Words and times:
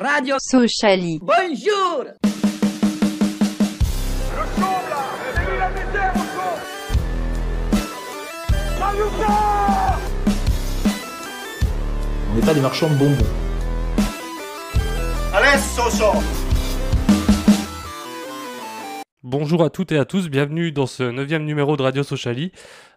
Radio 0.00 0.36
Sociali. 0.40 1.20
Bonjour 1.22 2.04
On 12.30 12.34
n'est 12.34 12.40
pas 12.40 12.54
des 12.54 12.60
marchands 12.60 12.88
de 12.90 12.94
bonbons. 12.94 13.16
Bonjour 19.22 19.62
à 19.62 19.70
toutes 19.70 19.92
et 19.92 19.98
à 19.98 20.04
tous, 20.04 20.28
bienvenue 20.28 20.72
dans 20.72 20.86
ce 20.86 21.04
neuvième 21.04 21.44
numéro 21.44 21.76
de 21.76 21.82
Radio 21.82 22.02
Sociali. 22.02 22.52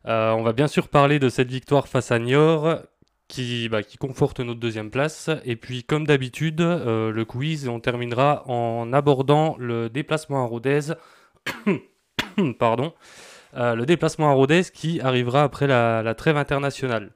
Euh, 0.07 0.32
on 0.32 0.43
va 0.43 0.54
bien 0.54 0.68
sûr 0.68 0.88
parler 0.88 1.20
de 1.20 1.29
cette 1.29 1.50
victoire 1.50 1.88
face 1.88 2.11
à 2.11 2.20
Niort 2.20 2.79
qui, 3.27 3.69
bah, 3.69 3.83
qui 3.83 3.97
conforte 3.97 4.39
notre 4.39 4.59
deuxième 4.59 4.89
place. 4.89 5.29
Et 5.45 5.55
puis 5.55 5.83
comme 5.83 6.05
d'habitude, 6.07 6.61
euh, 6.61 7.11
le 7.11 7.25
quiz, 7.25 7.67
on 7.67 7.79
terminera 7.79 8.43
en 8.49 8.93
abordant 8.93 9.55
le 9.59 9.89
déplacement 9.89 10.43
à 10.43 10.47
Rodez. 10.47 10.93
Pardon. 12.59 12.93
Euh, 13.55 13.75
le 13.75 13.85
déplacement 13.85 14.29
à 14.29 14.33
Rodez 14.33 14.63
qui 14.73 15.01
arrivera 15.01 15.43
après 15.43 15.68
la, 15.68 16.04
la 16.04 16.15
trêve 16.15 16.37
internationale. 16.37 17.11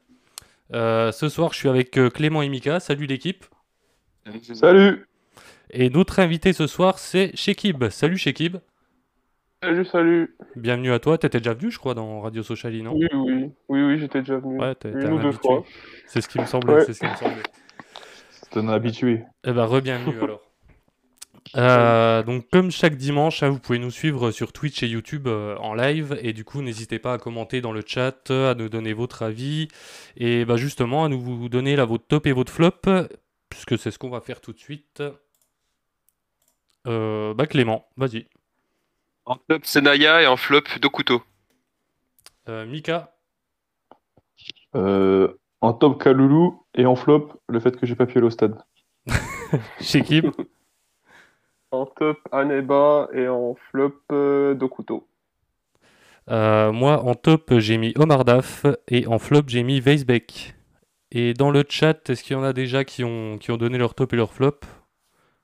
Euh, 0.74 1.12
ce 1.12 1.30
soir, 1.30 1.54
je 1.54 1.60
suis 1.60 1.70
avec 1.70 1.92
Clément 2.14 2.42
et 2.42 2.50
Mika. 2.50 2.80
Salut 2.80 3.06
l'équipe. 3.06 3.46
Salut 4.54 5.08
Et 5.72 5.90
notre 5.90 6.20
invité 6.20 6.54
ce 6.54 6.68
soir, 6.68 7.00
c'est 7.00 7.36
Shekib. 7.36 7.90
Salut 7.90 8.18
Shekib. 8.18 8.58
Salut, 9.64 9.86
salut 9.86 10.36
Bienvenue 10.56 10.92
à 10.92 10.98
toi. 10.98 11.20
T'étais 11.20 11.38
déjà 11.40 11.54
venu, 11.54 11.70
je 11.70 11.78
crois, 11.78 11.94
dans 11.94 12.22
Radio 12.22 12.42
Sociali, 12.42 12.82
non? 12.82 12.94
Oui, 12.96 13.08
oui, 13.14 13.52
oui, 13.70 13.84
oui, 13.84 14.00
j'étais 14.00 14.22
déjà 14.22 14.40
venu. 14.40 14.60
Ouais, 14.60 14.74
t'es 14.74 14.90
Une 14.90 14.98
un 15.06 15.12
ou 15.12 15.20
deux 15.20 15.28
habitué. 15.28 15.42
fois. 15.44 15.64
C'est 16.08 16.22
ce 16.22 16.28
qui 16.28 16.40
me 16.40 16.46
semblait. 16.46 16.74
Ouais. 16.74 16.86
C'est 16.86 16.94
ce 16.94 17.00
qui 17.00 17.06
me 17.06 17.16
semblait. 17.16 17.44
C'est 18.32 18.58
un 18.58 18.68
habitué. 18.70 19.24
Eh 19.44 19.52
ben, 19.52 19.66
re-bienvenue 19.66 20.20
alors. 20.24 20.42
Euh, 21.58 22.24
donc, 22.24 22.50
comme 22.50 22.72
chaque 22.72 22.96
dimanche, 22.96 23.44
hein, 23.44 23.50
vous 23.50 23.60
pouvez 23.60 23.78
nous 23.78 23.92
suivre 23.92 24.32
sur 24.32 24.52
Twitch 24.52 24.82
et 24.82 24.88
YouTube 24.88 25.28
euh, 25.28 25.56
en 25.58 25.76
live. 25.76 26.18
Et 26.24 26.34
du 26.34 26.44
coup, 26.44 26.64
n'hésitez 26.64 26.98
pas 26.98 27.14
à 27.14 27.18
commenter 27.20 27.62
dans 27.62 27.72
le 27.72 27.84
chat, 27.86 28.32
à 28.32 28.56
nous 28.56 28.68
donner 28.68 28.94
votre 28.94 29.22
avis. 29.22 29.68
Et 30.18 30.44
bah, 30.44 30.56
justement, 30.58 31.06
à 31.06 31.10
nous 31.10 31.22
vous 31.22 31.50
donner 31.50 31.76
là, 31.76 31.86
votre 31.86 32.08
top 32.08 32.26
et 32.26 32.32
votre 32.32 32.52
flop, 32.52 32.72
puisque 33.50 33.78
c'est 33.78 33.92
ce 33.92 34.00
qu'on 34.00 34.10
va 34.10 34.22
faire 34.22 34.42
tout 34.42 34.54
de 34.54 34.60
suite. 34.60 35.04
Euh, 36.88 37.36
bah, 37.36 37.46
Clément, 37.46 37.86
vas-y. 37.96 38.26
En 39.32 39.38
top 39.48 39.66
Senaya 39.66 40.22
et 40.22 40.28
en 40.28 40.36
flop 40.36 40.64
Dokuto. 40.82 41.22
Euh, 42.50 42.66
Mika, 42.66 43.14
Euh, 44.76 45.30
en 45.62 45.72
top 45.72 46.04
Kaloulou 46.04 46.66
et 46.76 46.86
en 46.86 46.98
flop, 46.98 47.30
le 47.48 47.62
fait 47.62 47.78
que 47.78 47.86
j'ai 47.86 47.96
pas 47.96 48.06
pu 48.06 48.18
aller 48.18 48.28
au 48.28 48.30
stade. 48.30 48.62
Shekib, 49.80 50.26
En 51.72 51.86
top 51.86 52.18
Aneba 52.34 53.08
et 53.14 53.30
en 53.30 53.56
flop 53.56 53.94
euh, 54.12 54.54
Dokuto. 54.54 55.08
Euh, 56.30 56.74
moi, 56.74 57.02
en 57.02 57.16
top, 57.16 57.54
j'ai 57.60 57.78
mis 57.78 57.94
Omar 57.96 58.26
Daf 58.26 58.66
et 58.90 59.08
en 59.08 59.18
flop, 59.18 59.44
j'ai 59.48 59.64
mis 59.64 59.80
Weisbeck. 59.80 60.56
Et 61.12 61.34
dans 61.34 61.52
le 61.52 61.64
chat, 61.70 62.10
est-ce 62.10 62.22
qu'il 62.22 62.36
y 62.36 62.40
en 62.40 62.44
a 62.44 62.52
déjà 62.52 62.84
qui 62.84 63.06
ont, 63.06 63.38
qui 63.38 63.52
ont 63.52 63.58
donné 63.58 63.78
leur 63.78 63.96
top 63.96 64.12
et 64.12 64.18
leur 64.18 64.34
flop? 64.34 64.60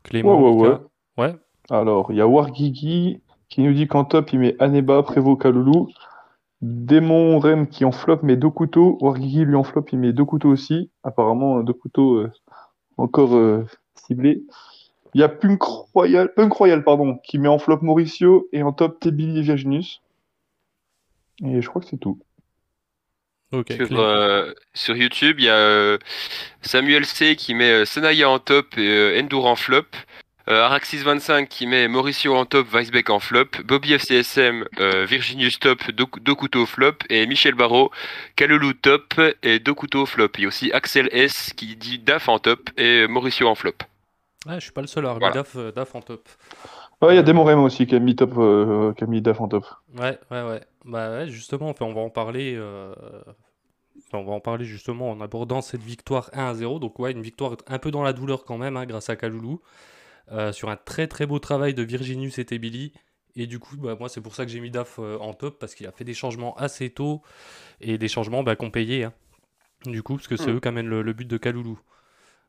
Clément, 0.04 0.52
Ouais, 0.58 0.76
Ouais. 1.18 1.36
Alors, 1.70 2.12
il 2.12 2.18
y 2.18 2.22
a 2.22 2.28
Wargigi 2.28 3.22
qui 3.50 3.62
nous 3.62 3.74
dit 3.74 3.88
qu'en 3.88 4.06
top 4.06 4.34
il 4.34 4.40
met 4.40 4.56
Aneba, 4.60 5.04
Prévost, 5.04 5.42
Kaloulou. 5.42 5.90
Démon 6.62 7.38
Rem 7.40 7.68
qui 7.68 7.86
en 7.86 7.92
flop 7.92 8.20
met 8.24 8.36
Dokuto. 8.36 8.98
Wargigi 9.02 9.46
lui 9.46 9.56
en 9.56 9.64
flop 9.64 9.86
il 9.92 10.00
met 10.00 10.14
Dokuto 10.14 10.50
aussi. 10.50 10.90
Apparemment 11.04 11.62
Dokuto 11.62 12.18
euh, 12.18 12.32
encore 12.98 13.36
euh, 13.36 13.66
ciblé. 13.96 14.44
Il 15.14 15.22
y 15.22 15.24
a 15.24 15.30
Punk 15.30 15.62
Royal, 15.64 16.34
Punk 16.34 16.54
Royal 16.54 16.84
pardon, 16.84 17.18
qui 17.24 17.40
met 17.40 17.48
en 17.48 17.60
flop 17.60 17.80
Mauricio 17.82 18.50
et 18.52 18.64
en 18.64 18.74
top 18.74 19.00
Tebili 19.00 19.40
et 19.40 19.42
Virginus. 19.42 20.02
Et 21.44 21.62
je 21.62 21.68
crois 21.70 21.82
que 21.82 21.88
c'est 21.88 21.98
tout. 21.98 22.20
Ok. 23.54 23.72
Sur, 23.72 24.00
euh, 24.00 24.54
YouTube, 24.90 25.38
il 25.40 25.46
y 25.46 25.50
a 25.50 25.56
euh, 25.56 25.98
Samuel 26.62 27.06
C 27.06 27.36
qui 27.38 27.54
met 27.54 27.72
euh, 27.72 27.86
Senaya 27.86 28.30
en 28.30 28.40
top 28.40 28.78
et 28.78 28.88
euh, 28.88 29.22
Endur 29.22 29.46
en 29.46 29.56
flop. 29.56 29.86
Euh, 30.50 30.66
Araxis25 30.70 31.48
qui 31.48 31.68
met 31.68 31.88
Mauricio 31.90 32.34
en 32.36 32.46
top, 32.46 32.68
Weisbeck 32.72 33.10
en 33.10 33.20
flop. 33.20 33.48
Bobby 33.66 33.94
FCSM, 33.94 34.66
euh, 34.80 35.06
Virginius 35.06 35.60
top, 35.60 35.84
Dok- 35.92 36.20
Dokuto 36.22 36.66
flop. 36.66 36.94
Et 37.10 37.28
Michel 37.28 37.54
Barrault, 37.54 37.92
Kalulu 38.38 38.74
top 38.76 39.16
et 39.44 39.60
Dokuto 39.60 40.06
flop. 40.06 40.30
Il 40.38 40.42
y 40.44 40.46
a 40.46 40.48
aussi 40.48 40.72
Axel 40.72 41.10
S 41.12 41.52
qui 41.54 41.76
dit 41.76 42.00
Daf 42.00 42.30
en 42.30 42.40
top 42.40 42.70
et 42.78 43.08
Mauricio 43.08 43.48
en 43.48 43.56
flop. 43.56 43.74
Ah, 44.48 44.56
je 44.60 44.64
suis 44.64 44.72
pas 44.72 44.82
le 44.82 44.88
seul 44.88 45.06
à 45.06 45.10
avoir 45.10 45.20
mis 45.20 45.34
Voilà. 45.34 45.34
Daf, 45.34 45.56
euh, 45.58 45.72
Daf 45.74 45.96
en 45.96 46.02
top. 46.02 46.30
Ouais, 47.02 47.14
il 47.14 47.16
y 47.18 47.20
a 47.20 47.24
Démon 47.24 47.44
Rem 47.44 47.60
aussi 47.60 47.86
qui 47.86 47.96
a 47.96 48.00
mis 48.00 48.16
top, 48.16 48.32
euh, 48.38 48.94
qui 48.94 49.04
a 49.04 49.08
mis 49.08 49.22
Daf 49.22 49.42
en 49.42 49.50
top. 49.50 49.66
Ouais, 49.98 50.18
ouais, 50.32 50.44
ouais. 50.44 50.62
Bah 50.86 51.12
ouais, 51.12 51.28
justement, 51.28 51.70
enfin, 51.70 51.86
on 51.86 51.94
va 51.94 52.02
en 52.02 52.10
parler. 52.10 52.54
euh, 52.56 52.94
enfin, 54.08 54.20
on 54.20 54.24
va 54.26 54.32
en 54.34 54.40
parler 54.40 54.66
justement 54.66 55.12
en 55.12 55.22
abordant 55.22 55.62
cette 55.62 55.84
victoire 55.84 56.30
1 56.34 56.46
à 56.46 56.54
0. 56.54 56.80
Donc 56.80 57.00
ouais, 57.00 57.12
une 57.12 57.22
victoire 57.22 57.58
un 57.68 57.80
peu 57.80 57.92
dans 57.92 58.04
la 58.04 58.14
douleur 58.14 58.46
quand 58.46 58.58
même, 58.58 58.78
hein, 58.78 58.86
grâce 58.86 59.10
à 59.10 59.16
Kaloulou. 59.16 59.62
Euh, 60.32 60.52
sur 60.52 60.70
un 60.70 60.76
très 60.76 61.08
très 61.08 61.26
beau 61.26 61.40
travail 61.40 61.74
de 61.74 61.84
Virginius 61.84 62.40
et 62.40 62.46
Tebili. 62.46 62.94
Et 63.36 63.46
du 63.46 63.60
coup, 63.60 63.78
bah, 63.78 63.96
moi, 64.00 64.10
c'est 64.10 64.22
pour 64.22 64.34
ça 64.36 64.46
que 64.46 64.52
j'ai 64.52 64.60
mis 64.60 64.72
Daf 64.72 64.98
euh, 65.00 65.18
en 65.20 65.34
top, 65.34 65.60
parce 65.60 65.76
qu'il 65.76 65.86
a 65.88 65.92
fait 65.92 66.04
des 66.04 66.16
changements 66.16 66.56
assez 66.56 66.90
tôt, 66.90 67.22
et 67.82 67.98
des 67.98 68.08
changements 68.08 68.44
bah, 68.44 68.56
qu'on 68.56 68.72
payait. 68.72 69.04
hein. 69.04 69.14
Du 69.86 70.02
coup, 70.02 70.16
parce 70.16 70.28
que 70.28 70.38
c'est 70.38 70.52
Mm. 70.52 70.56
eux 70.56 70.60
qui 70.60 70.68
amènent 70.68 70.88
le, 70.90 71.04
le 71.04 71.14
but 71.14 71.28
de 71.28 71.38
Kaloulou. 71.38 71.80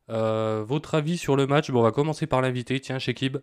Euh, 0.09 0.65
votre 0.67 0.95
avis 0.95 1.19
sur 1.19 1.37
le 1.37 1.47
match? 1.47 1.71
Bon, 1.71 1.81
on 1.81 1.83
va 1.83 1.93
commencer 1.93 2.27
par 2.27 2.41
l'invité. 2.41 2.81
Tiens, 2.81 2.99
Shekib. 2.99 3.37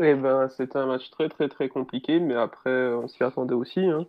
Eh 0.00 0.14
ben, 0.14 0.48
c'était 0.48 0.78
un 0.78 0.86
match 0.86 1.10
très 1.10 1.28
très 1.28 1.48
très 1.48 1.68
compliqué, 1.68 2.20
mais 2.20 2.34
après 2.34 2.92
on 2.92 3.08
s'y 3.08 3.22
attendait 3.24 3.54
aussi, 3.54 3.80
hein. 3.80 4.06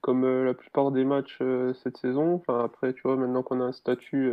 Comme 0.00 0.24
euh, 0.24 0.44
la 0.44 0.54
plupart 0.54 0.92
des 0.92 1.04
matchs 1.04 1.38
euh, 1.40 1.74
cette 1.82 1.96
saison. 1.96 2.34
Enfin 2.34 2.64
après, 2.64 2.92
tu 2.94 3.02
vois, 3.02 3.16
maintenant 3.16 3.42
qu'on 3.42 3.60
a 3.60 3.64
un 3.64 3.72
statut 3.72 4.32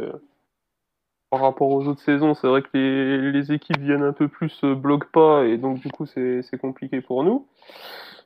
par 1.33 1.41
rapport 1.41 1.71
aux 1.71 1.88
autres 1.88 2.03
saisons, 2.03 2.35
c'est 2.35 2.45
vrai 2.45 2.61
que 2.61 2.69
les, 2.77 3.51
équipes 3.51 3.79
viennent 3.79 4.03
un 4.03 4.13
peu 4.13 4.27
plus 4.27 4.55
euh, 4.63 4.75
bloquent 4.75 5.07
pas, 5.11 5.45
et 5.45 5.57
donc 5.57 5.79
du 5.79 5.89
coup 5.89 6.05
c'est 6.05 6.57
compliqué 6.61 7.01
pour 7.01 7.23
nous. 7.23 7.47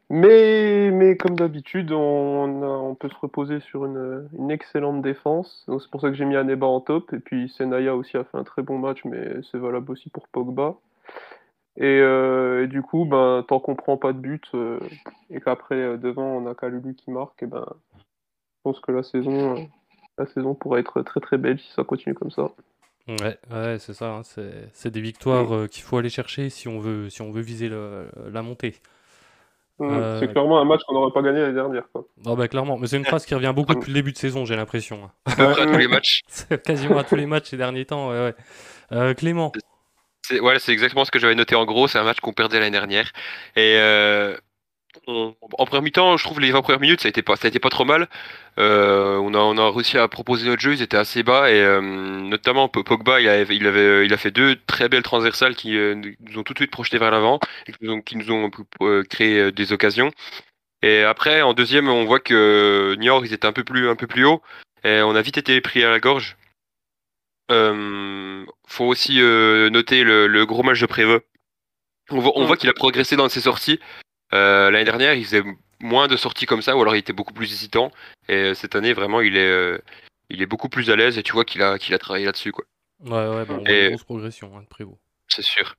Mais, 0.09 1.15
comme 1.17 1.37
d'habitude, 1.37 1.93
on, 1.93 2.97
peut 2.99 3.07
se 3.07 3.15
reposer 3.15 3.61
sur 3.61 3.85
une, 3.85 4.51
excellente 4.51 5.01
défense. 5.01 5.65
C'est 5.67 5.89
pour 5.89 6.01
ça 6.01 6.09
que 6.09 6.15
j'ai 6.15 6.25
mis 6.25 6.35
Aneba 6.35 6.65
en 6.67 6.81
top. 6.81 7.13
Et 7.13 7.19
puis 7.19 7.47
Senaya 7.49 7.95
aussi 7.95 8.17
a 8.17 8.25
fait 8.25 8.37
un 8.37 8.43
très 8.43 8.61
bon 8.61 8.77
match, 8.77 9.05
mais 9.05 9.41
c'est 9.51 9.57
valable 9.57 9.89
aussi 9.91 10.09
pour 10.09 10.27
Pogba. 10.27 10.75
Et, 11.77 12.01
euh, 12.01 12.67
du 12.67 12.81
coup, 12.81 13.05
ben, 13.05 13.45
tant 13.47 13.61
qu'on 13.61 13.75
prend 13.75 13.95
pas 13.95 14.11
de 14.11 14.19
but 14.19 14.43
euh, 14.53 14.79
et 15.29 15.39
qu'après 15.39 15.97
devant 15.97 16.25
on 16.25 16.47
a 16.47 16.55
Kalulu 16.55 16.93
qui 16.93 17.11
marque, 17.11 17.41
et 17.41 17.47
ben, 17.47 17.65
je 17.97 18.03
pense 18.63 18.81
que 18.81 18.91
la 18.91 19.03
saison, 19.03 19.69
la 20.17 20.25
saison 20.25 20.55
pourrait 20.55 20.81
être 20.81 21.01
très 21.03 21.21
très 21.21 21.37
belle 21.37 21.59
si 21.59 21.71
ça 21.71 21.85
continue 21.85 22.15
comme 22.15 22.31
ça. 22.31 22.51
Ouais, 23.07 23.37
ouais, 23.51 23.77
c'est 23.79 23.93
ça. 23.93 24.09
hein, 24.15 24.21
c'est 24.23 24.69
c'est 24.73 24.91
des 24.91 24.99
victoires 25.01 25.53
euh, 25.55 25.67
qu'il 25.67 25.83
faut 25.83 25.97
aller 25.97 26.09
chercher 26.09 26.49
si 26.49 26.67
on 26.67 26.79
veut, 26.79 27.09
si 27.09 27.21
on 27.21 27.31
veut 27.31 27.41
viser 27.41 27.69
le- 27.69 28.09
la 28.31 28.41
montée. 28.41 28.75
Mm, 29.79 29.85
Euh, 29.91 30.19
C'est 30.19 30.27
clairement 30.31 30.59
un 30.59 30.65
match 30.65 30.81
qu'on 30.87 30.93
n'aurait 30.95 31.13
pas 31.13 31.21
gagné 31.21 31.39
l'année 31.39 31.53
dernière. 31.53 31.83
Quoi. 31.93 32.05
Non, 32.25 32.35
bah 32.35 32.47
clairement, 32.47 32.77
mais 32.77 32.87
c'est 32.87 32.97
une 32.97 33.05
phrase 33.05 33.25
qui 33.25 33.35
revient 33.35 33.53
beaucoup 33.55 33.75
depuis 33.75 33.89
le 33.89 33.93
début 33.93 34.11
de 34.11 34.17
saison, 34.17 34.43
j'ai 34.43 34.55
l'impression. 34.55 35.05
hein. 35.05 35.11
À 35.25 35.35
peu 35.35 35.51
près 35.51 35.61
à 35.61 35.65
tous 35.67 35.77
les 35.77 35.87
matchs. 35.87 36.21
C'est 36.27 36.61
quasiment 36.63 36.97
à 36.97 37.03
tous 37.03 37.15
les 37.15 37.27
matchs 37.27 37.49
ces 37.49 37.57
derniers 37.57 37.85
temps. 37.85 38.09
Ouais, 38.09 38.19
ouais. 38.19 38.35
Euh, 38.91 39.13
Clément, 39.13 39.51
C'est 40.23 40.39
ouais, 40.41 40.59
c'est 40.59 40.73
exactement 40.73 41.05
ce 41.05 41.11
que 41.11 41.19
j'avais 41.19 41.35
noté 41.35 41.55
en 41.55 41.65
gros. 41.65 41.87
C'est 41.87 41.99
un 41.99 42.03
match 42.03 42.19
qu'on 42.19 42.33
perdait 42.33 42.59
l'année 42.59 42.71
dernière. 42.71 43.11
Et 43.55 43.77
euh, 43.79 44.35
on- 45.07 45.35
en 45.57 45.65
première 45.65 45.81
mi-temps, 45.83 46.17
je 46.17 46.23
trouve 46.23 46.39
les 46.39 46.51
20 46.51 46.61
premières 46.61 46.79
minutes, 46.79 47.01
ça 47.01 47.07
a 47.07 47.09
été 47.09 47.21
pas, 47.21 47.35
ça 47.35 47.45
a 47.45 47.49
été 47.49 47.59
pas 47.59 47.69
trop 47.69 47.85
mal. 47.85 48.07
Euh, 48.59 49.17
on 49.17 49.33
a, 49.33 49.37
on 49.37 49.57
a 49.57 49.69
réussi 49.71 49.97
à 49.97 50.07
proposer 50.07 50.47
notre 50.47 50.61
jeu, 50.61 50.73
ils 50.73 50.81
étaient 50.81 50.97
assez 50.97 51.23
bas 51.23 51.51
et 51.51 51.61
euh, 51.61 51.81
notamment 51.81 52.67
Pogba, 52.69 53.21
il, 53.21 53.27
avait, 53.27 53.55
il, 53.55 53.67
avait, 53.67 54.05
il 54.05 54.13
a 54.13 54.17
fait 54.17 54.31
deux 54.31 54.55
très 54.65 54.89
belles 54.89 55.03
transversales 55.03 55.55
qui 55.55 55.77
euh, 55.77 55.93
nous 55.95 56.39
ont 56.39 56.43
tout 56.43 56.53
de 56.53 56.59
suite 56.59 56.71
projeté 56.71 56.97
vers 56.97 57.11
l'avant 57.11 57.39
et 57.67 57.71
qui 57.71 57.77
nous 57.81 57.91
ont, 57.93 58.01
qui 58.01 58.17
nous 58.17 58.31
ont 58.31 58.49
créé 59.09 59.51
des 59.51 59.73
occasions. 59.73 60.11
Et 60.81 61.03
après, 61.03 61.41
en 61.41 61.53
deuxième, 61.53 61.87
on 61.89 62.05
voit 62.05 62.19
que 62.19 62.95
Niort, 62.97 63.25
ils 63.25 63.33
étaient 63.33 63.47
un 63.47 63.53
peu 63.53 63.63
plus, 63.63 63.89
un 63.89 63.95
peu 63.95 64.07
plus 64.07 64.25
haut 64.25 64.41
et 64.83 65.01
on 65.01 65.15
a 65.15 65.21
vite 65.21 65.37
été 65.37 65.59
pris 65.61 65.83
à 65.83 65.89
la 65.89 65.99
gorge. 65.99 66.37
Faut 67.49 68.85
aussi 68.85 69.17
noter 69.19 70.03
le, 70.03 70.27
le 70.27 70.45
gros 70.45 70.63
match 70.63 70.79
de 70.81 70.85
Préveux. 70.85 71.21
On 72.09 72.19
voit, 72.19 72.31
on 72.35 72.45
voit 72.45 72.55
qu'il 72.57 72.69
a 72.69 72.73
progressé 72.73 73.15
dans 73.15 73.27
ses 73.29 73.41
sorties. 73.41 73.79
Euh, 74.33 74.71
L'année 74.71 74.85
dernière, 74.85 75.13
il 75.13 75.23
faisait 75.25 75.43
moins 75.79 76.07
de 76.07 76.17
sorties 76.17 76.45
comme 76.45 76.61
ça, 76.61 76.75
ou 76.75 76.81
alors 76.81 76.95
il 76.95 76.99
était 76.99 77.13
beaucoup 77.13 77.33
plus 77.33 77.51
hésitant. 77.51 77.91
Et 78.27 78.35
euh, 78.35 78.53
cette 78.53 78.75
année, 78.75 78.93
vraiment, 78.93 79.21
il 79.21 79.37
est, 79.37 79.47
euh, 79.47 79.77
il 80.29 80.41
est 80.41 80.45
beaucoup 80.47 80.69
plus 80.69 80.89
à 80.89 80.95
l'aise 80.95 81.17
et 81.17 81.23
tu 81.23 81.33
vois 81.33 81.45
qu'il 81.45 81.61
a, 81.61 81.77
qu'il 81.77 81.93
a 81.93 81.99
travaillé 81.99 82.25
là-dessus, 82.25 82.51
quoi. 82.51 82.65
ouais, 83.05 83.11
ouais, 83.11 83.45
bah, 83.45 83.59
on 83.59 83.65
une 83.65 83.89
grosse 83.89 84.03
progression 84.03 84.51
hein, 84.57 84.61
de 84.61 84.67
Prévost. 84.67 84.99
C'est 85.27 85.43
sûr. 85.43 85.75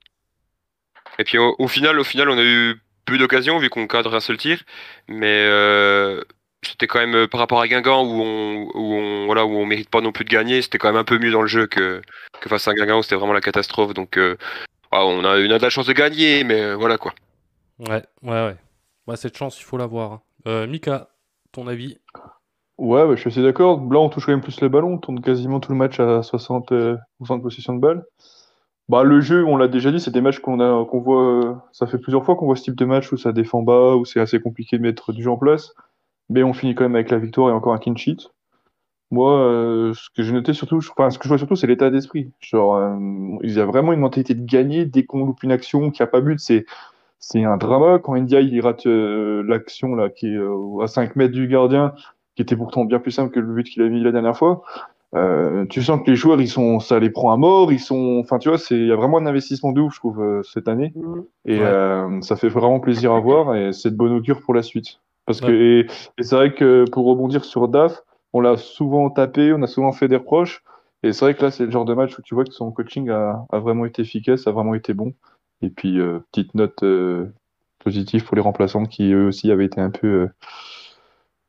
Et 1.18 1.24
puis 1.24 1.38
au, 1.38 1.56
au 1.58 1.68
final, 1.68 1.98
au 1.98 2.04
final, 2.04 2.28
on 2.28 2.38
a 2.38 2.44
eu 2.44 2.80
peu 3.04 3.18
d'occasions 3.18 3.58
vu 3.58 3.70
qu'on 3.70 3.86
cadre 3.86 4.14
un 4.14 4.20
seul 4.20 4.36
tir, 4.36 4.62
mais 5.08 5.44
euh, 5.46 6.22
c'était 6.62 6.86
quand 6.86 7.04
même 7.04 7.26
par 7.26 7.40
rapport 7.40 7.60
à 7.60 7.66
Guingamp 7.66 8.02
où 8.04 8.22
on, 8.22 8.68
où 8.74 8.94
on, 8.94 9.26
voilà, 9.26 9.44
où 9.46 9.56
on 9.56 9.66
mérite 9.66 9.90
pas 9.90 10.00
non 10.00 10.12
plus 10.12 10.24
de 10.24 10.30
gagner, 10.30 10.62
c'était 10.62 10.78
quand 10.78 10.88
même 10.88 11.00
un 11.00 11.04
peu 11.04 11.18
mieux 11.18 11.30
dans 11.30 11.42
le 11.42 11.48
jeu 11.48 11.66
que, 11.66 12.02
que 12.40 12.48
face 12.48 12.68
à 12.68 12.74
Guingamp 12.74 12.98
où 12.98 13.02
c'était 13.02 13.16
vraiment 13.16 13.32
la 13.32 13.40
catastrophe. 13.40 13.94
Donc, 13.94 14.18
ah, 14.92 15.04
on, 15.06 15.24
a, 15.24 15.38
on 15.38 15.50
a 15.50 15.58
de 15.58 15.62
la 15.62 15.70
chance 15.70 15.86
de 15.86 15.92
gagner, 15.92 16.44
mais 16.44 16.74
voilà 16.74 16.98
quoi. 16.98 17.14
Ouais, 17.80 18.02
ouais, 18.22 18.56
ouais. 19.06 19.16
cette 19.16 19.36
chance, 19.36 19.60
il 19.60 19.64
faut 19.64 19.76
l'avoir. 19.76 20.20
Hein. 20.44 20.66
Mika, 20.66 21.08
ton 21.52 21.66
avis? 21.66 21.98
Ouais, 22.78 23.04
bah, 23.06 23.16
je 23.16 23.20
suis 23.20 23.30
assez 23.30 23.42
d'accord. 23.42 23.78
Blanc, 23.78 24.04
on 24.04 24.08
touche 24.08 24.26
quand 24.26 24.32
même 24.32 24.40
plus 24.40 24.60
le 24.60 24.69
ballon. 24.69 24.94
On 24.94 24.98
tourne 24.98 25.20
quasiment 25.20 25.58
tout 25.58 25.72
le 25.72 25.78
match 25.78 25.98
à 25.98 26.20
60% 26.22 26.98
de 27.36 27.42
possession 27.42 27.75
de 27.75 27.80
balle. 27.80 28.04
Bah, 28.88 29.02
le 29.02 29.20
jeu, 29.20 29.44
on 29.44 29.56
l'a 29.56 29.69
déjà 29.69 29.90
dit, 29.90 30.00
c'est 30.00 30.12
des 30.12 30.20
matchs 30.20 30.38
qu'on 30.38 30.60
a, 30.60 30.82
voit, 30.92 31.69
ça 31.72 31.86
fait 31.86 31.98
plusieurs 31.98 32.25
fois 32.25 32.36
qu'on 32.36 32.46
voit 32.46 32.56
ce 32.56 32.62
type 32.62 32.76
de 32.76 32.84
match 32.86 33.12
où 33.12 33.19
ça 33.19 33.32
défend 33.32 33.62
bas, 33.62 33.96
où 33.96 34.04
c'est 34.04 34.20
assez 34.20 34.40
compliqué 34.40 34.78
de 34.78 34.82
mettre 34.82 35.12
du 35.12 35.22
jeu 35.22 35.31
en 35.31 35.36
place. 35.36 35.74
Mais 36.31 36.42
on 36.42 36.54
finit 36.54 36.74
quand 36.74 36.84
même 36.84 36.94
avec 36.94 37.10
la 37.10 37.19
victoire 37.19 37.50
et 37.50 37.52
encore 37.52 37.74
un 37.74 37.78
clean 37.78 37.96
sheet. 37.96 38.28
Moi, 39.10 39.38
euh, 39.38 39.94
ce 39.94 40.08
que 40.14 40.22
j'ai 40.22 40.32
noté 40.32 40.52
surtout, 40.52 40.78
enfin, 40.78 41.10
ce 41.10 41.19
que 41.19 41.24
je 41.24 41.28
vois 41.28 41.38
surtout, 41.38 41.56
c'est 41.56 41.66
l'état 41.66 41.90
d'esprit. 41.90 42.31
Genre, 42.40 42.76
euh, 42.76 42.96
il 43.42 43.52
y 43.52 43.60
a 43.60 43.64
vraiment 43.64 43.92
une 43.92 44.00
mentalité 44.00 44.34
de 44.34 44.44
gagner 44.44 44.84
dès 44.84 45.04
qu'on 45.04 45.24
loupe 45.24 45.42
une 45.42 45.52
action, 45.52 45.90
qui 45.90 46.02
a 46.02 46.06
pas 46.06 46.20
but, 46.20 46.38
c'est, 46.38 46.64
c'est 47.19 47.44
un 47.44 47.56
drama. 47.56 47.99
Quand 47.99 48.15
India, 48.15 48.41
il 48.41 48.61
rate 48.61 48.87
euh, 48.87 49.43
l'action, 49.47 49.94
là, 49.94 50.09
qui 50.09 50.29
est 50.29 50.38
à 50.82 50.87
5 50.87 51.17
mètres 51.17 51.35
du 51.35 51.49
gardien, 51.49 51.94
qui 52.37 52.43
était 52.43 52.56
pourtant 52.56 52.85
bien 52.85 52.99
plus 52.99 53.11
simple 53.11 53.32
que 53.32 53.41
le 53.41 53.53
but 53.53 53.65
qu'il 53.65 53.82
a 53.82 53.88
mis 53.88 54.03
la 54.03 54.12
dernière 54.12 54.37
fois. 54.37 54.62
Euh, 55.15 55.65
tu 55.67 55.82
sens 55.82 56.00
que 56.05 56.11
les 56.11 56.17
joueurs, 56.17 56.41
ils 56.41 56.49
sont, 56.49 56.81
ça 56.81 56.99
les 56.99 57.11
prend 57.11 57.32
à 57.32 57.37
mort, 57.37 57.73
ils 57.73 57.81
sont, 57.81 58.19
enfin, 58.20 58.38
tu 58.38 58.50
vois, 58.50 58.59
c'est, 58.59 58.76
il 58.76 58.87
y 58.87 58.93
a 58.93 58.97
vraiment 58.97 59.19
un 59.19 59.26
investissement 59.26 59.73
de 59.73 59.81
ouf, 59.81 59.94
je 59.94 59.99
trouve, 59.99 60.20
euh, 60.20 60.43
cette 60.43 60.69
année, 60.69 60.93
mmh. 60.94 61.20
et 61.47 61.61
euh, 61.61 62.20
ça 62.20 62.37
fait 62.37 62.49
vraiment 62.49 62.79
plaisir 62.79 63.12
à 63.12 63.20
voir, 63.20 63.56
et 63.56 63.73
c'est 63.73 63.91
de 63.91 63.97
bonne 63.97 64.12
augure 64.12 64.43
pour 64.43 64.53
la 64.53 64.62
suite. 64.62 65.00
Parce 65.25 65.41
que, 65.41 65.50
et, 65.50 65.87
c'est 66.20 66.37
vrai 66.37 66.55
que 66.55 66.85
pour 66.91 67.06
rebondir 67.06 67.44
sur 67.44 67.69
DAF, 67.69 68.03
on 68.35 68.41
l'a 68.41 68.59
souvent 68.59 69.09
tapé, 69.09 69.53
on 69.55 69.62
a 69.62 69.67
souvent 69.67 69.93
fait 69.93 70.09
des 70.09 70.17
reproches, 70.17 70.62
et 71.03 71.12
c'est 71.12 71.25
vrai 71.25 71.35
que 71.35 71.43
là, 71.43 71.50
c'est 71.50 71.65
le 71.65 71.70
genre 71.70 71.87
de 71.87 71.94
match 71.94 72.19
où 72.19 72.23
tu 72.23 72.35
vois 72.35 72.44
que 72.44 72.53
son 72.53 72.70
coaching 72.70 73.09
a, 73.09 73.47
a 73.50 73.59
vraiment 73.61 73.87
été 73.87 74.03
efficace, 74.03 74.47
a 74.47 74.50
vraiment 74.50 74.75
été 74.75 74.93
bon. 74.93 75.15
Et 75.62 75.70
puis, 75.70 75.99
petite 76.32 76.55
note 76.55 76.84
positive 77.78 78.25
pour 78.25 78.37
les 78.37 78.43
remplaçants 78.43 78.84
qui 78.84 79.12
eux 79.12 79.26
aussi 79.26 79.50
avaient 79.50 79.66
été 79.66 79.81
un 79.81 79.90
peu 79.90 80.28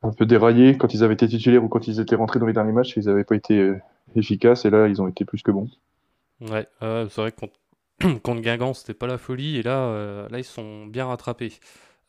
un 0.02 0.12
peu 0.12 0.26
déraillé 0.26 0.78
quand 0.78 0.94
ils 0.94 1.04
avaient 1.04 1.14
été 1.14 1.28
titulaires 1.28 1.64
ou 1.64 1.68
quand 1.68 1.88
ils 1.88 2.00
étaient 2.00 2.16
rentrés 2.16 2.40
dans 2.40 2.46
les 2.46 2.54
derniers 2.54 2.72
matchs, 2.72 2.94
ils 2.96 3.06
n'avaient 3.06 3.24
pas 3.24 3.36
été 3.36 3.58
euh, 3.58 3.80
efficaces 4.16 4.66
et 4.66 4.70
là 4.70 4.88
ils 4.88 5.02
ont 5.02 5.08
été 5.08 5.26
plus 5.26 5.42
que 5.44 5.52
bons. 5.52 5.70
Ouais, 6.42 6.68
c'est 6.80 7.18
vrai 7.18 7.32
que 7.32 7.40
contre, 7.42 7.54
contre 8.22 8.42
Guingamp 8.42 8.74
c'était 8.74 8.94
pas 8.94 9.08
la 9.08 9.18
folie 9.18 9.58
et 9.58 9.64
là, 9.64 9.78
euh, 9.78 10.28
là 10.30 10.38
ils 10.38 10.46
sont 10.46 10.86
bien 10.86 11.06
rattrapés. 11.06 11.54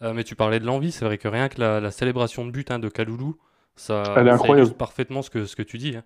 Euh, 0.02 0.14
mais 0.14 0.25
tu 0.25 0.35
parlais 0.35 0.61
de 0.61 0.64
l'envie, 0.64 0.93
c'est 0.93 1.05
vrai 1.05 1.19
que 1.19 1.29
rien 1.29 1.49
que 1.49 1.61
la, 1.61 1.91
célébration 1.91 2.47
de 2.47 2.50
but 2.50 2.70
hein, 2.70 2.79
de 2.79 2.88
Kaloulou, 2.88 3.37
ça, 3.76 4.02
Elle 4.17 4.29
est 4.29 4.31
incroyable. 4.31 4.73
parfaitement 4.73 5.20
ce 5.20 5.29
que, 5.29 5.44
ce 5.44 5.56
que 5.56 5.62
tu 5.62 5.76
dis. 5.76 5.97
Hein. 5.97 6.05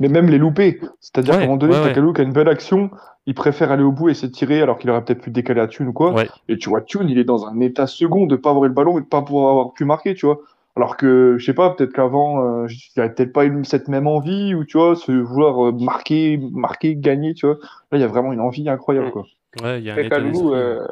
Mais 0.00 0.08
même 0.08 0.28
les 0.28 0.38
louper, 0.38 0.80
c'est-à-dire 1.00 1.34
qu'à 1.34 1.40
un 1.40 1.44
moment 1.44 1.56
donné, 1.56 1.78
ouais, 1.78 1.92
Kalou 1.92 2.12
qui 2.12 2.22
a 2.22 2.24
une 2.24 2.32
belle 2.32 2.48
action, 2.48 2.90
il 3.26 3.34
préfère 3.34 3.70
aller 3.70 3.84
au 3.84 3.92
bout 3.92 4.08
et 4.08 4.14
s'étirer 4.14 4.62
alors 4.62 4.78
qu'il 4.78 4.90
aurait 4.90 5.04
peut-être 5.04 5.22
pu 5.22 5.30
décaler 5.30 5.60
à 5.60 5.68
Thune 5.68 5.88
ou 5.88 5.92
quoi. 5.92 6.14
Et 6.48 6.58
tu 6.58 6.68
vois, 6.68 6.80
Thune, 6.80 7.08
il 7.08 7.18
est 7.18 7.24
dans 7.24 7.46
un 7.46 7.60
état 7.60 7.86
second 7.86 8.26
de 8.26 8.36
pas 8.36 8.50
avoir 8.50 8.66
le 8.66 8.72
ballon 8.72 8.98
et 8.98 9.02
de 9.02 9.06
pas 9.06 9.22
pouvoir 9.22 9.50
avoir 9.50 9.72
pu 9.72 9.84
marquer, 9.84 10.14
tu 10.14 10.26
vois. 10.26 10.40
Alors 10.74 10.96
que, 10.96 11.36
je 11.38 11.44
sais 11.44 11.52
pas, 11.52 11.70
peut-être 11.70 11.92
qu'avant, 11.92 12.62
euh, 12.62 12.66
il 12.68 12.76
n'y 12.96 13.02
avait 13.02 13.14
peut-être 13.14 13.32
pas 13.32 13.44
eu 13.44 13.64
cette 13.64 13.88
même 13.88 14.06
envie, 14.06 14.54
ou 14.54 14.64
tu 14.64 14.78
vois, 14.78 14.96
se 14.96 15.12
vouloir 15.12 15.68
euh, 15.68 15.72
marquer, 15.72 16.40
marquer, 16.52 16.96
gagner, 16.96 17.34
tu 17.34 17.46
vois. 17.46 17.58
Là, 17.90 17.98
il 17.98 18.00
y 18.00 18.04
a 18.04 18.06
vraiment 18.06 18.32
une 18.32 18.40
envie 18.40 18.66
incroyable, 18.68 19.10
quoi. 19.10 19.26
Ouais, 19.62 19.80
il 19.80 19.84
y 19.84 19.90
a 19.90 19.94
un 19.94 19.98
état 19.98 20.16
Kalou, 20.16 20.54
euh, 20.54 20.86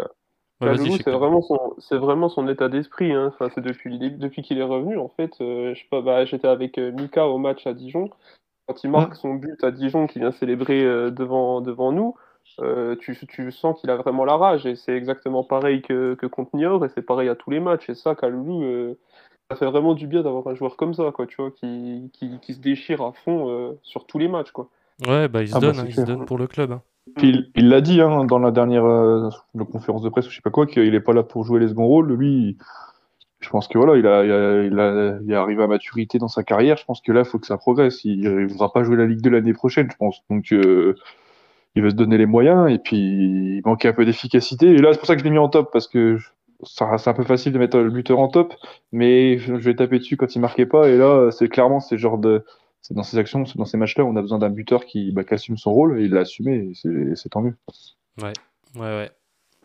c'est 0.61 1.11
vraiment 1.11 1.41
son, 1.41 1.59
c'est 1.79 1.97
vraiment 1.97 2.29
son 2.29 2.47
état 2.49 2.69
d'esprit. 2.69 3.13
Hein. 3.13 3.33
Enfin, 3.33 3.51
c'est 3.55 3.63
depuis, 3.63 3.99
depuis 3.99 4.43
qu'il 4.43 4.59
est 4.59 4.63
revenu, 4.63 4.99
en 4.99 5.09
fait. 5.09 5.33
je 5.41 5.75
sais 5.75 5.87
pas, 5.91 6.03
bah, 6.03 6.27
j'étais 6.27 6.49
avec 6.49 6.77
Mika 6.77 7.27
au 7.27 7.39
match 7.39 7.67
à 7.67 7.73
Dijon. 7.73 8.11
Quand 8.71 8.85
il 8.85 8.91
marque 8.91 9.17
son 9.17 9.35
but 9.35 9.65
à 9.65 9.73
Dijon, 9.73 10.07
qu'il 10.07 10.23
vient 10.23 10.31
célébrer 10.31 10.85
devant, 11.11 11.61
devant 11.61 11.91
nous, 11.91 12.15
tu, 13.01 13.17
tu, 13.27 13.51
sens 13.51 13.81
qu'il 13.81 13.91
a 13.91 13.97
vraiment 13.97 14.25
la 14.25 14.37
rage. 14.37 14.65
Et 14.65 14.77
c'est 14.77 14.97
exactement 14.97 15.43
pareil 15.43 15.83
que, 15.83 16.15
que 16.15 16.27
contre 16.27 16.55
Niort, 16.55 16.85
et 16.85 16.89
c'est 16.95 17.03
pareil 17.03 17.29
à 17.29 17.35
tous 17.35 17.51
les 17.51 17.59
matchs. 17.59 17.91
Et 17.91 17.95
ça, 17.97 18.15
Kalou, 18.15 18.95
ça 19.51 19.57
fait 19.57 19.67
vraiment 19.67 19.95
du 19.95 20.07
bien 20.07 20.23
d'avoir 20.23 20.47
un 20.47 20.55
joueur 20.55 20.77
comme 20.77 20.95
ça, 20.95 21.11
quoi, 21.13 21.27
tu 21.27 21.37
vois, 21.37 21.51
qui, 21.51 22.11
qui, 22.13 22.39
qui 22.39 22.55
se 22.55 22.61
déchire 22.61 23.03
à 23.03 23.13
fond 23.13 23.49
euh, 23.51 23.73
sur 23.83 24.07
tous 24.07 24.19
les 24.19 24.29
matchs, 24.29 24.53
quoi. 24.53 24.69
Ouais, 25.07 25.29
bah 25.29 25.43
il 25.43 25.49
se 25.49 25.57
ah, 25.57 25.61
donne, 25.61 25.77
bah, 25.77 25.83
hein, 25.83 25.87
il 25.89 25.95
se 25.95 26.03
donne 26.03 26.25
pour 26.25 26.39
le 26.39 26.47
club. 26.47 26.73
Hein. 26.73 26.83
Puis 27.17 27.51
il 27.57 27.69
l'a 27.69 27.81
dit 27.81 28.01
hein, 28.01 28.25
dans 28.27 28.39
la 28.39 28.53
dernière 28.53 28.85
euh, 28.85 29.29
conférence 29.73 30.03
de 30.03 30.09
presse 30.09 30.27
ou 30.27 30.31
je 30.31 30.37
sais 30.37 30.43
pas 30.43 30.51
quoi, 30.51 30.67
qu'il 30.67 30.95
est 30.95 31.01
pas 31.01 31.13
là 31.13 31.25
pour 31.25 31.45
jouer 31.45 31.59
les 31.59 31.69
seconds 31.69 31.87
rôles. 31.87 32.13
Lui, 32.13 32.59
je 33.41 33.49
pense 33.49 33.69
que 33.69 33.79
voilà, 33.79 33.97
il 33.97 34.07
a, 34.07 34.25
il 34.25 34.33
a, 34.33 34.63
il 34.65 34.79
a, 34.79 35.19
il 35.23 35.33
est 35.33 35.35
arrivé 35.35 35.63
à 35.63 35.67
maturité 35.67 36.19
dans 36.19 36.29
sa 36.29 36.45
carrière. 36.45 36.77
Je 36.77 36.85
pense 36.85 37.01
que 37.01 37.11
là, 37.13 37.21
il 37.21 37.27
faut 37.27 37.39
que 37.39 37.47
ça 37.47 37.57
progresse. 37.57 38.05
Il 38.05 38.21
ne 38.21 38.47
voudra 38.47 38.73
pas 38.73 38.85
jouer 38.85 38.97
la 38.97 39.07
Ligue 39.07 39.23
de 39.23 39.31
l'année 39.31 39.55
prochaine, 39.55 39.89
je 39.91 39.97
pense. 39.97 40.23
Donc, 40.29 40.53
euh, 40.53 40.95
il 41.75 41.83
veut 41.83 41.91
se 41.91 41.95
donner 41.95 42.19
les 42.19 42.27
moyens 42.27 42.71
et 42.71 42.79
puis 42.79 42.99
il 42.99 43.63
manquait 43.65 43.89
un 43.89 43.93
peu 43.93 44.05
d'efficacité. 44.05 44.67
Et 44.67 44.79
là, 44.79 44.93
c'est 44.93 44.99
pour 44.99 45.07
ça 45.07 45.15
que 45.15 45.21
je 45.21 45.25
l'ai 45.25 45.31
mis 45.31 45.39
en 45.39 45.49
top 45.49 45.71
parce 45.73 45.89
que 45.89 46.19
c'est 46.65 46.85
un 46.85 47.15
peu 47.15 47.25
facile 47.25 47.53
de 47.53 47.59
mettre 47.59 47.79
le 47.79 47.91
buteur 47.91 48.19
en 48.19 48.29
top, 48.29 48.53
mais 48.93 49.39
je 49.39 49.55
vais 49.55 49.75
taper 49.75 49.99
dessus 49.99 50.17
quand 50.17 50.35
il 50.35 50.41
marquait 50.41 50.67
pas. 50.67 50.89
Et 50.89 50.99
là, 50.99 51.31
c'est 51.31 51.49
clairement 51.49 51.81
c'est 51.81 51.97
genre 51.97 52.19
de, 52.19 52.45
c'est 52.83 52.95
dans 52.95 53.03
ces 53.03 53.19
actions, 53.19 53.45
dans 53.55 53.65
ces 53.65 53.77
matchs-là, 53.77 54.05
on 54.05 54.17
a 54.17 54.21
besoin 54.21 54.39
d'un 54.39 54.51
buteur 54.51 54.85
qui, 54.85 55.13
bah, 55.13 55.23
assume 55.31 55.57
son 55.57 55.73
rôle 55.73 56.01
et 56.01 56.05
il 56.05 56.13
l'a 56.13 56.21
assumé. 56.21 56.73
Et 56.85 57.15
c'est 57.15 57.29
tant 57.31 57.41
mieux. 57.41 57.55
Ouais, 58.21 58.33
ouais, 58.77 58.81
ouais. 58.81 59.11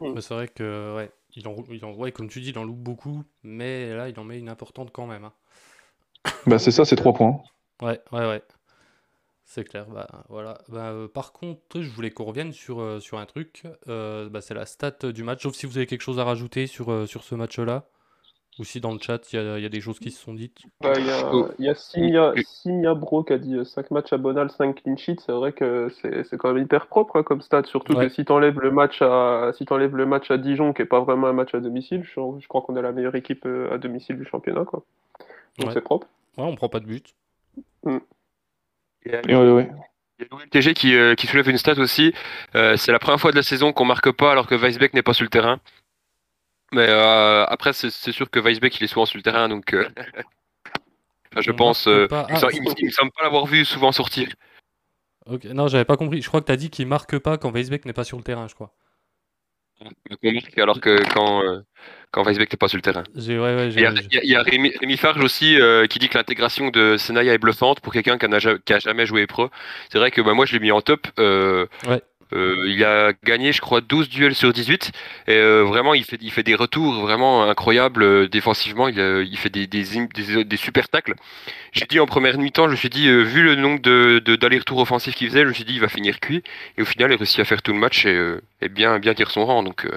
Mm. 0.02 0.20
C'est 0.20 0.34
vrai 0.34 0.48
que 0.48 0.96
ouais, 0.96 1.10
il 1.36 1.48
en, 1.48 1.56
il 1.70 1.84
en, 1.86 1.94
ouais, 1.94 2.12
comme 2.12 2.30
tu 2.30 2.42
dis, 2.42 2.50
il 2.50 2.58
en 2.58 2.64
loupe 2.64 2.80
beaucoup, 2.80 3.24
mais 3.44 3.94
là, 3.96 4.10
il 4.10 4.20
en 4.20 4.24
met 4.24 4.40
une 4.40 4.50
importante 4.50 4.92
quand 4.92 5.08
même. 5.08 5.26
Hein. 5.26 5.34
Bah 6.48 6.60
c'est 6.60 6.72
ça, 6.72 6.86
c'est 6.86 6.96
trois 6.96 7.14
points. 7.14 7.42
Ouais, 7.82 8.00
ouais, 8.12 8.28
ouais. 8.28 8.42
C'est 9.48 9.64
clair, 9.64 9.86
bah 9.88 10.08
voilà. 10.30 10.58
Bah, 10.70 10.90
euh, 10.90 11.08
par 11.08 11.32
contre, 11.32 11.82
je 11.82 11.90
voulais 11.90 12.10
qu'on 12.10 12.24
revienne 12.26 12.52
sur, 12.52 12.82
euh, 12.82 13.00
sur 13.00 13.20
un 13.20 13.26
truc. 13.28 13.64
Euh, 13.88 14.28
bah, 14.28 14.42
c'est 14.42 14.56
la 14.56 14.66
stat 14.66 15.12
du 15.14 15.24
match. 15.24 15.44
Sauf 15.44 15.54
si 15.56 15.68
vous 15.68 15.78
avez 15.78 15.86
quelque 15.86 16.02
chose 16.02 16.20
à 16.20 16.24
rajouter 16.24 16.66
sur, 16.68 17.08
sur 17.08 17.24
ce 17.24 17.36
match-là. 17.36 17.88
Ou 18.58 18.64
si 18.64 18.80
dans 18.80 18.94
le 18.94 19.00
chat, 19.00 19.34
il 19.34 19.36
y 19.36 19.40
a, 19.40 19.60
y 19.60 19.66
a, 19.66 19.70
des 19.70 19.82
choses 19.82 20.00
qui 20.00 20.12
se 20.12 20.24
sont 20.24 20.34
dites. 20.34 20.60
Bah, 20.82 20.94
il 20.98 21.66
y 21.66 21.70
a, 21.70 21.76
Simia, 21.76 22.94
Bro 22.94 23.24
qui 23.24 23.34
a 23.34 23.38
dit 23.38 23.58
5 23.66 23.92
matchs 23.92 24.14
à 24.14 24.18
Bonal, 24.18 24.50
5 24.50 24.82
clean 24.82 24.96
sheets. 24.96 25.20
C'est 25.26 25.34
vrai 25.34 25.52
que 25.52 25.90
c'est 26.02 26.38
quand 26.38 26.54
même 26.54 26.64
hyper 26.64 26.88
propre 26.88 27.18
hein, 27.18 27.24
comme 27.24 27.42
stat. 27.42 27.64
Surtout 27.66 27.96
que 27.96 28.08
si 28.08 28.24
t'enlèves 28.24 28.60
le, 28.62 28.72
match 28.72 29.02
à, 29.02 29.52
si 29.58 29.66
le 29.70 30.06
match 30.06 30.32
à 30.32 30.38
Dijon, 30.38 30.72
qui 30.72 30.84
est 30.84 30.86
pas 30.86 31.02
vraiment 31.02 31.28
un 31.28 31.34
match 31.34 31.54
à 31.54 31.60
domicile, 31.60 32.04
je, 32.06 32.48
crois 32.48 32.62
qu'on 32.62 32.78
est 32.78 32.82
la 32.82 32.94
meilleure 32.94 33.16
équipe 33.16 33.46
à 33.72 33.78
domicile 33.78 34.18
du 34.18 34.26
championnat. 34.26 34.64
Quoi. 34.64 34.84
Donc 35.60 35.74
c'est 35.74 35.82
propre. 35.82 36.08
Ouais, 36.38 36.46
on 36.46 36.56
prend 36.56 36.70
pas 36.70 36.80
de 36.80 36.86
but. 36.86 37.14
Mm. 37.84 37.98
Il 39.06 39.12
y 39.12 39.16
a, 39.16 39.22
le 40.18 40.50
TG 40.50 40.74
qui, 40.74 40.96
euh, 40.96 41.14
qui, 41.16 41.28
soulève 41.28 41.50
une 41.50 41.58
stat 41.58 41.78
aussi. 41.78 42.14
Euh, 42.56 42.78
c'est 42.78 42.92
la 42.92 43.00
première 43.00 43.20
fois 43.20 43.32
de 43.32 43.36
la 43.36 43.44
saison 43.44 43.74
qu'on 43.74 43.86
marque 43.86 44.12
pas 44.12 44.32
alors 44.32 44.48
que 44.48 44.56
Weisbeck 44.56 44.94
n'est 44.94 45.04
pas 45.04 45.14
sur 45.14 45.24
le 45.24 45.30
terrain. 45.30 45.60
Mais 46.76 46.88
euh, 46.90 47.46
après, 47.46 47.72
c'est 47.72 48.12
sûr 48.12 48.30
que 48.30 48.40
Weisbeck 48.40 48.78
il 48.80 48.84
est 48.84 48.88
souvent 48.88 49.06
sur 49.06 49.18
le 49.18 49.24
terrain, 49.24 49.48
donc 49.48 49.74
je 51.38 51.52
pense. 51.52 51.86
il, 51.86 52.08
ah, 52.12 52.28
me 52.30 52.90
semble 52.90 53.12
pas 53.12 53.24
l'avoir 53.24 53.46
vu 53.46 53.64
souvent 53.64 53.94
sortir. 53.94 54.28
Ok, 55.26 55.46
Non, 55.46 55.70
j'avais 55.70 55.86
pas 55.86 55.96
compris. 55.96 56.22
Je 56.22 56.28
crois 56.28 56.42
que 56.42 56.48
tu 56.48 56.52
as 56.52 56.58
dit 56.58 56.70
qu'il 56.70 56.86
marque 56.86 57.18
pas 57.18 57.38
quand 57.38 57.50
Weisbeck 57.52 57.86
n'est 57.86 57.94
pas 57.94 58.04
sur 58.04 58.18
le 58.18 58.24
terrain, 58.24 58.50
je 58.50 58.56
crois. 58.56 58.74
Alors 60.58 60.82
que 60.82 60.98
quand, 61.14 61.42
quand 62.12 62.24
Weisbeck 62.24 62.52
n'est 62.52 62.58
pas 62.58 62.68
sur 62.68 62.78
le 62.78 62.82
terrain. 62.82 63.04
il, 63.16 63.80
y 64.24 64.36
a, 64.36 64.42
Rémi, 64.42 64.98
Farge 64.98 65.22
aussi 65.22 65.60
euh, 65.60 65.86
qui 65.86 66.00
dit 66.00 66.08
que 66.08 66.18
l'intégration 66.18 66.70
de 66.70 66.96
Senaya 66.98 67.34
est 67.34 67.38
bluffante 67.38 67.82
pour 67.82 67.92
quelqu'un 67.92 68.18
qui 68.18 68.28
n'a 68.28 68.40
jamais 68.40 69.06
joué 69.06 69.28
pro. 69.28 69.50
C'est 69.90 69.98
vrai 69.98 70.12
que 70.12 70.22
bah, 70.22 70.34
moi 70.34 70.46
je 70.46 70.54
l'ai 70.54 70.60
mis 70.60 70.72
en 70.72 70.82
top. 70.82 71.08
Euh, 71.20 71.66
euh, 72.34 72.66
il 72.68 72.84
a 72.84 73.14
gagné, 73.24 73.52
je 73.52 73.62
crois, 73.62 73.82
12 73.82 74.10
duels 74.10 74.36
sur 74.36 74.52
18. 74.52 74.92
Et 75.28 75.34
euh, 75.34 75.64
vraiment, 75.64 75.94
il 75.94 76.04
fait, 76.04 76.44
des 76.44 76.56
retours 76.56 77.02
vraiment 77.02 77.50
incroyables 77.50 78.04
euh, 78.04 78.28
défensivement. 78.28 78.88
Il, 78.88 79.38
fait 79.38 79.50
des, 79.50 80.58
super 80.58 80.90
tacles. 80.90 81.16
J'ai 81.72 81.86
dit 81.86 82.00
en 82.00 82.06
première 82.06 82.38
mi-temps, 82.38 82.66
je 82.66 82.72
me 82.72 82.76
suis 82.76 82.90
dit, 82.90 83.08
vu 83.08 83.44
le 83.44 83.56
nombre 83.56 83.80
d'allers-retours 84.36 84.80
offensifs 84.80 85.16
qu'il 85.16 85.28
faisait, 85.28 85.42
je 85.42 85.48
me 85.48 85.54
suis 85.54 85.66
dit, 85.66 85.74
il 85.74 85.82
va 85.82 85.90
finir 85.90 86.20
cuit. 86.20 86.44
Et 86.78 86.82
au 86.82 86.86
final, 86.86 87.12
il 87.12 87.16
réussit 87.16 87.40
à 87.40 87.46
faire 87.46 87.62
tout 87.62 87.74
le 87.74 87.80
match 87.80 88.06
et, 88.06 88.70
bien, 88.70 89.00
bien 89.00 89.14
tirer 89.14 89.32
son 89.32 89.46
rang. 89.46 89.64
Donc, 89.64 89.88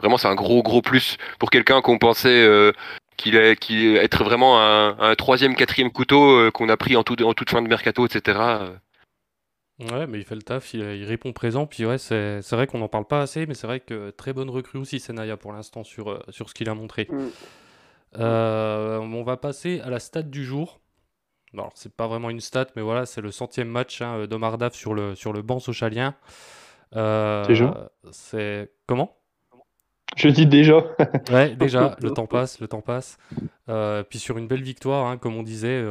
vraiment, 0.00 0.18
c'est 0.18 0.28
un 0.28 0.34
gros, 0.34 0.62
gros 0.62 0.82
plus 0.82 1.16
pour 1.38 1.50
quelqu'un 1.50 1.80
qu'on 1.80 1.98
pensait 1.98 2.48
qu'il 3.16 3.36
est, 3.36 3.56
être 3.94 4.24
vraiment 4.24 4.60
un, 4.60 5.14
troisième, 5.14 5.54
quatrième 5.54 5.90
couteau 5.90 6.50
qu'on 6.52 6.68
a 6.68 6.76
pris 6.76 6.96
en 6.96 7.02
toute 7.02 7.50
fin 7.50 7.62
de 7.62 7.68
mercato, 7.68 8.06
etc. 8.06 8.38
Ouais, 9.80 10.08
mais 10.08 10.18
il 10.18 10.24
fait 10.24 10.34
le 10.34 10.42
taf, 10.42 10.74
il, 10.74 11.04
répond 11.04 11.32
présent. 11.32 11.66
Puis 11.66 11.86
ouais, 11.86 11.98
c'est 11.98 12.50
vrai 12.50 12.66
qu'on 12.66 12.78
n'en 12.78 12.88
parle 12.88 13.04
pas 13.04 13.22
assez, 13.22 13.46
mais 13.46 13.54
c'est 13.54 13.66
vrai 13.66 13.78
que 13.78 14.10
très 14.10 14.32
bonne 14.32 14.50
recrue 14.50 14.78
aussi, 14.78 14.98
Senaya, 14.98 15.36
pour 15.36 15.52
l'instant, 15.52 15.84
sur, 15.84 16.10
euh, 16.10 16.20
sur 16.30 16.48
ce 16.48 16.54
qu'il 16.54 16.68
a 16.68 16.74
montré. 16.74 17.06
Mm. 17.10 17.28
Euh, 18.18 18.98
on 18.98 19.22
va 19.22 19.36
passer 19.36 19.80
à 19.80 19.90
la 19.90 20.00
stat 20.00 20.22
du 20.22 20.44
jour. 20.44 20.80
Alors, 21.54 21.70
c'est 21.76 21.94
pas 21.94 22.08
vraiment 22.08 22.28
une 22.28 22.40
stat, 22.40 22.66
mais 22.74 22.82
voilà, 22.82 23.06
c'est 23.06 23.20
le 23.20 23.30
centième 23.30 23.68
match 23.68 24.02
hein, 24.02 24.26
d'Omar 24.26 24.58
Daf 24.58 24.74
sur 24.74 24.94
le, 24.94 25.14
sur 25.14 25.32
le 25.32 25.42
banc 25.42 25.60
sochalien. 25.60 26.14
Euh, 26.96 27.44
c'est 27.44 28.10
C'est 28.10 28.72
comment? 28.86 29.16
Je 30.16 30.28
dis 30.28 30.46
déjà. 30.46 30.82
Ouais, 31.30 31.54
déjà, 31.54 31.94
le 32.00 32.10
temps 32.10 32.26
passe, 32.26 32.58
le 32.58 32.66
temps 32.66 32.80
passe. 32.80 33.16
Puis 34.10 34.18
sur 34.18 34.38
une 34.38 34.48
belle 34.48 34.62
victoire, 34.62 35.06
hein, 35.06 35.18
comme 35.18 35.36
on 35.36 35.44
disait, 35.44 35.84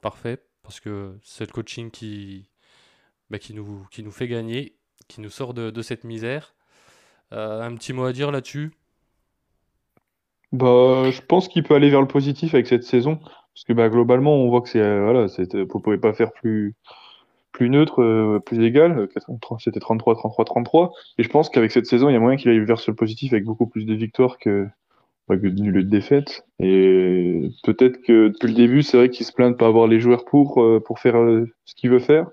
parfait, 0.00 0.38
parce 0.62 0.78
que 0.78 1.18
c'est 1.22 1.44
le 1.44 1.52
coaching 1.52 1.90
qui, 1.90 2.48
bah, 3.30 3.38
qui, 3.38 3.54
nous, 3.54 3.86
fait 4.10 4.28
gagner, 4.28 4.74
qui 5.08 5.20
nous 5.20 5.30
sort 5.30 5.54
de, 5.54 5.82
cette 5.82 6.04
misère. 6.04 6.54
Euh, 7.32 7.62
un 7.62 7.74
petit 7.74 7.92
mot 7.92 8.04
à 8.04 8.12
dire 8.12 8.30
là-dessus? 8.30 8.72
Bah, 10.52 11.10
je 11.10 11.20
pense 11.20 11.48
qu'il 11.48 11.62
peut 11.62 11.74
aller 11.74 11.90
vers 11.90 12.00
le 12.00 12.08
positif 12.08 12.54
avec 12.54 12.66
cette 12.66 12.84
saison. 12.84 13.16
Parce 13.58 13.64
que 13.66 13.72
bah, 13.72 13.88
globalement, 13.88 14.36
on 14.36 14.48
voit 14.48 14.60
que 14.62 14.68
c'est 14.68 14.80
euh, 14.80 15.02
voilà, 15.02 15.28
c'était- 15.28 15.64
vous 15.64 15.80
pouvez 15.80 15.98
pas 15.98 16.12
faire 16.12 16.32
plus, 16.32 16.74
neutre, 17.60 18.02
euh, 18.02 18.38
plus 18.38 18.64
égal. 18.64 19.08
C'était 19.58 19.80
33, 19.80 20.14
33, 20.14 20.44
33. 20.44 20.92
Et 21.18 21.24
je 21.24 21.28
pense 21.28 21.50
qu'avec 21.50 21.72
cette 21.72 21.86
saison, 21.86 22.08
il 22.08 22.12
y 22.12 22.16
a 22.16 22.20
moyen 22.20 22.36
qu'il 22.36 22.50
aille 22.50 22.60
vers 22.60 22.80
le 22.86 22.94
positif 22.94 23.32
avec 23.32 23.44
beaucoup 23.44 23.66
plus 23.66 23.84
de 23.84 23.94
victoires 23.94 24.38
que, 24.38 24.68
bah, 25.26 25.36
de 25.36 25.48
de 25.48 25.80
défaites. 25.82 26.46
Et 26.60 27.50
peut-être 27.64 28.00
que 28.02 28.28
depuis 28.28 28.48
le 28.48 28.54
début, 28.54 28.82
c'est 28.82 28.96
vrai 28.96 29.10
qu'il 29.10 29.26
se 29.26 29.32
plaint 29.32 29.50
de 29.52 29.56
pas 29.56 29.66
avoir 29.66 29.88
les 29.88 30.00
joueurs 30.00 30.24
pour, 30.24 30.62
euh, 30.62 30.80
pour 30.80 31.00
faire 31.00 31.16
euh, 31.16 31.46
ce 31.64 31.74
qu'il 31.74 31.90
veut 31.90 31.98
faire. 31.98 32.28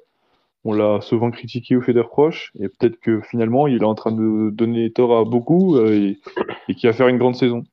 On 0.65 0.74
l'a 0.74 1.00
souvent 1.01 1.31
critiqué 1.31 1.75
ou 1.77 1.81
fait 1.81 1.93
des 1.93 2.01
reproches. 2.01 2.51
Et 2.60 2.67
peut-être 2.67 3.00
que 3.00 3.22
finalement, 3.22 3.67
il 3.67 3.81
est 3.81 3.86
en 3.86 3.95
train 3.95 4.12
de 4.12 4.50
donner 4.51 4.91
tort 4.91 5.17
à 5.17 5.24
beaucoup 5.24 5.77
euh, 5.77 5.93
et, 5.93 6.19
et 6.67 6.75
qu'il 6.75 6.89
va 6.89 6.93
faire 6.93 7.07
une 7.07 7.17
grande 7.17 7.36
saison. 7.36 7.63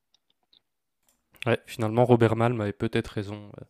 Ouais, 1.46 1.58
finalement, 1.66 2.04
Robert 2.04 2.36
Malm 2.36 2.60
avait 2.60 2.72
peut-être 2.72 3.08
raison. 3.08 3.50
euh. 3.60 3.64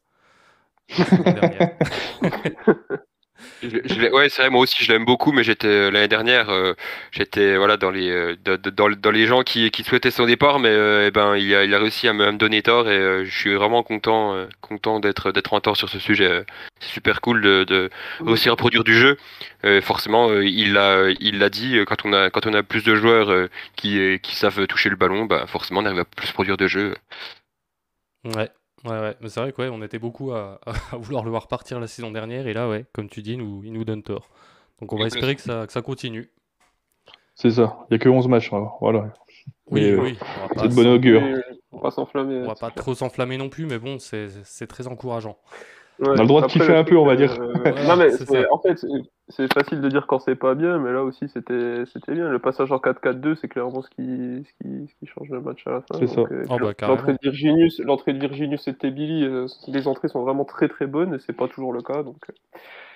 Je- 3.62 4.10
ouais, 4.10 4.28
c'est 4.28 4.42
vrai, 4.42 4.50
moi 4.50 4.60
aussi 4.62 4.82
je 4.84 4.90
l'aime 4.90 5.04
beaucoup, 5.04 5.30
mais 5.30 5.44
j'étais 5.44 5.68
euh, 5.68 5.90
l'année 5.92 6.08
dernière, 6.08 6.50
euh, 6.50 6.74
j'étais 7.12 7.56
voilà 7.56 7.76
dans 7.76 7.92
les 7.92 8.10
euh, 8.10 8.34
dans, 8.44 8.90
dans 8.90 9.10
les 9.12 9.26
gens 9.26 9.42
qui, 9.44 9.70
qui 9.70 9.84
souhaitaient 9.84 10.10
son 10.10 10.26
départ, 10.26 10.58
mais 10.58 10.72
eh 11.06 11.10
ben 11.12 11.36
il 11.36 11.54
a, 11.54 11.62
il 11.64 11.72
a 11.72 11.78
réussi 11.78 12.08
à 12.08 12.12
me, 12.12 12.32
me 12.32 12.38
donner 12.38 12.60
tort 12.62 12.90
et 12.90 13.24
je 13.24 13.30
suis 13.30 13.54
vraiment 13.54 13.84
content 13.84 14.34
content 14.62 14.98
d'être 14.98 15.30
d'être 15.30 15.52
en 15.54 15.60
tort 15.60 15.76
sur 15.76 15.88
ce 15.88 16.00
sujet. 16.00 16.44
C'est 16.80 16.88
super 16.92 17.20
cool 17.20 17.40
de, 17.40 17.62
de 17.62 17.88
réussir 18.26 18.52
à 18.52 18.56
produire 18.56 18.82
du 18.82 18.94
jeu. 18.98 19.16
Forcément, 19.82 20.32
il 20.40 20.72
l'a 20.72 21.10
il 21.20 21.38
l'a 21.38 21.48
dit 21.48 21.78
quand 21.86 22.04
on 22.04 22.12
a 22.12 22.30
quand 22.30 22.46
on 22.46 22.54
a 22.54 22.64
plus 22.64 22.82
de 22.82 22.96
joueurs 22.96 23.48
qui 23.76 24.18
qui 24.22 24.34
savent 24.34 24.66
toucher 24.66 24.88
le 24.90 24.96
ballon, 24.96 25.24
bah 25.26 25.46
forcément 25.46 25.80
on 25.82 25.86
arrive 25.86 26.00
à 26.00 26.04
plus 26.04 26.32
produire 26.32 26.56
de 26.56 26.66
jeux. 26.66 26.94
Ouais, 28.24 28.50
ouais, 28.84 28.90
ouais. 28.90 29.16
Mais 29.20 29.28
c'est 29.28 29.40
vrai 29.40 29.52
qu'on 29.52 29.82
était 29.82 29.98
beaucoup 29.98 30.32
à, 30.32 30.60
à 30.92 30.96
vouloir 30.96 31.24
le 31.24 31.30
voir 31.30 31.48
partir 31.48 31.80
la 31.80 31.86
saison 31.86 32.10
dernière, 32.10 32.46
et 32.46 32.52
là, 32.52 32.68
ouais, 32.68 32.84
comme 32.92 33.08
tu 33.08 33.22
dis, 33.22 33.32
il 33.32 33.38
nous, 33.38 33.62
il 33.64 33.72
nous 33.72 33.84
donne 33.84 34.02
tort. 34.02 34.28
Donc 34.80 34.92
on 34.92 34.98
va 34.98 35.06
espérer 35.06 35.36
que 35.36 35.42
ça, 35.42 35.66
que 35.66 35.72
ça 35.72 35.82
continue. 35.82 36.30
C'est 37.34 37.50
ça. 37.50 37.78
Il 37.90 37.94
n'y 37.94 37.96
a 37.96 37.98
que 37.98 38.08
11 38.08 38.28
matchs. 38.28 38.52
alors, 38.52 38.78
Voilà. 38.80 39.12
Oui, 39.70 39.84
euh, 39.84 40.00
oui, 40.00 40.18
on 40.20 40.54
va 40.54 40.62
c'est 40.62 40.68
de 40.68 40.74
bon 40.74 40.86
augure. 40.86 41.22
Euh, 41.22 41.40
on 41.72 41.76
va 41.76 41.82
pas 41.82 41.90
s'enflammer. 41.90 42.42
on 42.42 42.46
va 42.46 42.54
pas 42.54 42.70
trop 42.70 42.94
s'enflammer 42.94 43.38
non 43.38 43.48
plus, 43.48 43.66
mais 43.66 43.78
bon, 43.78 43.98
c'est 43.98 44.66
très 44.66 44.86
encourageant. 44.86 45.38
Ouais. 46.02 46.08
On 46.08 46.18
a 46.18 46.22
le 46.22 46.26
droit 46.26 46.42
de 46.42 46.46
kiffer 46.48 46.74
un 46.74 46.84
peu, 46.84 46.96
on 46.98 47.06
va 47.06 47.16
dire. 47.16 47.32
euh, 47.40 47.52
non, 47.86 47.96
mais 47.96 48.10
en 48.50 48.58
fait, 48.58 48.76
c'est- 49.28 49.52
facile 49.54 49.80
de 49.80 49.88
dire 49.88 50.06
quand 50.06 50.18
c'est 50.18 50.34
pas 50.34 50.54
bien, 50.54 50.78
mais 50.78 50.92
là 50.92 51.02
aussi 51.04 51.28
c'était 51.28 51.84
c'était 51.86 52.12
bien. 52.12 52.28
Le 52.28 52.38
passage 52.38 52.70
en 52.72 52.76
4-4-2, 52.78 53.34
c'est 53.36 53.48
clairement 53.48 53.80
ce 53.82 53.88
qui, 53.90 54.02
ce, 54.02 54.52
qui, 54.62 54.88
ce 54.88 54.94
qui 54.98 55.06
change 55.06 55.30
le 55.30 55.40
match 55.40 55.62
à 55.66 55.70
la 55.70 55.80
fin. 55.80 55.94
C'est 55.98 56.08
ça. 56.08 56.20
Euh, 56.22 56.44
Oh, 56.50 56.56
puis 56.56 56.66
bah, 56.80 56.86
l'entrée 56.88 57.12
de 57.12 57.18
Virginius, 57.22 57.80
l'entrée 57.80 58.12
de 58.12 58.18
Virginius 58.18 58.66
et 58.68 58.74
Tebili, 58.74 59.24
euh, 59.24 59.46
les 59.68 59.86
entrées 59.88 60.08
sont 60.08 60.22
vraiment 60.22 60.44
très 60.44 60.68
très 60.68 60.86
bonnes 60.86 61.14
et 61.14 61.18
c'est 61.20 61.32
pas 61.32 61.48
toujours 61.48 61.72
le 61.72 61.82
cas. 61.82 62.02
Donc 62.02 62.16
euh, 62.28 62.32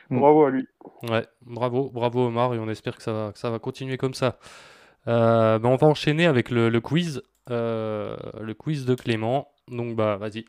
Mm. 0.09 0.21
bravo 0.21 0.45
à 0.45 0.51
lui. 0.51 0.69
Ouais, 1.11 1.27
bravo, 1.45 1.91
bravo 1.93 2.27
Omar, 2.27 2.55
et 2.55 2.61
on 2.61 2.69
espère 2.69 2.97
que 2.97 3.03
ça 3.03 3.13
va, 3.13 3.33
que 3.33 3.39
ça 3.41 3.51
va 3.51 3.59
continuer 3.59 3.97
comme 3.97 4.15
ça. 4.15 4.37
Euh, 5.09 5.59
ben, 5.59 5.69
on 5.69 5.75
va 5.77 5.87
enchaîner 5.89 6.27
avec 6.27 6.51
le, 6.51 6.69
le 6.69 6.81
quiz, 6.81 7.23
euh, 7.51 8.17
le 8.41 8.55
quiz 8.55 8.85
de 8.87 8.95
Clément. 8.95 9.49
Donc 9.69 9.97
bah 9.97 10.17
vas-y. 10.17 10.45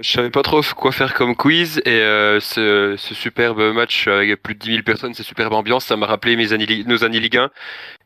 Je 0.00 0.10
savais 0.10 0.30
pas 0.30 0.42
trop 0.42 0.60
quoi 0.76 0.92
faire 0.92 1.14
comme 1.14 1.34
quiz 1.36 1.78
et 1.84 1.90
euh, 2.00 2.40
ce, 2.40 2.94
ce 2.96 3.14
superbe 3.14 3.60
match 3.74 4.06
avec 4.08 4.42
plus 4.42 4.54
de 4.54 4.60
10 4.60 4.70
000 4.70 4.82
personnes, 4.82 5.14
cette 5.14 5.26
superbe 5.26 5.52
ambiance, 5.52 5.84
ça 5.84 5.96
m'a 5.96 6.06
rappelé 6.06 6.36
mes 6.36 6.52
années, 6.52 6.84
nos 6.86 7.04
années 7.04 7.20
Ligue 7.20 7.36
1. 7.36 7.50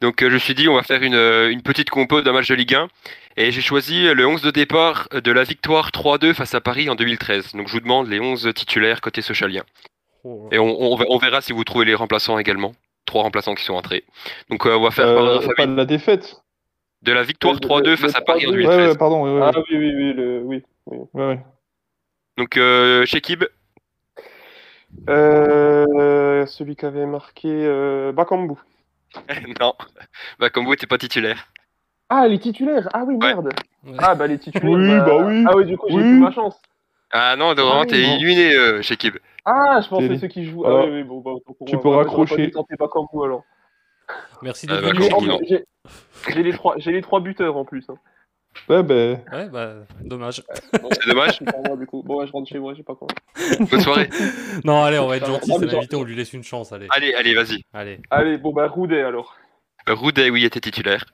Donc 0.01 0.23
euh, 0.23 0.29
je 0.29 0.35
me 0.35 0.39
suis 0.39 0.55
dit 0.55 0.69
on 0.69 0.75
va 0.75 0.83
faire 0.83 1.03
une, 1.03 1.15
euh, 1.15 1.51
une 1.51 1.63
petite 1.63 1.91
compo 1.91 2.21
d'un 2.23 2.33
match 2.33 2.49
de 2.49 2.55
Ligue 2.55 2.75
1 2.75 2.89
et 3.37 3.51
j'ai 3.53 3.61
choisi 3.61 4.13
le 4.13 4.27
11 4.27 4.43
de 4.43 4.51
départ 4.51 5.09
de 5.13 5.31
la 5.33 5.45
victoire 5.45 5.91
3-2 5.91 6.35
face 6.35 6.55
à 6.55 6.61
Paris 6.61 6.89
en 6.91 6.95
2013. 6.97 7.55
Donc 7.55 7.69
je 7.69 7.73
vous 7.75 7.81
demande 7.81 8.09
les 8.09 8.19
11 8.21 8.51
titulaires 8.55 9.01
côté 9.01 9.23
socialien. 9.23 9.63
Oh, 10.25 10.49
Et 10.51 10.59
on, 10.59 10.67
on, 10.95 10.99
on 11.09 11.19
verra 11.19 11.41
si 11.41 11.53
vous 11.53 11.65
trouvez 11.65 11.85
les 11.85 11.95
remplaçants 11.95 12.39
également. 12.39 12.75
Trois 13.07 13.23
remplaçants 13.23 13.55
qui 13.55 13.65
sont 13.65 13.75
entrés. 13.75 14.05
Donc 14.51 14.67
euh, 14.67 14.77
on 14.77 14.83
va 14.83 14.91
faire 14.91 15.07
Euh, 15.07 15.41
pas 15.57 15.67
de 15.67 15.75
la 15.77 15.85
défaite. 15.85 16.37
de 17.03 17.13
la 17.13 17.23
victoire 17.23 17.55
Le- 17.55 17.61
3-2 17.61 17.91
le- 17.91 17.97
face 17.97 18.13
le 18.15 18.19
à 18.19 18.21
Paris 18.23 18.47
en 18.47 18.51
3-2. 18.51 18.55
Ouais, 18.57 18.63
2013. 18.65 18.91
ouais, 18.91 18.99
pardon. 18.99 19.23
Ouais, 19.25 19.41
ouais, 19.41 19.51
Ah 19.55 19.59
oui, 19.71 19.77
oui, 19.79 19.93
oui, 19.95 20.13
le, 20.15 20.41
oui. 20.45 20.63
oui. 20.87 20.99
ouais, 21.15 21.27
ouais. 21.27 21.39
Donc 22.39 22.57
euh, 22.57 23.05
Shekib, 23.05 23.45
Euh, 25.09 26.47
celui 26.47 26.77
qui 26.77 26.87
avait 26.87 27.05
marqué 27.05 27.49
euh, 27.49 28.13
Bakambu. 28.13 28.55
non. 29.61 29.75
Bah 30.39 30.49
vous 30.65 30.71
n'étiez 30.71 30.87
pas 30.87 30.99
titulaire. 30.99 31.49
Ah, 32.09 32.29
les 32.29 32.39
titulaires 32.39 32.89
Ah 32.95 33.03
oui, 33.05 33.15
Ouais. 33.17 33.35
merde 33.35 33.49
Ouais. 33.85 33.97
Ah 33.99 34.15
bah 34.15 34.29
les 34.29 34.39
titulaires 34.39 34.71
Oui, 34.73 34.87
bah 35.01 35.27
oui. 35.27 35.45
Ah 35.49 35.57
oui, 35.57 35.67
du 35.67 35.77
coup 35.77 35.87
j'ai 35.89 35.97
Oui. 35.97 36.03
eu 36.03 36.21
ma 36.21 36.31
chance 36.31 36.61
Ah 37.11 37.35
non, 37.37 37.55
vraiment, 37.65 37.81
oui, 37.83 37.87
t'es 37.89 38.03
illuminé, 38.03 38.55
euh, 38.55 38.83
Shekib. 38.83 39.17
Ah, 39.45 39.81
je 39.83 39.89
pensais 39.89 40.17
ceux 40.19 40.29
qui 40.29 40.45
jouent. 40.45 40.65
Ah 40.65 40.85
oui, 40.85 40.91
oui, 40.93 41.03
bon, 41.03 41.19
bah, 41.21 41.33
donc, 41.45 41.57
tu 41.67 41.75
on- 41.75 41.79
peux 41.81 41.91
bah, 41.91 41.97
raccrocher. 41.99 42.51
pas 42.51 42.63
Bakambu 42.79 43.25
alors. 43.25 43.43
Merci 44.43 44.67
Ah, 44.71 44.75
d'être 44.77 44.83
bah, 44.85 44.89
venu. 44.93 45.01
Bakambu, 45.09 45.45
j'ai 46.79 46.93
les 46.93 47.03
trois 47.03 47.21
buteurs 47.21 47.57
en 47.57 47.65
plus. 47.65 47.85
Hein. 47.89 47.97
Ouais, 48.69 48.83
ben. 48.83 49.23
Ouais, 49.33 49.49
bah 49.49 49.75
dommage. 50.01 50.43
Bon, 50.83 50.89
C'est 50.93 51.09
dommage. 51.09 51.39
pour 51.45 51.67
moi, 51.67 51.77
du 51.77 51.87
coup. 51.87 52.03
Bon, 52.03 52.19
ouais, 52.21 52.27
je 52.27 52.33
rentre 52.33 52.49
chez 52.49 52.59
moi, 52.59 52.75
j'ai 52.75 52.83
pas 52.83 52.95
quoi. 52.95 53.09
Bonne 53.71 53.81
soirée. 53.81 54.09
Non, 54.65 54.83
allez, 54.85 54.99
on 54.99 55.07
va 55.09 55.17
être 55.17 55.27
gentil, 55.27 55.53
c'est 55.59 55.67
l'invité, 55.67 55.97
on 55.97 56.05
lui 56.05 56.15
laisse 56.17 56.33
une 56.33 56.43
chance, 56.43 56.73
allez. 56.73 56.87
Allez, 56.91 57.15
allez, 57.15 57.35
vas-y. 57.35 57.63
Allez. 57.73 58.01
Allez, 58.11 58.37
bon 58.39 58.53
bah 58.53 58.67
Roudet 58.69 59.03
alors. 59.03 59.37
Roudet, 59.89 60.29
oui, 60.31 60.45
était 60.45 60.61
titulaire. 60.61 61.05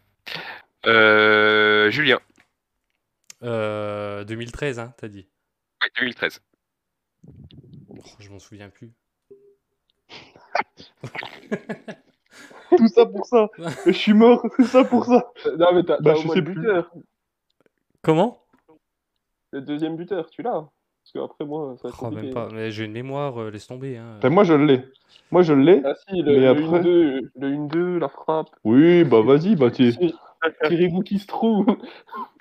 Euh, 0.86 1.90
Julien, 1.90 2.18
Euh, 3.42 4.24
2013, 4.24 4.78
hein, 4.80 4.92
t'as 4.98 5.08
dit. 5.08 5.28
ouais, 5.82 5.88
2013. 6.00 6.40
Oh, 7.90 7.94
je 8.18 8.28
m'en 8.30 8.38
souviens 8.38 8.68
plus. 8.70 8.92
Tout 12.76 12.88
ça 12.88 13.06
pour 13.06 13.24
ça. 13.26 13.48
Je 13.86 13.92
suis 13.92 14.12
mort, 14.14 14.44
tout 14.56 14.66
ça 14.66 14.84
pour 14.84 15.04
ça. 15.04 15.30
Euh, 15.46 15.56
Non 15.56 15.72
mais 15.74 15.84
t'as 15.84 15.98
Bah, 16.00 16.14
au 16.14 16.20
je 16.20 16.26
moins 16.26 16.34
sais 16.34 16.40
le 16.40 16.44
plus. 16.46 16.54
buteur. 16.56 16.90
Comment? 18.04 18.38
Le 19.52 19.60
deuxième 19.60 19.96
buteur, 19.96 20.28
tu 20.30 20.42
l'as 20.42 20.50
Parce 20.52 21.12
que 21.14 21.18
après 21.20 21.44
moi, 21.44 21.74
ça 21.80 21.84
va 21.84 21.88
être 21.90 21.98
Oh, 22.00 22.04
compliqué. 22.06 22.24
même 22.26 22.34
pas. 22.34 22.48
Mais 22.52 22.70
j'ai 22.70 22.84
une 22.84 22.92
mémoire, 22.92 23.40
euh, 23.40 23.50
laisse 23.50 23.66
tomber. 23.66 23.96
Hein. 23.96 24.18
Ben, 24.20 24.30
moi, 24.30 24.44
je 24.44 24.52
l'ai. 24.54 24.84
Moi, 25.30 25.42
je 25.42 25.52
l'ai. 25.54 25.80
Ah 25.84 25.94
si, 26.08 26.22
Mais 26.22 26.32
le, 26.38 26.48
après- 26.48 26.80
1-2, 26.80 27.30
le 27.36 27.48
1-2, 27.50 27.98
la 27.98 28.08
frappe. 28.08 28.50
Oui, 28.64 29.04
bah 29.04 29.20
vas-y, 29.22 29.56
bah 29.56 29.70
tu. 29.70 29.92
Kiribou 30.66 31.00
qui 31.02 31.18
se 31.18 31.26
trouve. 31.26 31.64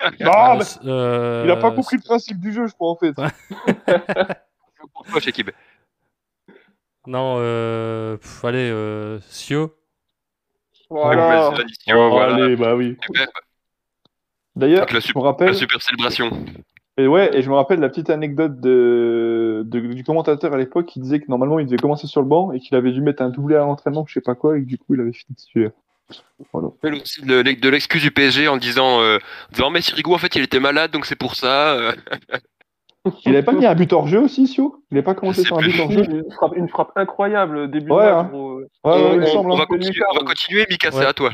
Ah, 0.00 0.58
Euh, 0.58 0.58
mais 0.84 0.90
euh, 0.90 1.42
il 1.46 1.50
a 1.50 1.56
pas 1.56 1.70
compris 1.70 1.96
le 1.96 2.02
principe 2.02 2.38
du 2.38 2.52
jeu, 2.52 2.66
je 2.66 2.74
crois, 2.74 2.90
en 2.90 2.96
fait. 2.96 3.14
Pour 4.92 5.06
toi, 5.10 5.20
Shekib. 5.20 5.50
Non, 7.06 7.36
euh... 7.38 8.16
pff, 8.18 8.44
allez, 8.44 8.70
euh... 8.70 9.20
Sio. 9.28 9.74
Voilà. 10.90 11.50
Oh, 11.50 12.08
voilà. 12.10 12.34
allez, 12.44 12.56
bah 12.56 12.74
oui. 12.76 12.96
Super. 13.06 13.26
D'ailleurs, 14.56 14.86
je 14.88 15.00
super- 15.00 15.22
me 15.22 15.26
rappelle. 15.26 15.48
La 15.48 15.54
super 15.54 15.82
célébration. 15.82 16.30
Et 16.96 17.08
ouais, 17.08 17.36
et 17.36 17.42
je 17.42 17.50
me 17.50 17.56
rappelle 17.56 17.80
la 17.80 17.88
petite 17.88 18.08
anecdote 18.08 18.60
de, 18.60 19.62
de- 19.66 19.80
du 19.80 20.04
commentateur 20.04 20.52
à 20.54 20.56
l'époque 20.56 20.86
qui 20.86 21.00
disait 21.00 21.18
que 21.18 21.24
normalement 21.28 21.58
il 21.58 21.66
devait 21.66 21.76
commencer 21.76 22.06
sur 22.06 22.20
le 22.22 22.28
banc 22.28 22.52
et 22.52 22.60
qu'il 22.60 22.76
avait 22.76 22.92
dû 22.92 23.00
mettre 23.00 23.20
un 23.22 23.30
doublé 23.30 23.56
à 23.56 23.60
l'entraînement, 23.60 24.04
je 24.06 24.14
sais 24.14 24.20
pas 24.20 24.36
quoi, 24.36 24.56
et 24.56 24.60
que 24.60 24.66
du 24.66 24.78
coup 24.78 24.94
il 24.94 25.00
avait 25.00 25.12
fini 25.12 25.34
titulaire. 25.34 25.72
Voilà. 26.52 26.68
Aussi 26.84 27.22
de, 27.22 27.42
de 27.42 27.68
l'excuse 27.68 28.00
du 28.02 28.12
PSG 28.12 28.46
en 28.46 28.56
disant, 28.58 29.00
euh, 29.00 29.18
disant 29.50 29.70
mais 29.70 29.80
Sirigu 29.80 30.12
en 30.12 30.18
fait 30.18 30.36
il 30.36 30.42
était 30.42 30.60
malade 30.60 30.92
donc 30.92 31.06
c'est 31.06 31.16
pour 31.16 31.34
ça. 31.34 31.72
euh. 31.72 31.92
Il 33.26 33.32
avait 33.32 33.42
pas 33.42 33.52
mis 33.52 33.66
un 33.66 33.74
but 33.74 33.92
hors 33.92 34.06
jeu 34.06 34.20
aussi, 34.20 34.46
Sio? 34.46 34.82
Il 34.92 34.96
avait 34.96 35.02
pas 35.04 35.14
commencé 35.14 35.42
sur 35.42 35.58
un 35.58 35.62
but 35.62 35.78
hors 35.80 35.90
jeu? 35.90 36.04
Une 36.08 36.30
frappe, 36.30 36.56
une 36.56 36.68
frappe 36.68 36.92
incroyable 36.96 37.70
début 37.70 37.90
Ouais, 37.90 38.04
de 38.06 38.08
hein. 38.10 38.30
Ouais, 38.32 38.38
ouais, 38.84 38.92
Euh, 38.92 39.16
me 39.18 39.36
on- 39.36 39.52
hein. 39.52 39.58
va 39.58 39.66
continuer, 39.66 40.00
on 40.12 40.18
va 40.18 40.24
continuer, 40.24 40.64
Mika, 40.70 40.90
c'est 40.92 40.98
Ouais. 41.00 41.06
à 41.06 41.12
toi. 41.12 41.30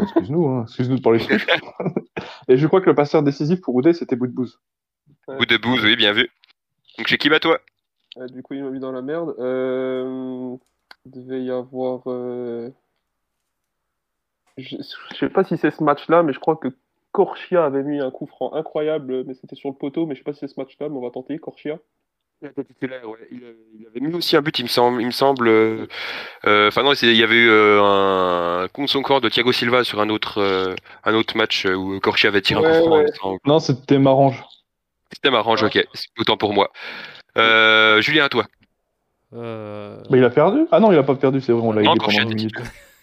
Excuse-nous, 0.00 0.46
hein. 0.48 0.62
excuse-nous 0.64 0.96
de 0.96 1.02
parler. 1.02 1.20
Et 2.48 2.56
je 2.56 2.66
crois 2.66 2.80
que 2.80 2.86
le 2.86 2.94
passeur 2.94 3.22
décisif 3.22 3.60
pour 3.60 3.74
Oudé, 3.74 3.92
c'était. 3.92 4.16
Bout 4.16 4.26
de 4.28 5.56
bouse, 5.56 5.82
oui, 5.84 5.96
bien 5.96 6.12
vu. 6.12 6.30
Donc 6.98 7.06
Shekib 7.08 7.32
à 7.32 7.40
toi? 7.40 7.58
Euh, 8.18 8.26
du 8.28 8.42
coup, 8.42 8.54
il 8.54 8.62
m'a 8.62 8.70
mis 8.70 8.80
dans 8.80 8.92
la 8.92 9.02
merde. 9.02 9.34
Euh, 9.38 10.54
il 11.06 11.10
devait 11.12 11.42
y 11.42 11.50
avoir. 11.50 12.02
euh, 12.06 12.70
Je, 14.58 14.76
je 15.12 15.16
sais 15.16 15.28
pas 15.28 15.44
si 15.44 15.56
c'est 15.56 15.70
ce 15.70 15.82
match-là, 15.82 16.22
mais 16.22 16.32
je 16.32 16.38
crois 16.40 16.56
que 16.56 16.68
Corchia 17.12 17.64
avait 17.64 17.82
mis 17.82 18.00
un 18.00 18.10
coup 18.10 18.26
franc 18.26 18.52
incroyable, 18.54 19.24
mais 19.24 19.34
c'était 19.34 19.56
sur 19.56 19.68
le 19.70 19.74
poteau. 19.74 20.06
Mais 20.06 20.14
je 20.14 20.20
sais 20.20 20.24
pas 20.24 20.32
si 20.32 20.40
c'est 20.40 20.48
ce 20.48 20.60
match-là, 20.60 20.88
mais 20.88 20.96
on 20.96 21.02
va 21.02 21.10
tenter. 21.10 21.38
Corchia. 21.38 21.78
Il 22.44 22.50
était 22.50 22.64
titulaire, 22.64 23.08
ouais. 23.08 23.18
Il, 23.30 23.42
il 23.80 23.86
avait 23.86 24.00
mis 24.00 24.14
aussi 24.14 24.36
un 24.36 24.42
but, 24.42 24.58
il 24.58 24.64
me 24.64 24.68
semble. 24.68 25.00
Il 25.00 25.06
me 25.06 25.10
semble. 25.12 25.48
euh, 25.48 25.86
euh, 26.46 26.68
Enfin 26.68 26.82
non, 26.82 26.92
il 26.92 27.14
y 27.14 27.22
avait 27.22 27.34
eu 27.34 27.48
euh, 27.50 27.80
un 27.82 28.68
contre 28.68 28.90
son 28.90 29.02
corps 29.02 29.20
de 29.20 29.28
Thiago 29.28 29.50
Silva 29.52 29.82
sur 29.84 30.00
un 30.00 30.08
autre, 30.10 30.38
euh, 30.40 30.74
un 31.04 31.14
autre 31.14 31.36
match 31.36 31.64
où 31.66 31.98
Corchi 32.00 32.26
avait 32.26 32.42
tiré 32.42 32.64
un 32.64 32.80
coup 32.80 32.86
franc. 32.86 32.96
ouais. 32.98 33.06
semble. 33.20 33.38
Non, 33.46 33.58
c'était 33.58 33.98
Marange. 33.98 34.42
C'était 35.12 35.30
marrant, 35.30 35.54
ok. 35.54 35.86
C'est 35.94 36.06
Autant 36.18 36.36
pour 36.36 36.52
moi. 36.54 36.70
Euh, 37.38 38.00
Julien, 38.00 38.24
à 38.24 38.28
toi. 38.28 38.46
Euh, 39.32 39.96
Bah, 40.10 40.16
il 40.18 40.24
a 40.24 40.30
perdu? 40.30 40.66
Ah 40.70 40.80
non, 40.80 40.92
il 40.92 40.98
a 40.98 41.02
pas 41.02 41.14
perdu, 41.14 41.40
c'est 41.40 41.52
vrai, 41.52 41.62
on 41.62 41.72
l'a 41.72 41.82
aidé 41.82 41.90
pendant 41.98 42.20
une 42.22 42.28
minute. 42.34 42.54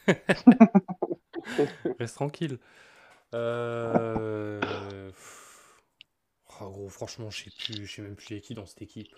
Reste 1.99 2.15
tranquille. 2.15 2.57
Euh... 3.33 4.59
oh, 6.63 6.69
gros, 6.69 6.89
franchement, 6.89 7.29
je 7.29 7.43
sais 7.43 7.51
plus, 7.51 7.85
je 7.85 7.95
sais 7.95 8.01
même 8.01 8.15
plus 8.15 8.39
qui 8.41 8.53
dans 8.53 8.65
cette 8.65 8.81
équipe. 8.81 9.09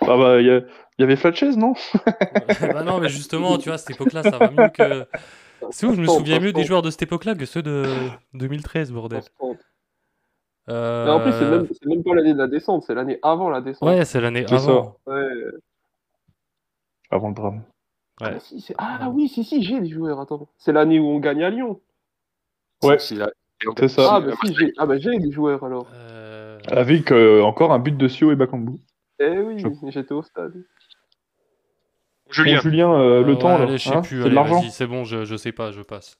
Ah 0.00 0.16
bah, 0.16 0.40
il 0.40 0.46
y, 0.46 1.00
y 1.00 1.04
avait 1.04 1.16
Flatchez, 1.16 1.56
non? 1.56 1.74
Bah 2.60 2.82
non, 2.84 2.98
mais 2.98 3.08
justement, 3.08 3.58
tu 3.58 3.68
vois, 3.68 3.78
cette 3.78 3.90
époque-là, 3.90 4.22
ça 4.22 4.38
va 4.38 4.50
mieux 4.50 4.68
que. 4.68 5.06
C'est 5.70 5.86
où 5.86 5.94
je 5.94 6.00
me 6.00 6.06
souviens 6.06 6.40
mieux 6.40 6.52
des 6.52 6.64
joueurs 6.64 6.82
de 6.82 6.90
cette 6.90 7.02
époque-là 7.02 7.34
que 7.34 7.44
ceux 7.44 7.62
de 7.62 7.84
2013, 8.34 8.92
bordel. 8.92 9.22
Euh... 10.68 11.04
Mais 11.06 11.10
en 11.10 11.20
plus, 11.20 11.32
c'est 11.32 11.50
même, 11.50 11.66
c'est 11.70 11.86
même 11.86 12.02
pas 12.04 12.14
l'année 12.14 12.34
de 12.34 12.38
la 12.38 12.46
descente, 12.46 12.84
c'est 12.86 12.94
l'année 12.94 13.18
avant 13.22 13.48
la 13.50 13.60
descente. 13.60 13.88
Ouais, 13.88 14.04
c'est 14.04 14.20
l'année 14.20 14.44
avant. 14.50 14.96
Ouais. 15.06 15.28
Avant 17.10 17.28
le 17.28 17.34
drame. 17.34 17.62
Ouais. 18.20 18.32
Ah, 18.34 18.40
si, 18.40 18.60
c'est- 18.60 18.74
ah 18.78 19.10
oui, 19.10 19.28
si, 19.28 19.44
si, 19.44 19.62
j'ai 19.62 19.80
des 19.80 19.88
joueurs, 19.88 20.20
attends. 20.20 20.48
C'est 20.58 20.72
l'année 20.72 20.98
où 20.98 21.06
on 21.06 21.20
gagne 21.20 21.42
à 21.42 21.50
Lyon. 21.50 21.80
Ouais. 22.82 22.98
C'est 22.98 23.14
là. 23.14 23.30
C'est 23.78 23.88
ça. 23.88 24.14
Ah, 24.16 24.20
bah 24.20 24.32
si, 24.44 24.54
j'ai 24.54 24.72
ah, 24.78 24.86
bah, 24.86 24.98
j'ai 24.98 25.18
des 25.18 25.30
joueurs 25.32 25.64
alors. 25.64 25.88
Euh... 25.92 26.58
Avec 26.68 27.10
euh, 27.12 27.42
encore 27.42 27.72
un 27.72 27.78
but 27.78 27.96
de 27.96 28.08
Sio 28.08 28.30
et 28.30 28.36
Bakambu. 28.36 28.78
Eh 29.20 29.38
oui, 29.38 29.58
Je- 29.58 29.90
j'étais 29.90 30.12
au 30.12 30.22
stade. 30.22 30.54
Julien, 32.30 32.56
Bon, 32.56 32.60
Julien, 32.60 32.92
euh, 32.92 33.22
le 33.24 33.32
ouais, 33.32 33.38
temps, 33.38 33.56
là, 33.58 33.64
allez, 33.64 33.78
je 33.78 33.88
sais 33.88 33.94
hein, 33.94 34.02
plus, 34.02 34.16
c'est 34.18 34.22
de 34.22 34.26
allez, 34.26 34.34
l'argent. 34.34 34.60
vas-y, 34.60 34.70
c'est 34.70 34.86
bon, 34.86 35.04
je, 35.04 35.24
je 35.24 35.36
sais 35.36 35.50
pas, 35.52 35.72
je 35.72 35.80
passe. 35.82 36.18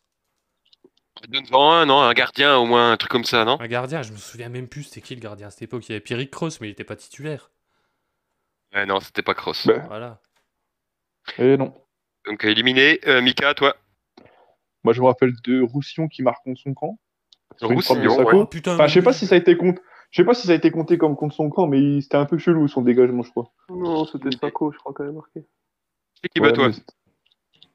donne-en 1.29 1.71
un, 1.71 1.87
non 1.87 2.01
Un 2.01 2.13
gardien, 2.15 2.57
au 2.57 2.65
moins, 2.67 2.93
un 2.93 2.97
truc 2.97 3.11
comme 3.11 3.25
ça, 3.25 3.45
non? 3.45 3.61
Un 3.61 3.69
gardien, 3.69 4.03
je 4.03 4.13
me 4.13 4.17
souviens 4.17 4.49
même 4.49 4.69
plus 4.69 4.85
c'était 4.85 5.03
qui 5.03 5.15
le 5.15 5.21
gardien 5.21 5.49
à 5.49 5.51
cette 5.51 5.63
époque? 5.63 5.87
Il 5.89 5.93
y 5.93 5.95
avait 5.95 6.01
Pierrick 6.01 6.31
Cross, 6.31 6.61
mais 6.61 6.69
il 6.69 6.71
était 6.73 6.85
pas 6.85 6.97
titulaire. 6.97 7.51
Ouais, 8.75 8.87
non, 8.87 9.01
c'était 9.01 9.23
pas 9.23 9.35
Cross. 9.35 9.67
Bah. 9.67 9.85
Voilà. 9.87 10.21
Et 11.39 11.57
non. 11.59 11.75
Donc 12.27 12.43
éliminé. 12.45 13.01
Euh, 13.07 13.21
Mika, 13.21 13.53
toi 13.55 13.77
Moi, 14.85 14.93
je 14.95 15.01
me 15.03 15.07
rappelle 15.07 15.35
de 15.45 15.61
Roussillon 15.61 16.09
qui 16.09 16.23
marque 16.23 16.43
contre 16.45 16.61
son 16.61 16.73
camp. 16.75 16.99
Roussillon, 17.61 18.47
putain, 18.47 18.75
Enfin, 18.75 18.87
je 18.87 18.95
sais 18.95 19.03
pas 19.03 19.13
si 19.13 19.27
ça 19.27 19.35
a 19.35 19.39
été 19.39 19.57
compté. 19.57 19.81
Je 20.11 20.23
sais 20.23 20.27
pas 20.27 20.35
si 20.35 20.47
ça 20.47 20.53
a 20.53 20.57
été 20.57 20.71
compté 20.71 20.97
comme 20.97 21.17
contre 21.17 21.35
son 21.35 21.51
camp, 21.51 21.67
mais 21.67 21.81
il- 21.81 22.03
c'était 22.03 22.17
un 22.17 22.25
peu 22.25 22.39
chelou 22.39 22.67
son 22.69 22.83
dégagement, 22.83 23.23
je 23.23 23.31
crois. 23.31 23.53
Non, 23.69 24.05
c'était 24.07 24.31
Sako, 24.31 24.73
je 24.73 24.79
crois, 24.79 24.93
quand 24.95 25.05
même 25.05 25.15
marqué. 25.17 25.45
C'est 26.23 26.29
qui 26.31 26.41
bat 26.41 26.49
Ouais, 26.49 26.53
toi 26.53 26.69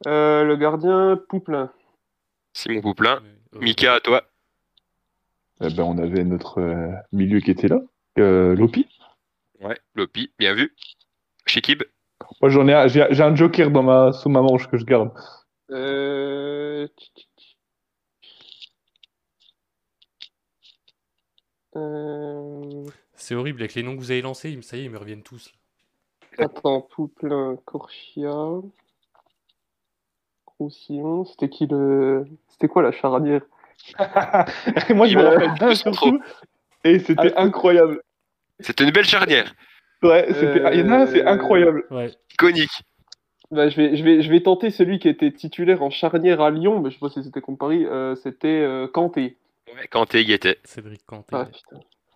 Euh, 0.07 0.43
le 0.43 0.55
gardien, 0.57 1.19
Pouplin. 1.29 1.71
Simon 2.53 2.81
Pouplin. 2.81 3.21
Mika, 3.53 3.93
à 3.95 3.99
toi. 3.99 4.23
Eh 5.61 5.69
ben, 5.73 5.83
on 5.83 5.97
avait 5.97 6.23
notre 6.23 6.59
euh, 6.59 6.91
milieu 7.11 7.39
qui 7.39 7.51
était 7.51 7.67
là, 7.67 7.79
euh, 8.19 8.55
Lopi. 8.55 8.87
Ouais, 9.61 9.77
Lopi, 9.95 10.33
bien 10.39 10.53
vu. 10.55 10.75
Shekib. 11.45 11.83
Moi, 12.41 12.49
j'en 12.49 12.67
ai, 12.67 12.87
j'ai 12.89 13.21
un 13.23 13.35
joker 13.35 13.69
dans 13.69 13.83
ma, 13.83 14.11
sous 14.11 14.29
ma 14.29 14.41
manche 14.41 14.67
que 14.69 14.77
je 14.77 14.85
garde. 14.85 15.11
Euh... 15.71 16.87
Euh... 21.75 22.83
C'est 23.15 23.35
horrible, 23.35 23.61
avec 23.61 23.75
les 23.75 23.83
noms 23.83 23.95
que 23.95 23.99
vous 24.01 24.11
avez 24.11 24.21
lancés, 24.21 24.49
ils 24.51 24.57
me- 24.57 24.61
ça 24.61 24.77
y 24.77 24.81
est, 24.81 24.85
ils 24.85 24.91
me 24.91 24.97
reviennent 24.97 25.23
tous. 25.23 25.51
Attends, 26.37 26.81
Pouplin, 26.81 27.57
Corchia, 27.65 28.31
Roussillon, 30.59 31.25
c'était 31.25 31.49
qui 31.49 31.67
le... 31.67 32.25
C'était 32.49 32.67
quoi 32.67 32.81
la 32.83 32.91
charnière? 32.91 33.41
Moi, 34.89 35.07
je 35.07 35.17
me 35.17 35.23
rappelle 35.23 35.53
d'un 35.59 35.75
surtout. 35.75 36.19
Et 36.83 36.99
c'était 36.99 37.35
incroyable. 37.37 38.01
C'était 38.59 38.83
une 38.83 38.91
belle 38.91 39.05
charnière. 39.05 39.53
Ouais, 40.03 40.25
c'était. 40.29 40.61
Il 40.73 40.79
y 40.81 40.83
en 40.83 40.91
a 40.91 40.97
un, 40.99 41.07
c'est 41.07 41.25
Euh, 41.25 41.29
incroyable. 41.31 41.85
Ouais. 41.91 42.11
Iconique. 42.33 42.69
bah, 43.51 43.69
je, 43.69 43.75
vais, 43.77 43.95
je, 43.97 44.03
vais, 44.03 44.21
je 44.21 44.29
vais 44.29 44.41
tenter 44.41 44.69
celui 44.69 44.99
qui 44.99 45.09
était 45.09 45.31
titulaire 45.31 45.81
en 45.81 45.89
charnière 45.89 46.39
à 46.41 46.51
Lyon, 46.51 46.79
mais 46.81 46.89
je 46.91 46.95
sais 46.95 46.99
pas 46.99 47.09
si 47.09 47.23
c'était 47.23 47.41
contre 47.41 47.57
Paris, 47.59 47.85
euh, 47.85 48.15
c'était 48.15 48.47
euh, 48.47 48.87
Kanté. 48.87 49.37
Ouais, 49.67 49.87
Kanté 49.87 50.23
y 50.23 50.33
était. 50.33 50.59
Cédric 50.63 51.05
Canté. 51.05 51.35
Ah. 51.35 51.47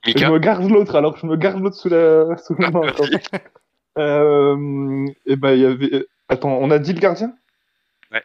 Je 0.06 0.26
me 0.26 0.40
garde 0.40 0.70
l'autre, 0.70 0.96
alors 0.96 1.18
je 1.18 1.26
me 1.26 1.36
garde 1.36 1.60
l'autre 1.62 1.76
sous 1.76 1.90
la, 1.90 2.38
sous 2.38 2.56
la 2.56 2.72
main. 2.72 2.82
Merci. 2.82 3.18
Euh, 3.98 5.08
et 5.26 5.36
ben, 5.36 5.54
il 5.54 5.62
y 5.62 5.66
avait. 5.66 6.06
Attends, 6.30 6.52
on 6.58 6.70
a 6.72 6.80
dit 6.80 6.94
le 6.94 7.00
gardien? 7.00 7.36
Ouais. 8.12 8.24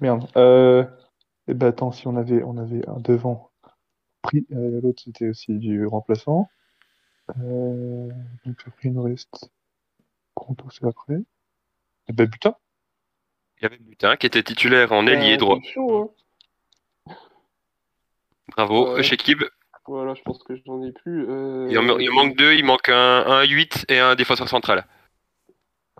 Merde. 0.00 0.28
Euh... 0.36 0.84
Et 1.46 1.54
ben, 1.54 1.68
attends, 1.68 1.92
si 1.92 2.06
on 2.06 2.16
avait, 2.16 2.42
on 2.42 2.56
avait 2.56 2.88
un 2.88 2.98
devant. 3.00 3.50
Pris, 4.22 4.46
euh, 4.52 4.80
l'autre, 4.82 5.02
c'était 5.04 5.28
aussi 5.28 5.58
du 5.58 5.86
remplaçant. 5.86 6.48
Euh... 7.40 8.08
Donc, 8.44 8.56
après, 8.66 8.88
il 8.88 8.94
nous 8.94 9.02
reste. 9.02 9.50
Conto, 10.34 10.64
c'est 10.70 10.86
après. 10.86 11.18
Et 12.08 12.12
ben, 12.12 12.28
putain. 12.28 12.54
Il 13.60 13.64
y 13.64 13.66
avait 13.66 13.78
Butin 13.78 14.16
qui 14.16 14.26
était 14.26 14.42
titulaire 14.42 14.92
en 14.92 15.06
ailier 15.06 15.34
Euh, 15.34 15.36
droit. 15.38 15.58
chaud, 15.64 15.96
hein. 15.96 16.10
Bravo. 18.56 18.94
Ouais. 18.94 19.02
Shekib. 19.02 19.42
Voilà, 19.86 20.14
je 20.14 20.22
pense 20.22 20.42
que 20.42 20.54
j'en 20.66 20.82
ai 20.82 20.92
plus. 20.92 21.26
Euh... 21.28 21.66
Il, 21.70 21.78
en, 21.78 21.98
il 21.98 22.10
en 22.10 22.14
manque 22.14 22.36
deux. 22.36 22.52
Il 22.54 22.64
manque 22.64 22.88
un, 22.90 23.24
un 23.26 23.42
8 23.44 23.86
et 23.88 23.98
un 23.98 24.14
défenseur 24.14 24.48
central. 24.48 24.86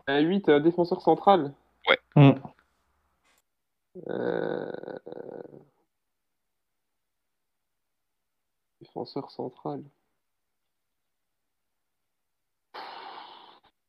Un 0.06 0.20
8, 0.20 0.48
un 0.48 0.60
défenseur 0.60 1.00
central. 1.00 1.52
Hmm. 2.16 2.32
Euh... 4.08 4.70
Défenseur 8.80 9.30
central. 9.30 9.82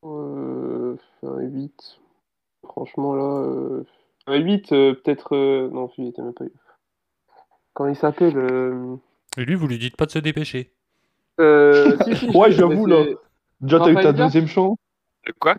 Euh... 0.04 0.96
Un 1.22 1.40
8. 1.40 2.00
Franchement, 2.64 3.14
là. 3.14 3.22
euh, 3.42 3.84
Un 4.26 4.36
8, 4.36 4.72
euh, 4.72 4.94
peut-être. 4.94 5.36
euh, 5.36 5.68
Non, 5.70 5.90
il 5.98 6.08
était 6.08 6.22
même 6.22 6.32
pas. 6.34 6.44
Quand 7.74 7.86
il 7.88 7.96
s'appelle. 7.96 8.36
Euh... 8.36 8.96
Et 9.36 9.44
lui, 9.44 9.54
vous 9.54 9.66
lui 9.68 9.78
dites 9.78 9.96
pas 9.96 10.06
de 10.06 10.10
se 10.10 10.18
dépêcher. 10.18 10.70
euh, 11.40 11.96
si, 12.04 12.16
si, 12.16 12.30
Ouais, 12.30 12.50
je- 12.50 12.58
j'avoue, 12.58 12.86
c'est 12.88 12.94
là. 12.94 13.16
Déjà, 13.60 13.78
t'as 13.78 13.90
eu 13.90 13.94
ta 13.94 14.00
Raphaël 14.00 14.14
Diaz 14.14 14.26
deuxième 14.26 14.48
chance. 14.48 14.76
Le 15.26 15.32
quoi? 15.34 15.54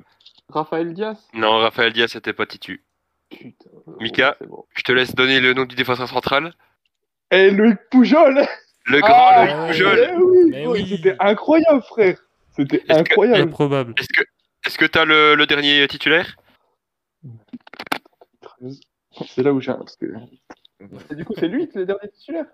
Raphaël 0.49 0.93
Diaz. 0.93 1.17
Non, 1.33 1.57
Raphaël 1.59 1.93
Diaz 1.93 2.13
n'était 2.15 2.33
pas 2.33 2.45
titu. 2.45 2.83
Putain. 3.29 3.69
Mika. 3.99 4.31
bon, 4.31 4.35
c'est 4.39 4.47
bon. 4.47 4.65
Je 4.75 4.81
te 4.83 4.91
laisse 4.91 5.15
donner 5.15 5.39
le 5.39 5.53
nom 5.53 5.63
du 5.65 5.75
défenseur 5.75 6.09
central. 6.09 6.53
Et 7.31 7.49
Loïc 7.51 7.77
Poujol 7.89 8.41
Le 8.85 8.99
Ah, 9.03 9.45
grand 9.45 9.45
ouais. 9.45 9.53
Loïc 9.53 9.71
Pujol. 9.71 9.99
Eh 10.11 10.15
oui, 10.17 10.37
Mais 10.49 10.67
ouais, 10.67 10.81
oui. 10.81 10.87
C'était 10.89 11.15
incroyable, 11.19 11.81
frère. 11.83 12.17
C'était 12.57 12.77
Est-ce 12.77 12.87
que- 12.87 12.93
incroyable. 12.99 13.41
Improbable. 13.43 13.93
Est-ce 13.97 14.07
que 14.09 14.23
est-ce 14.65 14.77
que 14.77 14.85
t'as 14.85 15.05
le, 15.05 15.35
le 15.35 15.45
dernier 15.47 15.87
titulaire? 15.87 16.35
13. 18.41 18.79
C'est 19.27 19.43
là 19.43 19.53
où 19.53 19.61
j'ai 19.61 19.71
un. 19.71 19.75
Parce 19.75 19.95
que... 19.95 20.05
Et 21.11 21.15
du 21.15 21.25
coup, 21.25 21.33
c'est 21.37 21.47
lui 21.47 21.69
le 21.73 21.85
dernier 21.85 22.09
titulaire? 22.09 22.45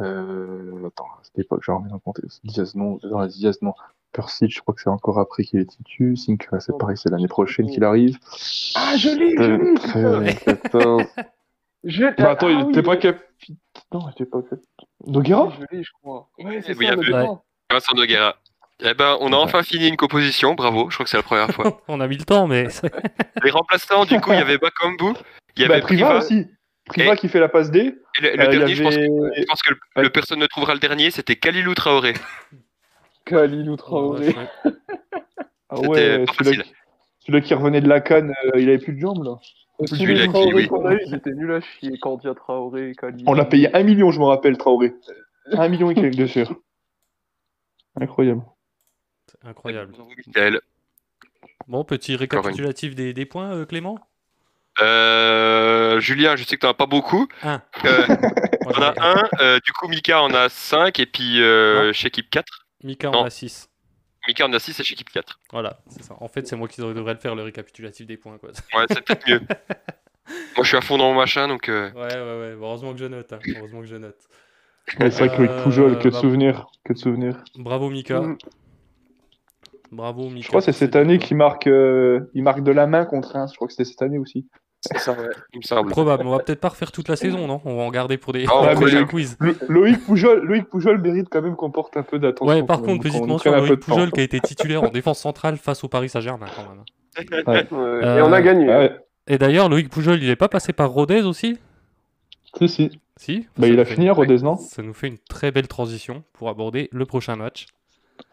Euh, 0.00 0.86
attends, 0.88 1.06
à 1.06 1.20
cette 1.22 1.38
époque, 1.38 1.62
j'ai 1.64 1.72
remis 1.72 1.88
dans 1.88 1.94
le 1.96 2.00
contexte. 2.00 2.40
Diaz, 2.44 2.74
non. 2.74 2.98
Dans 3.02 3.20
la 3.20 3.28
Diaz, 3.28 3.62
non. 3.62 3.74
Percy, 4.12 4.48
je 4.48 4.60
crois 4.60 4.74
que 4.74 4.80
c'est 4.80 4.90
encore 4.90 5.18
après 5.18 5.42
qu'il 5.44 5.60
est 5.60 5.66
titu. 5.66 6.16
Sink, 6.16 6.48
c'est 6.60 6.76
pareil, 6.78 6.96
c'est 6.96 7.10
l'année 7.10 7.28
prochaine 7.28 7.70
qu'il 7.70 7.84
arrive. 7.84 8.18
Ah, 8.74 8.96
je 8.96 9.10
l'ai, 9.10 9.36
je 9.36 9.52
l'ai, 9.52 9.74
putain. 9.74 10.24
13, 10.24 10.38
14. 10.70 11.02
Je... 11.84 12.04
Bah, 12.16 12.30
attends, 12.30 12.46
ah, 12.46 12.50
il 12.50 12.64
oui, 12.64 12.70
était 12.72 12.82
pas 12.82 12.96
capitaine. 12.96 13.56
Non, 13.92 14.00
il 14.08 14.12
était 14.12 14.26
pas 14.26 14.40
capitaine. 14.42 14.86
Noguera 15.06 15.52
Je 15.58 15.76
l'ai, 15.76 15.82
je 15.84 15.90
crois. 15.92 16.28
Ouais, 16.38 16.62
c'est 16.62 16.76
Oui, 16.76 16.86
ça. 16.86 17.40
Vincent 17.70 17.94
Noguera. 17.94 18.36
Eh 18.80 18.92
ben, 18.94 19.16
on 19.20 19.32
a 19.32 19.36
enfin 19.36 19.62
fini 19.62 19.88
une 19.88 19.96
composition, 19.96 20.54
bravo, 20.54 20.90
je 20.90 20.96
crois 20.96 21.04
que 21.04 21.10
c'est 21.10 21.16
la 21.16 21.22
première 21.22 21.50
fois. 21.50 21.80
On 21.88 21.98
a 22.00 22.06
mis 22.06 22.18
le 22.18 22.24
temps, 22.24 22.46
mais. 22.46 22.68
Les 23.42 23.50
remplaçants, 23.50 24.04
du 24.04 24.20
coup, 24.20 24.32
il 24.32 24.38
y 24.38 24.42
avait 24.42 24.58
Bakambu, 24.58 25.14
il 25.56 25.62
y 25.62 25.66
Bah, 25.66 25.74
avait 25.74 25.82
Priva, 25.82 26.06
Priva, 26.08 26.18
aussi. 26.18 26.46
Priva 26.86 27.14
Et- 27.14 27.16
qui 27.16 27.28
fait 27.28 27.40
la 27.40 27.48
passe 27.48 27.70
D. 27.70 27.80
et 27.80 28.22
le, 28.22 28.30
le 28.36 28.42
Euh, 28.42 28.46
dernier, 28.48 28.74
je 28.74 28.82
pense 28.82 28.94
que, 28.96 29.00
avait- 29.00 29.40
je 29.40 29.44
pense 29.46 29.62
que 29.62 29.74
le, 29.96 30.02
le 30.02 30.10
personne 30.10 30.38
ne 30.38 30.46
trouvera 30.46 30.72
le 30.74 30.80
dernier, 30.80 31.10
c'était 31.10 31.36
Kalilou 31.36 31.74
Traoré. 31.74 32.14
Kalilou 33.24 33.76
Traoré. 33.76 34.28
Ouais. 34.28 34.48
Ah 35.68 35.80
ouais, 35.80 35.98
celui-là 35.98 36.26
facile. 36.32 37.42
qui... 37.42 37.54
revenait 37.54 37.80
de 37.80 37.88
la 37.88 38.00
canne, 38.00 38.32
euh, 38.44 38.60
il 38.60 38.68
avait 38.68 38.78
plus 38.78 38.92
de 38.92 39.00
jambes 39.00 39.24
là. 39.24 39.34
Celui-là 39.84 40.26
qui, 40.26 40.32
Traoré 40.32 40.54
oui. 40.54 40.68
qu'on 40.68 40.86
a 40.86 40.94
eu, 40.94 41.00
ils 41.06 41.14
étaient 41.16 41.32
nuls 41.32 41.52
à 41.52 41.60
chier. 41.60 41.98
Candia 41.98 42.34
Traoré, 42.34 42.92
Kalilou. 42.96 43.24
On 43.26 43.32
l'a 43.34 43.44
payé 43.44 43.74
un 43.76 43.82
million, 43.82 44.12
je 44.12 44.20
me 44.20 44.24
rappelle, 44.26 44.56
Traoré. 44.56 44.94
Un 45.52 45.68
million 45.68 45.90
et 45.90 45.94
quelques, 45.96 46.14
bien 46.14 46.28
sûr. 46.28 46.54
Incroyable. 48.00 48.42
Incroyable. 49.44 49.92
Bon, 51.66 51.84
petit 51.84 52.14
récapitulatif 52.16 52.94
des, 52.94 53.12
des 53.12 53.26
points, 53.26 53.52
euh, 53.52 53.64
Clément? 53.66 53.98
Euh, 54.82 56.00
Julien, 56.00 56.36
je 56.36 56.44
sais 56.44 56.56
que 56.56 56.60
t'en 56.60 56.70
as 56.70 56.74
pas 56.74 56.86
beaucoup. 56.86 57.26
Un. 57.42 57.62
Euh, 57.84 58.06
ai 58.78 58.82
as 58.82 58.94
un, 58.98 59.28
euh, 59.40 59.58
du 59.64 59.72
coup 59.72 59.88
Mika 59.88 60.20
en 60.22 60.32
a 60.34 60.48
5 60.48 60.98
et 61.00 61.06
puis 61.06 61.40
euh, 61.42 61.92
chez 61.92 62.08
équipe 62.08 62.28
4. 62.30 62.66
Mika 62.84 63.10
Non. 63.10 63.20
en 63.20 63.24
a 63.24 63.30
6. 63.30 63.68
Mika 64.28 64.46
en 64.46 64.52
a 64.52 64.58
6 64.58 64.80
et 64.80 64.84
chez 64.84 64.94
équipe 64.94 65.10
4. 65.10 65.38
Voilà, 65.52 65.78
c'est 65.88 66.02
ça. 66.02 66.14
En 66.20 66.28
fait, 66.28 66.46
c'est 66.46 66.56
moi 66.56 66.68
qui 66.68 66.80
devrais 66.80 67.14
le 67.14 67.20
faire, 67.20 67.34
le 67.34 67.42
récapitulatif 67.42 68.06
des 68.06 68.16
points. 68.16 68.38
Quoi. 68.38 68.50
Ouais, 68.74 68.86
c'est 68.88 69.00
peut-être 69.02 69.28
mieux. 69.28 69.40
Moi, 70.56 70.64
je 70.64 70.68
suis 70.68 70.76
à 70.76 70.80
fond 70.80 70.98
dans 70.98 71.12
mon 71.12 71.14
machin, 71.14 71.46
donc. 71.46 71.68
euh, 71.68 71.88
Ouais, 71.92 72.00
ouais, 72.12 72.40
ouais. 72.40 72.54
Bon, 72.56 72.66
heureusement 72.66 72.92
que 72.92 72.98
je 72.98 73.04
note. 73.04 73.32
hein. 73.32 73.38
Heureusement 73.56 73.80
que 73.82 73.86
je 73.86 73.94
note. 73.94 74.16
Ouais, 74.98 75.08
c'est 75.12 75.24
vrai 75.28 75.36
que 75.36 75.62
Poujol, 75.62 75.98
que 76.00 76.04
de 76.08 76.10
bah- 76.10 76.20
souvenirs. 76.20 76.66
Que 76.84 76.94
de 76.94 76.98
souvenirs. 76.98 77.44
Bravo, 77.54 77.88
Mika. 77.90 78.20
Mm. 78.20 78.36
Bravo, 79.92 80.28
Mika. 80.28 80.42
Je 80.42 80.48
crois 80.48 80.60
que 80.60 80.64
c'est 80.64 80.72
cette 80.72 80.96
année 80.96 81.18
qu'il 81.18 81.36
marque, 81.36 81.68
euh, 81.68 82.28
il 82.34 82.42
marque 82.42 82.62
de 82.64 82.72
la 82.72 82.88
main 82.88 83.04
contre 83.04 83.30
Reims. 83.34 83.50
Je 83.52 83.56
crois 83.56 83.68
que 83.68 83.72
c'était 83.74 83.88
cette 83.88 84.02
année 84.02 84.18
aussi. 84.18 84.48
C'est 84.92 84.98
ça, 84.98 85.12
ouais. 85.12 85.28
Il 85.52 85.58
me 85.58 85.62
semble. 85.62 85.90
Probable. 85.90 86.26
On 86.26 86.30
va 86.30 86.38
peut-être 86.38 86.60
pas 86.60 86.68
refaire 86.70 86.92
toute 86.92 87.08
la 87.08 87.16
saison, 87.16 87.46
non? 87.46 87.60
On 87.64 87.76
va 87.76 87.82
en 87.82 87.90
garder 87.90 88.16
pour 88.18 88.32
des, 88.32 88.46
Ah, 88.48 88.74
quiz. 89.08 89.36
Lo- 89.40 89.54
Loïc 89.68 90.04
Poujol, 90.04 90.44
Loïc 90.44 90.64
Poujol 90.68 91.00
mérite 91.00 91.28
quand 91.30 91.42
même 91.42 91.56
qu'on 91.56 91.70
porte 91.70 91.96
un 91.96 92.02
peu 92.02 92.18
d'attention. 92.18 92.52
Ouais, 92.54 92.62
par 92.62 92.82
contre, 92.82 93.02
petite 93.02 93.26
mention 93.26 93.52
à 93.52 93.58
Loïc. 93.58 93.80
Poujol 93.80 94.10
qui 94.12 94.20
a 94.20 94.22
été 94.22 94.40
titulaire 94.40 94.82
en 94.84 94.88
défense 94.88 95.18
centrale 95.20 95.56
face 95.56 95.84
au 95.84 95.88
Paris 95.88 96.08
Saint-Germain 96.08 96.46
quand 96.54 96.62
même. 96.68 96.82
Ouais, 97.46 97.66
Euh, 97.72 98.18
Et 98.18 98.22
on 98.22 98.32
a 98.32 98.42
gagné. 98.42 98.66
Ouais, 98.68 98.96
Et 99.26 99.38
d'ailleurs, 99.38 99.68
Loïc 99.68 99.88
Poujol, 99.88 100.22
il 100.22 100.28
est 100.30 100.36
pas 100.36 100.48
passé 100.48 100.72
par 100.72 100.90
Rodez 100.90 101.22
aussi? 101.22 101.58
Si, 102.58 102.68
si. 102.68 103.00
Si? 103.18 103.46
Bah, 103.56 103.66
il 103.66 103.80
a 103.80 103.84
fait- 103.84 103.94
fini 103.94 104.08
à 104.08 104.12
Rodez, 104.12 104.36
non? 104.42 104.56
Ça 104.56 104.82
nous 104.82 104.92
fait 104.92 105.08
une 105.08 105.16
très 105.18 105.50
belle 105.50 105.68
transition 105.68 106.22
pour 106.34 106.48
aborder 106.50 106.88
le 106.92 107.06
prochain 107.06 107.34
match. 107.36 107.66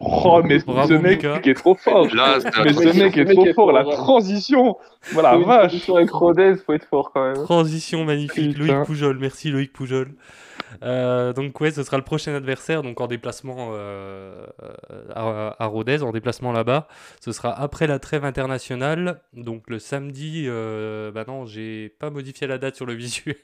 Oh, 0.00 0.40
mais 0.44 0.58
Bravo, 0.58 0.88
ce 0.88 0.94
mec 0.94 1.24
Mika. 1.24 1.40
est 1.44 1.54
trop 1.54 1.74
fort. 1.74 2.06
Là, 2.14 2.34
Mais 2.64 2.72
ce 2.72 2.80
transition. 2.80 3.04
mec 3.04 3.16
est 3.16 3.24
trop 3.32 3.52
fort. 3.54 3.72
La 3.72 3.84
transition. 3.84 4.76
Voilà, 5.12 5.36
vache. 5.36 5.68
transition 5.68 5.96
avec 5.96 6.10
Rodez, 6.10 6.54
faut 6.64 6.72
être 6.72 6.86
fort 6.86 7.10
quand 7.12 7.24
même. 7.32 7.44
Transition 7.44 8.04
magnifique, 8.04 8.54
Putain. 8.56 8.74
Loïc 8.74 8.86
Poujol. 8.86 9.18
Merci 9.18 9.50
Loïc 9.50 9.72
Poujol. 9.72 10.14
Euh, 10.82 11.32
donc 11.32 11.60
ouais, 11.60 11.70
ce 11.70 11.82
sera 11.84 11.96
le 11.96 12.02
prochain 12.02 12.34
adversaire, 12.34 12.82
donc 12.82 13.00
en 13.00 13.06
déplacement 13.06 13.68
euh, 13.74 14.44
à, 15.14 15.54
à 15.62 15.66
Rodez, 15.66 16.02
en 16.02 16.10
déplacement 16.10 16.50
là-bas. 16.52 16.88
Ce 17.20 17.30
sera 17.32 17.52
après 17.58 17.86
la 17.86 17.98
trêve 18.00 18.24
internationale, 18.24 19.20
donc 19.34 19.64
le 19.68 19.78
samedi. 19.78 20.44
euh, 20.48 21.12
bah 21.12 21.24
non, 21.28 21.46
j'ai 21.46 21.90
pas 22.00 22.10
modifié 22.10 22.46
la 22.48 22.58
date 22.58 22.74
sur 22.74 22.86
le 22.86 22.94
visuel. 22.94 23.36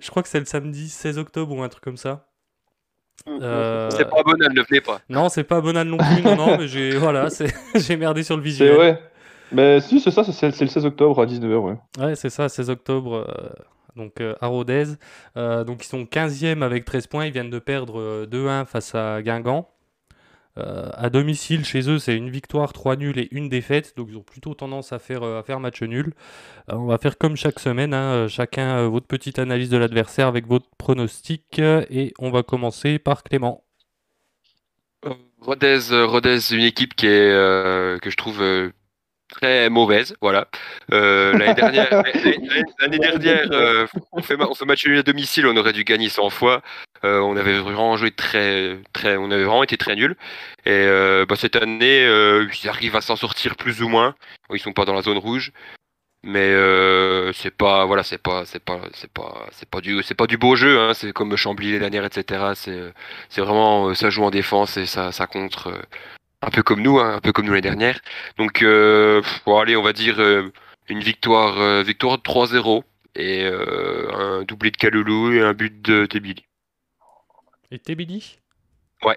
Je 0.00 0.10
crois 0.10 0.22
que 0.22 0.28
c'est 0.28 0.40
le 0.40 0.44
samedi 0.44 0.88
16 0.90 1.18
octobre 1.18 1.54
ou 1.56 1.62
un 1.62 1.68
truc 1.68 1.82
comme 1.82 1.96
ça. 1.96 2.26
Euh, 3.28 3.90
C'est 3.90 4.08
pas 4.08 4.22
Bonal, 4.22 4.52
ne 4.54 4.62
venez 4.62 4.80
pas. 4.80 5.00
Non, 5.08 5.28
c'est 5.28 5.44
pas 5.44 5.60
Bonal 5.60 5.86
non 5.88 5.98
plus, 5.98 6.22
non, 6.22 6.36
non, 6.36 6.58
mais 6.58 6.66
j'ai 6.68 6.90
voilà, 6.98 7.30
c'est- 7.30 7.54
j'ai 7.74 7.96
merdé 7.96 8.22
sur 8.22 8.36
le 8.36 8.42
C'est 8.42 8.48
visuel. 8.48 8.74
vrai. 8.74 9.02
Mais 9.52 9.80
si, 9.80 10.00
c'est 10.00 10.10
ça, 10.10 10.22
c'est 10.24 10.32
c'est 10.52 10.64
le 10.64 10.70
16 10.70 10.86
octobre 10.86 11.20
à 11.20 11.26
19h, 11.26 11.56
ouais. 11.58 11.76
Ouais, 11.98 12.14
c'est 12.14 12.30
ça, 12.30 12.48
16 12.48 12.70
octobre, 12.70 13.26
euh, 13.28 13.48
donc 13.96 14.20
euh, 14.20 14.34
à 14.40 14.46
Rodez. 14.46 14.84
Euh, 15.36 15.64
donc 15.64 15.84
ils 15.84 15.88
sont 15.88 16.04
15e 16.04 16.62
avec 16.62 16.84
13 16.84 17.06
points, 17.08 17.26
ils 17.26 17.32
viennent 17.32 17.50
de 17.50 17.58
perdre 17.58 17.98
euh, 18.00 18.26
2-1 18.26 18.64
face 18.64 18.94
à 18.94 19.20
Guingamp. 19.22 19.68
Euh, 20.58 20.90
à 20.94 21.10
domicile, 21.10 21.64
chez 21.64 21.88
eux, 21.88 21.98
c'est 21.98 22.16
une 22.16 22.28
victoire, 22.30 22.72
3 22.72 22.96
nuls 22.96 23.18
et 23.18 23.28
une 23.30 23.48
défaite, 23.48 23.94
donc 23.96 24.08
ils 24.10 24.16
ont 24.16 24.22
plutôt 24.22 24.54
tendance 24.54 24.92
à 24.92 24.98
faire, 24.98 25.22
euh, 25.22 25.38
à 25.40 25.42
faire 25.42 25.60
match 25.60 25.82
nul. 25.82 26.12
Euh, 26.70 26.74
on 26.76 26.86
va 26.86 26.98
faire 26.98 27.18
comme 27.18 27.36
chaque 27.36 27.60
semaine, 27.60 27.94
hein, 27.94 28.12
euh, 28.14 28.28
chacun 28.28 28.78
euh, 28.78 28.88
votre 28.88 29.06
petite 29.06 29.38
analyse 29.38 29.70
de 29.70 29.76
l'adversaire 29.78 30.26
avec 30.28 30.46
votre 30.46 30.68
pronostic, 30.78 31.58
et 31.60 32.12
on 32.18 32.30
va 32.30 32.42
commencer 32.42 32.98
par 32.98 33.22
Clément. 33.22 33.64
Rodez, 35.40 35.78
Rodez, 35.90 36.52
une 36.52 36.60
équipe 36.64 36.94
qui 36.94 37.06
est 37.06 37.30
euh, 37.32 37.98
que 37.98 38.10
je 38.10 38.16
trouve 38.16 38.42
euh, 38.42 38.70
très 39.28 39.70
mauvaise, 39.70 40.14
voilà. 40.20 40.48
Euh, 40.92 41.32
l'année 41.38 41.54
dernière, 41.54 42.02
l'année- 42.02 42.64
l'année 42.80 42.98
dernière, 42.98 43.48
euh, 43.52 43.86
on 44.12 44.20
fait 44.22 44.36
on 44.38 44.54
fait 44.54 44.66
match 44.66 44.86
nul 44.86 44.98
à 44.98 45.02
domicile, 45.02 45.46
on 45.46 45.56
aurait 45.56 45.72
dû 45.72 45.84
gagner 45.84 46.10
100 46.10 46.28
fois. 46.28 46.60
Euh, 47.04 47.20
on 47.20 47.36
avait 47.36 47.58
vraiment 47.58 47.96
joué 47.96 48.10
très, 48.10 48.78
très, 48.92 49.16
on 49.16 49.30
avait 49.30 49.44
vraiment 49.44 49.62
été 49.62 49.76
très 49.78 49.96
nuls. 49.96 50.16
Et 50.66 50.70
euh, 50.70 51.24
bah, 51.26 51.36
cette 51.36 51.56
année, 51.56 52.04
euh, 52.06 52.46
ils 52.62 52.68
arrivent 52.68 52.96
à 52.96 53.00
s'en 53.00 53.16
sortir 53.16 53.56
plus 53.56 53.82
ou 53.82 53.88
moins. 53.88 54.14
Ils 54.52 54.60
sont 54.60 54.72
pas 54.72 54.84
dans 54.84 54.94
la 54.94 55.02
zone 55.02 55.18
rouge, 55.18 55.52
mais 56.22 56.38
euh, 56.40 57.32
c'est 57.32 57.50
pas, 57.50 57.86
voilà, 57.86 58.02
c'est 58.02 58.18
pas, 58.18 58.44
c'est 58.44 58.62
pas, 58.62 58.80
c'est 58.92 59.10
pas, 59.10 59.46
c'est 59.52 59.68
pas 59.68 59.80
du, 59.80 60.02
c'est 60.02 60.14
pas 60.14 60.26
du 60.26 60.36
beau 60.36 60.54
jeu. 60.56 60.78
Hein, 60.78 60.92
c'est 60.94 61.12
comme 61.12 61.34
Chambly 61.36 61.68
l'année 61.72 61.80
dernière, 61.90 62.04
etc. 62.04 62.52
C'est 62.54 62.92
c'est 63.30 63.40
vraiment, 63.40 63.88
euh, 63.88 63.94
ça 63.94 64.10
joue 64.10 64.24
en 64.24 64.30
défense 64.30 64.76
et 64.76 64.86
ça, 64.86 65.12
ça 65.12 65.26
contre, 65.26 65.68
euh, 65.68 65.82
un 66.42 66.50
peu 66.50 66.62
comme 66.62 66.82
nous, 66.82 66.98
hein, 67.00 67.14
un 67.16 67.20
peu 67.20 67.32
comme 67.32 67.46
nous 67.46 67.52
l'année 67.52 67.62
dernière. 67.62 68.00
Donc, 68.38 68.62
bon, 69.46 69.58
allez, 69.58 69.76
on 69.76 69.82
va 69.82 69.92
dire 69.92 70.20
une 70.88 71.00
victoire, 71.00 71.82
victoire 71.84 72.18
de 72.18 72.22
3-0 72.22 72.82
et 73.16 73.44
un 73.46 74.42
doublé 74.44 74.70
de 74.70 74.76
Kaloulou 74.76 75.32
et 75.32 75.42
un 75.42 75.52
but 75.54 75.82
de 75.82 76.06
Tebili. 76.06 76.44
Et 77.70 77.78
Tebili 77.78 78.38
Ouais. 79.04 79.16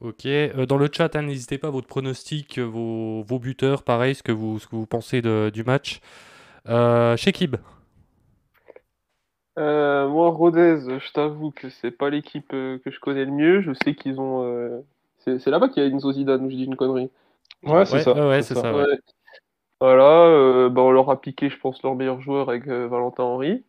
Ok, 0.00 0.24
euh, 0.26 0.64
dans 0.66 0.78
le 0.78 0.88
chat, 0.90 1.14
hein, 1.14 1.22
n'hésitez 1.22 1.58
pas, 1.58 1.68
votre 1.70 1.86
pronostic, 1.86 2.58
euh, 2.58 2.62
vos, 2.64 3.22
vos 3.22 3.38
buteurs, 3.38 3.82
pareil, 3.82 4.14
ce 4.14 4.22
que 4.22 4.32
vous, 4.32 4.58
ce 4.58 4.66
que 4.66 4.76
vous 4.76 4.86
pensez 4.86 5.20
de- 5.20 5.50
du 5.52 5.62
match. 5.62 6.00
Euh, 6.68 7.16
Shekib, 7.16 7.56
Euh, 9.58 10.08
moi, 10.08 10.30
Rodez, 10.30 10.78
je 10.98 11.12
t'avoue 11.12 11.50
que 11.50 11.68
c'est 11.68 11.90
pas 11.90 12.08
l'équipe 12.08 12.52
euh, 12.54 12.78
que 12.78 12.90
je 12.90 13.00
connais 13.00 13.24
le 13.24 13.32
mieux. 13.32 13.60
Je 13.60 13.72
sais 13.84 13.94
qu'ils 13.94 14.20
ont. 14.20 14.44
euh, 14.44 14.80
C'est 15.18 15.46
là-bas 15.48 15.68
qu'il 15.68 15.82
y 15.82 15.86
a 15.86 15.88
Enzo 15.90 16.12
Zidane, 16.12 16.46
ou 16.46 16.50
je 16.50 16.56
dis 16.56 16.64
une 16.64 16.76
connerie. 16.76 17.10
Ouais, 17.64 17.84
c'est 17.84 17.94
Ouais, 17.96 18.02
ça. 18.04 18.12
ouais, 18.14 18.28
ouais, 18.28 18.42
c'est 18.42 18.54
ça, 18.54 18.72
ouais. 18.72 18.84
Ouais. 18.84 18.98
Voilà, 19.80 20.26
euh, 20.28 20.68
bah, 20.70 20.82
on 20.82 20.90
leur 20.92 21.10
a 21.10 21.20
piqué, 21.20 21.50
je 21.50 21.58
pense, 21.58 21.82
leur 21.82 21.94
meilleur 21.94 22.20
joueur 22.20 22.48
avec 22.50 22.68
euh, 22.68 22.86
Valentin 22.88 23.24
Henry. 23.24 23.64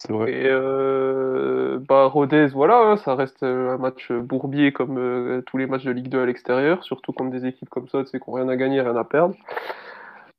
C'est 0.00 0.12
vrai. 0.12 0.32
Et 0.32 0.46
euh, 0.46 1.78
bah, 1.78 2.06
Rodez, 2.06 2.48
voilà, 2.48 2.78
hein, 2.78 2.96
ça 2.96 3.14
reste 3.14 3.42
euh, 3.42 3.74
un 3.74 3.78
match 3.78 4.10
bourbier 4.10 4.72
comme 4.72 4.98
euh, 4.98 5.42
tous 5.42 5.58
les 5.58 5.66
matchs 5.66 5.84
de 5.84 5.90
Ligue 5.90 6.08
2 6.08 6.22
à 6.22 6.26
l'extérieur, 6.26 6.82
surtout 6.84 7.12
contre 7.12 7.30
des 7.30 7.46
équipes 7.46 7.68
comme 7.68 7.88
ça, 7.88 8.02
tu 8.02 8.10
sais, 8.10 8.18
qui 8.18 8.28
n'ont 8.28 8.36
rien 8.36 8.48
à 8.48 8.56
gagner, 8.56 8.80
rien 8.80 8.96
à 8.96 9.04
perdre. 9.04 9.34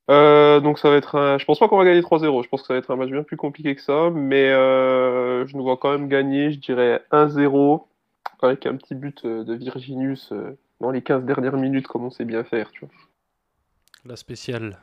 Euh, 0.10 0.60
donc 0.60 0.80
ça 0.80 0.89
va 0.89 0.95
être 0.95 1.15
un... 1.15 1.38
Je 1.38 1.45
pense 1.45 1.60
pas 1.60 1.67
qu'on 1.67 1.78
va 1.78 1.86
gagner 1.86 2.02
3-0, 2.02 2.43
je 2.43 2.50
pense 2.50 2.62
que 2.62 2.67
ça 2.67 2.74
va 2.74 2.80
être 2.80 2.91
un 2.91 2.95
match 2.95 3.12
bien 3.12 3.24
plus 3.24 3.38
compliqué 3.38 3.76
que 3.76 3.82
ça, 3.82 4.10
mais 4.10 4.50
euh, 4.50 5.45
je 5.45 5.56
nous 5.56 5.63
vois 5.63 5.78
quand 5.78 5.91
même 5.91 6.10
gagner, 6.10 6.52
je 6.52 6.60
dirais 6.60 7.04
1-0, 7.12 7.84
avec 8.41 8.65
un 8.65 8.76
petit 8.76 8.95
but 8.95 9.24
euh, 9.26 9.43
de 9.43 9.54
Virginius 9.54 10.32
euh, 10.32 10.58
dans 10.80 10.89
les 10.89 11.04
15 11.04 11.24
dernières 11.24 11.58
minutes, 11.58 11.88
comme 11.88 12.04
on 12.04 12.10
sait 12.10 12.26
bien 12.26 12.43
faire, 12.43 12.71
tu 12.71 12.82
vois. 12.82 12.89
la 14.06 14.15
spéciale. 14.15 14.80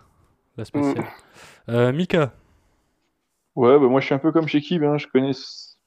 La 0.56 0.64
spéciale. 0.64 1.04
Euh, 1.68 1.92
Mika, 1.92 2.32
Ouais, 3.58 3.76
bah 3.78 3.88
moi 3.88 4.00
je 4.00 4.06
suis 4.06 4.14
un 4.14 4.18
peu 4.18 4.30
comme 4.30 4.46
chez 4.46 4.60
Kib, 4.60 4.84
hein. 4.84 4.98
Je 4.98 5.08
connais. 5.08 5.32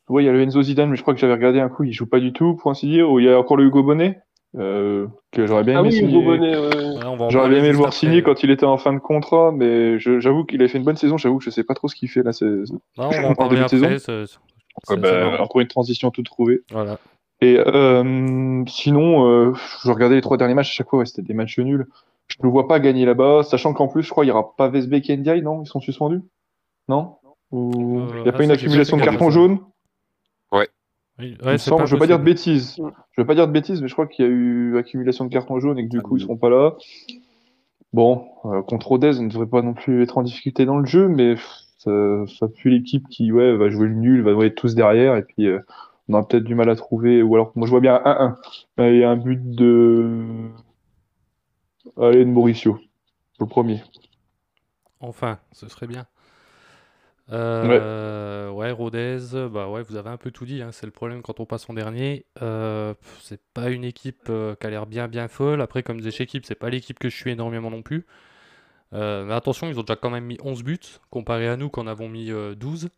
Ouais, 0.10 0.24
il 0.24 0.26
y 0.26 0.30
a 0.30 0.34
le 0.34 0.42
Enzo 0.42 0.62
Zidane, 0.62 0.90
mais 0.90 0.98
je 0.98 1.02
crois 1.04 1.14
que 1.14 1.20
j'avais 1.22 1.34
regardé 1.34 1.62
un 1.62 1.70
coup, 1.70 1.84
il 1.86 1.94
joue 1.94 2.06
pas 2.06 2.20
du 2.20 2.34
tout, 2.34 2.56
pour 2.58 2.70
ainsi 2.70 2.86
dire. 2.88 3.10
Ou 3.10 3.20
il 3.20 3.26
y 3.26 3.30
a 3.30 3.40
encore 3.40 3.56
le 3.56 3.64
Hugo 3.64 3.82
Bonnet, 3.82 4.20
euh, 4.58 5.08
que 5.32 5.48
j'aurais 5.48 5.64
bien 5.64 5.78
Ah 5.78 5.80
aimé 5.80 5.88
oui, 5.90 5.96
signer. 5.96 6.10
Hugo 6.12 6.22
Bonnet, 6.26 6.58
ouais. 6.58 6.76
ouais, 6.98 7.06
on 7.06 7.16
va 7.16 7.26
en 7.26 7.30
J'aurais 7.30 7.48
bien 7.48 7.60
aimé 7.60 7.72
le 7.72 7.78
voir 7.78 7.94
signer 7.94 8.22
quand 8.24 8.44
il 8.44 8.52
était 8.52 8.66
en 8.66 8.78
fin 8.78 8.92
de 8.92 9.00
contrat, 9.00 9.54
mais 9.54 10.00
je- 10.00 10.20
j'avoue 10.20 10.44
qu'il 10.44 10.62
a 10.62 10.68
fait 10.68 10.80
une 10.80 10.84
bonne 10.84 10.98
saison. 10.98 11.18
J'avoue 11.18 11.38
que 11.38 11.46
je 11.46 11.50
sais 11.50 11.64
pas 11.64 11.74
trop 11.74 11.88
ce 11.88 11.96
qu'il 11.96 12.10
fait 12.10 12.24
là. 12.24 12.34
C'est 12.34 12.46
Non, 12.46 12.64
on 12.98 13.10
va 13.10 13.28
en 13.30 13.36
parler 13.36 13.60
après. 13.62 14.00
c'est- 14.00 14.00
c'est- 14.00 14.22
Ouais, 14.22 14.28
c'est 14.88 14.98
bah, 14.98 15.42
encore 15.42 15.62
une 15.62 15.68
transition 15.68 16.12
toute 16.12 16.26
trouvée. 16.26 16.62
Voilà. 16.72 16.98
Et 17.40 17.58
euh, 17.58 18.64
sinon, 18.68 19.28
euh, 19.30 19.54
je 19.84 19.92
regardais 19.92 20.16
les 20.16 20.22
trois 20.22 20.36
derniers 20.38 20.54
matchs 20.56 20.72
à 20.72 20.74
chaque 20.74 20.90
fois, 20.90 21.00
ouais, 21.00 21.06
c'était 21.06 21.22
des 21.22 21.34
matchs 21.34 21.58
nuls. 21.60 21.88
Je 22.28 22.36
ne 22.40 22.44
le 22.48 22.50
vois 22.52 22.68
pas 22.68 22.80
gagner 22.80 23.06
là-bas, 23.06 23.44
sachant 23.44 23.74
qu'en 23.74 23.88
plus, 23.88 24.04
je 24.04 24.10
crois, 24.10 24.24
il 24.26 24.28
n'y 24.28 24.32
aura 24.32 24.56
pas 24.58 24.68
Vesbeck 24.70 25.10
et 25.10 25.16
Ndiaye, 25.18 25.42
non? 25.42 25.62
Ils 25.64 25.68
sont 25.68 25.80
suspendus? 25.80 26.22
Non? 26.88 27.16
Ou 27.52 28.00
Euh, 28.00 28.08
il 28.18 28.22
n'y 28.24 28.30
a 28.30 28.32
ah, 28.34 28.38
pas 28.38 28.44
une 28.44 28.50
ça, 28.50 28.56
j'ai 28.56 28.66
accumulation 28.66 28.98
de 28.98 29.04
cartons 29.04 29.30
jaunes? 29.30 29.60
Oui, 31.20 31.38
ouais, 31.46 31.58
je 31.58 31.94
veux 31.94 32.00
pas 32.00 32.08
dire 32.08 32.18
de 32.18 32.24
bêtises. 32.24 32.78
Je 33.12 33.22
veux 33.22 33.28
pas 33.28 33.36
dire 33.36 33.48
de 33.48 33.52
bêtises, 33.52 33.82
mais 33.82 33.88
je 33.88 33.94
crois 33.94 34.08
qu'il 34.08 34.26
y 34.26 34.28
a 34.28 34.32
eu 34.32 34.78
accumulation 34.78 35.26
de 35.26 35.30
cartons 35.30 35.60
jaunes 35.60 35.78
et 35.78 35.84
que 35.84 35.90
du 35.90 36.00
Ah, 36.00 36.02
coup, 36.02 36.18
ils 36.18 36.22
seront 36.22 36.38
pas 36.38 36.50
là. 36.50 36.76
Bon, 37.94 38.26
euh, 38.46 38.62
contre 38.64 38.88
Rodez, 38.88 39.20
on 39.20 39.24
ne 39.24 39.30
devrait 39.30 39.46
pas 39.46 39.62
non 39.62 39.74
plus 39.74 40.02
être 40.02 40.18
en 40.18 40.24
difficulté 40.24 40.66
dans 40.66 40.78
le 40.78 40.86
jeu, 40.86 41.10
mais 41.10 41.36
ça, 41.78 41.92
ça 42.28 42.48
pue 42.48 42.70
l'équipe 42.70 43.08
qui, 43.10 43.32
ouais, 43.32 43.56
va 43.56 43.70
jouer 43.70 43.88
le 43.88 43.96
nul, 43.96 44.22
va 44.22 44.46
être 44.46 44.56
tous 44.56 44.74
derrière, 44.74 45.16
et 45.18 45.24
puis, 45.24 45.48
euh, 45.48 45.60
on 46.08 46.14
aura 46.14 46.28
peut-être 46.28 46.44
du 46.46 46.56
mal 46.56 46.70
à 46.70 46.76
trouver, 46.76 47.22
ou 47.22 47.36
alors, 47.36 47.52
moi, 47.56 47.68
je 47.68 47.72
vois 47.72 47.82
bien 47.82 48.02
un 48.04 48.30
1-1. 48.30 48.38
Euh, 48.80 48.94
Il 48.94 49.00
y 49.00 49.04
a 49.04 49.10
un 49.10 49.18
but 49.18 49.40
de, 49.52 50.50
allez, 52.00 52.26
de 52.26 52.30
Mauricio. 52.30 52.80
Le 53.40 53.46
premier. 53.46 53.82
Enfin, 55.02 55.40
ce 55.52 55.68
serait 55.68 55.88
bien. 55.88 56.06
Euh, 57.32 58.50
ouais. 58.50 58.72
Rodez, 58.72 59.20
bah 59.52 59.70
ouais, 59.70 59.84
vous 59.84 59.96
avez 59.96 60.10
un 60.10 60.18
peu 60.18 60.32
tout 60.32 60.46
dit, 60.46 60.62
hein, 60.62 60.72
c'est 60.72 60.86
le 60.86 60.92
problème 60.92 61.22
quand 61.22 61.40
on 61.40 61.46
passe 61.46 61.70
en 61.70 61.74
dernier. 61.74 62.26
Euh, 62.42 62.94
c'est 63.22 63.42
pas 63.54 63.70
une 63.70 63.84
équipe 63.84 64.28
euh, 64.30 64.56
qui 64.56 64.68
a 64.68 64.70
l'air 64.70 64.86
bien 64.86 65.08
bien 65.08 65.28
folle. 65.28 65.62
Après, 65.62 65.84
comme 65.84 66.00
disait 66.02 66.24
équipe, 66.24 66.46
c'est 66.46 66.56
pas 66.56 66.70
l'équipe 66.70 67.00
que 67.00 67.10
je 67.10 67.16
suis 67.16 67.32
énormément 67.32 67.70
non 67.72 67.82
plus. 67.82 68.06
Euh, 68.94 69.24
mais 69.26 69.34
attention, 69.34 69.68
ils 69.70 69.80
ont 69.80 69.84
déjà 69.84 69.96
quand 69.96 70.10
même 70.10 70.26
mis 70.26 70.38
11 70.44 70.64
buts, 70.64 70.80
comparé 71.10 71.48
à 71.48 71.56
nous 71.56 71.70
qui 71.70 71.80
en 71.80 71.88
avons 71.88 72.10
mis 72.10 72.30
euh, 72.32 72.56
12. 72.56 72.90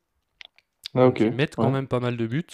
Ah, 0.95 1.11
ils 1.19 1.31
mettent 1.31 1.55
quand 1.55 1.65
Ouais. 1.65 1.71
même 1.71 1.87
pas 1.87 1.99
mal 1.99 2.17
de 2.17 2.25
buts. 2.27 2.45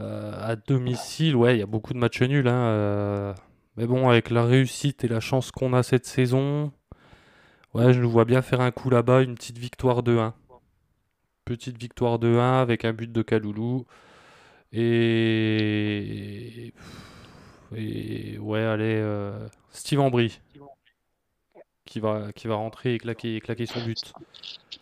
Euh, 0.00 0.32
à 0.36 0.56
domicile, 0.56 1.36
ouais, 1.36 1.56
il 1.56 1.60
y 1.60 1.62
a 1.62 1.66
beaucoup 1.66 1.94
de 1.94 1.98
matchs 1.98 2.22
nuls. 2.22 2.48
hein, 2.48 2.66
euh, 2.68 3.34
Mais 3.76 3.86
bon, 3.86 4.08
avec 4.08 4.30
la 4.30 4.44
réussite 4.44 5.04
et 5.04 5.08
la 5.08 5.20
chance 5.20 5.50
qu'on 5.52 5.72
a 5.72 5.82
cette 5.82 6.06
saison, 6.06 6.72
ouais, 7.74 7.92
je 7.92 8.00
nous 8.00 8.10
vois 8.10 8.24
bien 8.24 8.42
faire 8.42 8.60
un 8.60 8.70
coup 8.72 8.90
là-bas, 8.90 9.22
une 9.22 9.34
petite 9.36 9.58
victoire 9.58 10.02
de 10.02 10.16
1. 10.18 10.34
Petite 11.46 11.80
victoire 11.80 12.18
de 12.18 12.36
1 12.36 12.60
avec 12.60 12.84
un 12.84 12.92
but 12.92 13.10
de 13.10 13.22
Kaloulou. 13.22 13.86
Et 14.72 16.72
et 17.76 18.36
ouais, 18.38 18.62
allez, 18.62 18.96
euh, 18.96 19.46
Steve 19.70 20.00
Ambry 20.00 20.40
qui 21.84 22.00
va, 22.00 22.32
qui 22.34 22.48
va 22.48 22.56
rentrer 22.56 22.94
et 22.94 22.98
claquer, 22.98 23.40
claquer 23.40 23.66
son 23.66 23.80
but. 23.84 24.12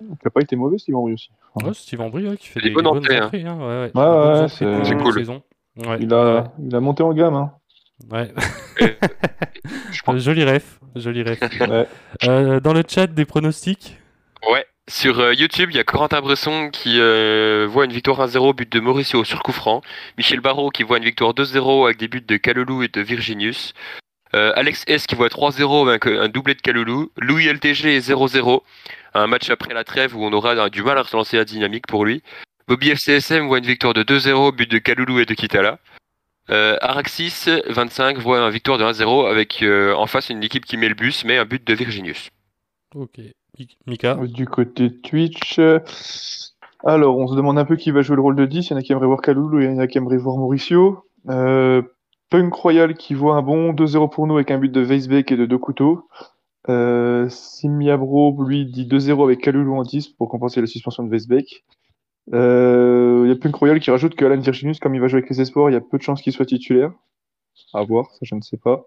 Il 0.00 0.08
n'a 0.24 0.30
pas 0.30 0.40
été 0.40 0.56
mauvais, 0.56 0.78
Steve 0.78 0.96
Henry 0.96 1.12
aussi. 1.12 1.28
Ouais, 1.62 1.74
Steve 1.74 2.00
Ambry 2.00 2.26
ouais, 2.28 2.36
qui 2.38 2.48
fait 2.48 2.60
Des 2.60 2.70
des, 2.70 2.74
bonnes 2.74 2.86
entrées, 2.86 3.18
hein. 3.18 3.26
entrées. 3.26 3.44
hein, 3.44 3.58
ouais, 3.58 3.92
ouais. 3.94 4.48
C'est- 4.48 4.96
cool. 4.96 5.12
saison. 5.14 5.42
Ouais, 5.76 5.98
Il 6.00 6.12
a, 6.14 6.50
il 6.62 6.74
a 6.74 6.80
monté 6.80 7.02
en 7.02 7.12
gamme. 7.12 7.34
Hein. 7.34 7.52
ouais. 8.10 8.32
Et- 8.80 8.96
je 9.92 10.02
pense- 10.02 10.14
Euh, 10.14 10.18
Joli 10.18 10.44
ref, 10.44 10.80
joli 10.96 11.22
ref. 11.22 11.40
Ouais. 11.60 11.86
Euh, 12.26 12.60
dans 12.60 12.72
le 12.72 12.82
chat, 12.88 13.06
des 13.06 13.26
pronostics? 13.26 13.98
Ouais, 14.50 14.64
sur 14.88 15.18
euh, 15.18 15.32
YouTube, 15.32 15.70
il 15.70 15.76
y 15.76 15.80
a 15.80 15.84
Corentin 15.84 16.20
Bresson 16.20 16.68
qui 16.70 17.00
euh, 17.00 17.66
voit 17.68 17.86
une 17.86 17.92
victoire 17.92 18.20
1-0, 18.26 18.54
but 18.54 18.70
de 18.70 18.80
Mauricio 18.80 19.24
sur 19.24 19.42
coup. 19.42 19.54
Michel 20.18 20.40
Barrault 20.40 20.70
qui 20.70 20.82
voit 20.82 20.98
une 20.98 21.04
victoire 21.04 21.32
2-0 21.32 21.86
avec 21.86 21.96
des 21.96 22.08
buts 22.08 22.20
de 22.20 22.36
Calolou 22.36 22.82
et 22.82 22.88
de 22.88 23.00
Virginius. 23.00 23.72
Euh, 24.34 24.52
Alex 24.56 24.84
S 24.86 25.06
qui 25.06 25.14
voit 25.14 25.28
3-0 25.28 25.88
avec 25.88 26.06
un 26.06 26.28
doublé 26.28 26.54
de 26.54 26.60
Calolou. 26.60 27.10
Louis 27.16 27.46
LTG 27.46 27.98
0-0. 27.98 28.62
Un 29.14 29.26
match 29.26 29.48
après 29.48 29.72
la 29.72 29.84
trêve 29.84 30.14
où 30.16 30.24
on 30.24 30.32
aura 30.32 30.68
du 30.68 30.82
mal 30.82 30.98
à 30.98 31.02
relancer 31.02 31.36
la 31.36 31.44
dynamique 31.44 31.86
pour 31.86 32.04
lui. 32.04 32.22
Bobby 32.66 32.90
FCSM 32.90 33.46
voit 33.46 33.58
une 33.58 33.66
victoire 33.66 33.94
de 33.94 34.02
2-0, 34.02 34.54
but 34.54 34.70
de 34.70 34.78
Calolou 34.78 35.18
et 35.18 35.26
de 35.26 35.34
Kitala. 35.34 35.78
Euh, 36.50 36.76
Araxis 36.82 37.46
25 37.68 38.18
voit 38.18 38.40
une 38.40 38.50
victoire 38.50 38.76
de 38.76 38.84
1-0 38.84 39.30
avec 39.30 39.62
euh, 39.62 39.94
en 39.94 40.06
face 40.06 40.28
une 40.28 40.42
équipe 40.42 40.66
qui 40.66 40.76
met 40.76 40.90
le 40.90 40.94
bus 40.94 41.24
mais 41.24 41.38
un 41.38 41.46
but 41.46 41.66
de 41.66 41.72
Virginius. 41.72 42.28
Ok. 42.94 43.20
Mi- 43.58 43.76
Mika 43.86 44.14
Du 44.16 44.46
côté 44.46 44.94
Twitch. 45.00 45.58
Alors, 46.84 47.18
on 47.18 47.26
se 47.28 47.34
demande 47.36 47.58
un 47.58 47.64
peu 47.64 47.76
qui 47.76 47.90
va 47.90 48.02
jouer 48.02 48.16
le 48.16 48.22
rôle 48.22 48.36
de 48.36 48.44
10. 48.46 48.68
Il 48.68 48.70
y 48.72 48.74
en 48.74 48.78
a 48.78 48.82
qui 48.82 48.92
aimeraient 48.92 49.06
voir 49.06 49.20
Kaloulou 49.22 49.60
il 49.60 49.66
y 49.66 49.68
en 49.68 49.78
a 49.78 49.86
qui 49.86 49.98
aimeraient 49.98 50.16
voir 50.18 50.36
Mauricio. 50.36 51.04
Euh, 51.28 51.82
Punk 52.30 52.52
Royal 52.54 52.94
qui 52.94 53.14
voit 53.14 53.36
un 53.36 53.42
bon 53.42 53.72
2-0 53.72 54.10
pour 54.10 54.26
nous 54.26 54.34
avec 54.34 54.50
un 54.50 54.58
but 54.58 54.70
de 54.72 54.82
Weisbeck 54.82 55.30
et 55.32 55.36
de 55.36 55.46
deux 55.46 55.58
couteaux. 55.58 56.08
Euh, 56.68 57.28
Simiabro, 57.28 58.36
lui, 58.44 58.66
dit 58.66 58.86
2-0 58.86 59.22
avec 59.24 59.40
Kaloulou 59.40 59.74
en 59.76 59.82
10 59.82 60.08
pour 60.08 60.28
compenser 60.28 60.60
la 60.60 60.66
suspension 60.66 61.02
de 61.04 61.08
Weisbeck. 61.10 61.64
Euh, 62.32 63.22
Il 63.24 63.28
y 63.28 63.32
a 63.32 63.36
Punk 63.36 63.54
Royal 63.54 63.80
qui 63.80 63.90
rajoute 63.90 64.14
que 64.14 64.24
Alan 64.24 64.40
Virginius, 64.40 64.78
comme 64.80 64.94
il 64.94 65.00
va 65.00 65.08
jouer 65.08 65.18
avec 65.18 65.30
les 65.30 65.40
espoirs, 65.40 65.70
il 65.70 65.74
y 65.74 65.76
a 65.76 65.80
peu 65.80 65.98
de 65.98 66.02
chances 66.02 66.22
qu'il 66.22 66.32
soit 66.32 66.46
titulaire. 66.46 66.90
À 67.72 67.82
voir, 67.84 68.10
ça 68.10 68.18
je 68.22 68.34
ne 68.34 68.40
sais 68.40 68.56
pas. 68.56 68.84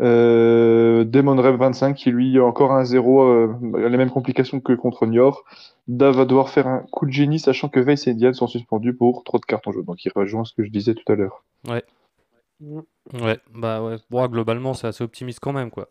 Euh, 0.00 1.04
Demon 1.04 1.36
Rev 1.36 1.56
25 1.56 1.94
qui 1.94 2.10
lui 2.10 2.38
a 2.38 2.44
encore 2.44 2.72
un 2.72 2.84
0, 2.84 3.22
euh, 3.22 3.54
les 3.88 3.96
mêmes 3.96 4.10
complications 4.10 4.60
que 4.60 4.72
contre 4.72 5.06
Niort. 5.06 5.44
Dav 5.88 6.16
va 6.16 6.24
devoir 6.24 6.50
faire 6.50 6.68
un 6.68 6.80
coup 6.90 7.06
de 7.06 7.10
génie 7.10 7.40
sachant 7.40 7.68
que 7.68 7.80
Weiss 7.80 8.06
et 8.06 8.14
Diane 8.14 8.34
sont 8.34 8.46
suspendus 8.46 8.94
pour 8.94 9.24
trop 9.24 9.38
de 9.38 9.44
cartons 9.44 9.72
jaunes. 9.72 9.84
Donc 9.84 10.04
il 10.04 10.12
rejoint 10.14 10.44
ce 10.44 10.52
que 10.52 10.64
je 10.64 10.70
disais 10.70 10.94
tout 10.94 11.10
à 11.10 11.16
l'heure. 11.16 11.42
Ouais, 11.66 13.38
bah 13.54 13.82
ouais. 13.82 13.96
Bon, 14.10 14.26
globalement, 14.26 14.74
c'est 14.74 14.86
assez 14.86 15.02
optimiste 15.02 15.40
quand 15.40 15.52
même, 15.52 15.70
quoi. 15.70 15.88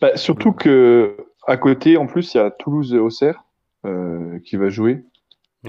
Bah, 0.00 0.16
surtout 0.16 0.52
que 0.52 1.16
à 1.46 1.56
côté, 1.56 1.96
en 1.96 2.06
plus, 2.06 2.34
il 2.34 2.38
y 2.38 2.40
a 2.40 2.50
Toulouse 2.50 2.94
et 2.94 2.98
Auxerre 2.98 3.44
euh, 3.84 4.38
qui 4.40 4.56
va 4.56 4.68
jouer. 4.68 5.04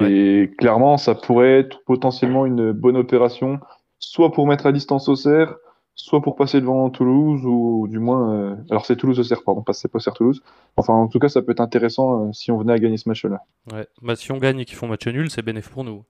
Et 0.02 0.52
clairement, 0.58 0.98
ça 0.98 1.13
pourrait 1.13 1.60
être 1.60 1.84
potentiellement 1.86 2.48
une 2.48 2.72
bonne 2.72 2.98
opération, 2.98 3.60
soit 4.00 4.32
pour 4.32 4.48
mettre 4.48 4.65
à 4.65 4.72
distance 4.72 5.08
Auxerre, 5.08 5.56
soit 5.95 6.21
pour 6.21 6.36
passer 6.36 6.60
devant 6.62 6.89
Toulouse, 6.89 7.41
ou 7.45 7.88
du 7.89 7.99
moins. 7.99 8.32
euh, 8.34 8.56
Alors 8.69 8.86
c'est 8.86 8.95
Toulouse-Auxerre, 8.95 9.43
pardon, 9.45 9.62
pas 9.62 9.73
c'est 9.73 9.88
pas 9.88 9.97
Auxerre-Toulouse. 9.97 10.41
Enfin, 10.77 10.93
en 10.93 11.08
tout 11.08 11.19
cas, 11.19 11.29
ça 11.29 11.41
peut 11.41 11.51
être 11.51 11.60
intéressant 11.62 12.27
euh, 12.27 12.32
si 12.34 12.51
on 12.51 12.58
venait 12.58 12.73
à 12.73 12.79
gagner 12.79 12.97
ce 12.97 13.08
match-là. 13.10 13.41
Ouais. 13.71 13.88
Bah, 14.01 14.15
si 14.15 14.32
on 14.32 14.38
gagne 14.38 14.60
et 14.60 14.65
qu'ils 14.65 14.75
font 14.77 14.88
match 14.88 15.06
nul, 15.08 15.29
c'est 15.29 15.41
bénéf 15.43 15.69
pour 15.69 15.84
nous. 15.84 16.03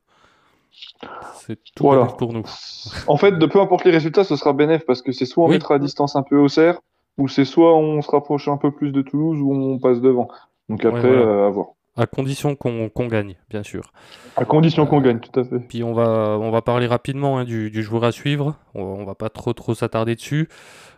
C'est 1.35 1.59
tout 1.75 1.83
Voilà. 1.83 2.05
pour 2.05 2.33
nous. 2.33 2.43
En 3.07 3.17
fait, 3.17 3.37
de 3.37 3.45
peu 3.45 3.59
importe 3.61 3.85
les 3.85 3.91
résultats, 3.91 4.23
ce 4.23 4.35
sera 4.35 4.53
bénéf 4.53 4.85
parce 4.85 5.01
que 5.01 5.11
c'est 5.11 5.25
soit 5.25 5.43
on 5.45 5.47
Oui. 5.47 5.53
mettra 5.55 5.75
à 5.75 5.79
distance 5.79 6.15
un 6.15 6.23
peu 6.23 6.37
Auxerre, 6.37 6.79
ou 7.17 7.27
c'est 7.27 7.45
soit 7.45 7.75
on 7.75 8.01
se 8.01 8.09
rapproche 8.09 8.47
un 8.47 8.57
peu 8.57 8.71
plus 8.71 8.91
de 8.91 9.01
Toulouse, 9.01 9.39
ou 9.41 9.53
on 9.53 9.79
passe 9.79 10.01
devant. 10.01 10.29
Donc 10.69 10.83
après, 10.85 11.01
voilà. 11.01 11.21
euh, 11.21 11.47
à 11.47 11.49
voir. 11.49 11.67
À 11.95 12.07
condition 12.07 12.55
qu'on 12.55 12.89
gagne, 13.07 13.35
bien 13.51 13.61
sûr. 13.61 13.93
À 14.35 14.45
condition 14.45 14.87
qu'on 14.87 14.99
gagne, 14.99 15.19
tout 15.19 15.39
à 15.39 15.43
fait. 15.43 15.59
Puis 15.59 15.83
on 15.83 15.93
va, 15.93 16.37
on 16.39 16.49
va 16.49 16.61
parler 16.63 16.87
rapidement 16.87 17.37
hein, 17.37 17.43
du, 17.43 17.69
du 17.69 17.83
joueur 17.83 18.03
à 18.03 18.11
suivre. 18.11 18.55
On, 18.73 18.81
on 18.81 19.05
va 19.05 19.13
pas 19.13 19.29
trop 19.29 19.53
trop 19.53 19.75
s'attarder 19.75 20.15
dessus. 20.15 20.49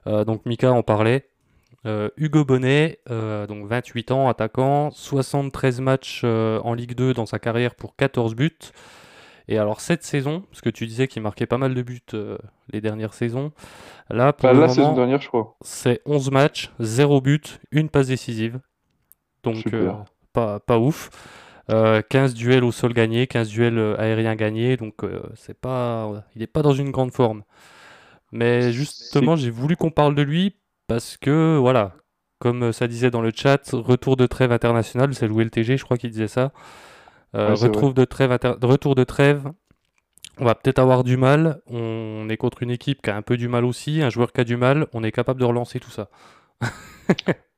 Euh, 0.08 0.24
donc 0.24 0.46
Mika 0.46 0.72
en 0.72 0.84
parlait. 0.84 1.28
Euh, 1.86 2.10
Hugo 2.18 2.46
Bonnet, 2.46 3.00
euh, 3.12 3.46
donc 3.46 3.68
28 3.68 4.12
ans, 4.12 4.28
attaquant, 4.30 4.90
73 4.92 5.82
matchs 5.82 6.24
en 6.24 6.74
Ligue 6.74 6.96
2 6.96 7.14
dans 7.14 7.26
sa 7.26 7.40
carrière 7.40 7.76
pour 7.76 7.96
14 7.96 8.34
buts. 8.34 8.58
Et 9.48 9.60
alors 9.60 9.82
cette 9.82 10.04
saison, 10.04 10.44
parce 10.50 10.62
que 10.62 10.70
tu 10.72 10.88
disais 10.88 11.08
qu'il 11.08 11.22
marquait 11.22 11.46
pas 11.46 11.60
mal 11.60 11.76
de 11.76 11.82
buts 11.84 12.02
les 12.74 12.82
dernières 12.82 13.14
saisons, 13.14 13.52
là 14.10 14.34
pour 14.34 14.48
Bah, 14.48 14.54
le 14.54 14.62
la 14.62 14.68
moment, 14.68 14.74
saison 14.74 14.96
dernière, 14.96 15.22
je 15.22 15.28
crois. 15.28 15.56
c'est 15.62 16.02
11 16.08 16.32
matchs, 16.32 16.72
0 16.80 17.22
but, 17.22 17.60
une 17.72 17.90
passe 17.90 18.08
décisive. 18.08 18.60
Donc 19.44 19.58
Super. 19.58 20.06
Euh, 20.38 20.60
pas, 20.60 20.60
pas 20.60 20.80
ouf. 20.80 21.10
Euh, 21.72 22.02
15 22.08 22.34
duels 22.36 22.64
au 22.64 22.72
sol 22.72 22.94
gagnés, 22.94 23.28
15 23.28 23.50
duels 23.50 23.80
euh, 23.80 24.00
aériens 24.00 24.36
gagnés, 24.36 24.78
donc 24.78 25.04
euh, 25.04 25.22
c'est 25.36 25.60
pas, 25.60 26.26
il 26.36 26.40
n'est 26.42 26.48
pas 26.48 26.62
dans 26.62 26.74
une 26.74 26.92
grande 26.92 27.12
forme. 27.14 27.44
Mais 28.32 28.72
justement, 28.74 29.36
j'ai 29.36 29.50
voulu 29.50 29.76
qu'on 29.78 29.92
parle 29.92 30.16
de 30.16 30.22
lui 30.22 30.58
parce 30.88 31.18
que, 31.18 31.58
voilà, 31.60 31.96
comme 32.40 32.64
euh, 32.66 32.72
ça 32.72 32.88
disait 32.88 33.12
dans 33.12 33.22
le 33.22 33.32
chat, 33.36 33.62
retour 33.74 34.18
de 34.18 34.26
trêve 34.28 34.52
international, 34.52 35.14
c'est 35.16 35.28
le 35.28 35.42
LTG, 35.42 35.78
je 35.78 35.86
crois 35.86 35.98
qu'il 35.98 36.12
disait 36.12 36.28
ça. 36.28 36.52
Euh, 37.36 37.54
Ouais, 37.54 37.56
c'est 37.56 37.70
retrouve 37.70 37.94
de 37.94 38.06
trêve 38.06 38.32
inter- 38.32 38.56
retour 38.62 38.96
de 38.96 39.04
trêve, 39.04 39.52
on 40.40 40.46
va 40.46 40.56
peut-être 40.56 40.80
avoir 40.80 41.04
du 41.04 41.18
mal. 41.18 41.62
On 41.68 42.28
est 42.30 42.38
contre 42.38 42.64
une 42.64 42.72
équipe 42.72 43.02
qui 43.02 43.10
a 43.10 43.18
un 43.18 43.22
peu 43.22 43.38
du 43.38 43.48
mal 43.50 43.66
aussi, 43.66 44.02
un 44.02 44.10
joueur 44.10 44.34
qui 44.34 44.42
a 44.42 44.44
du 44.46 44.58
mal, 44.58 44.88
on 44.94 45.04
est 45.04 45.12
capable 45.12 45.40
de 45.40 45.46
relancer 45.46 45.80
tout 45.80 45.92
ça. 45.92 46.10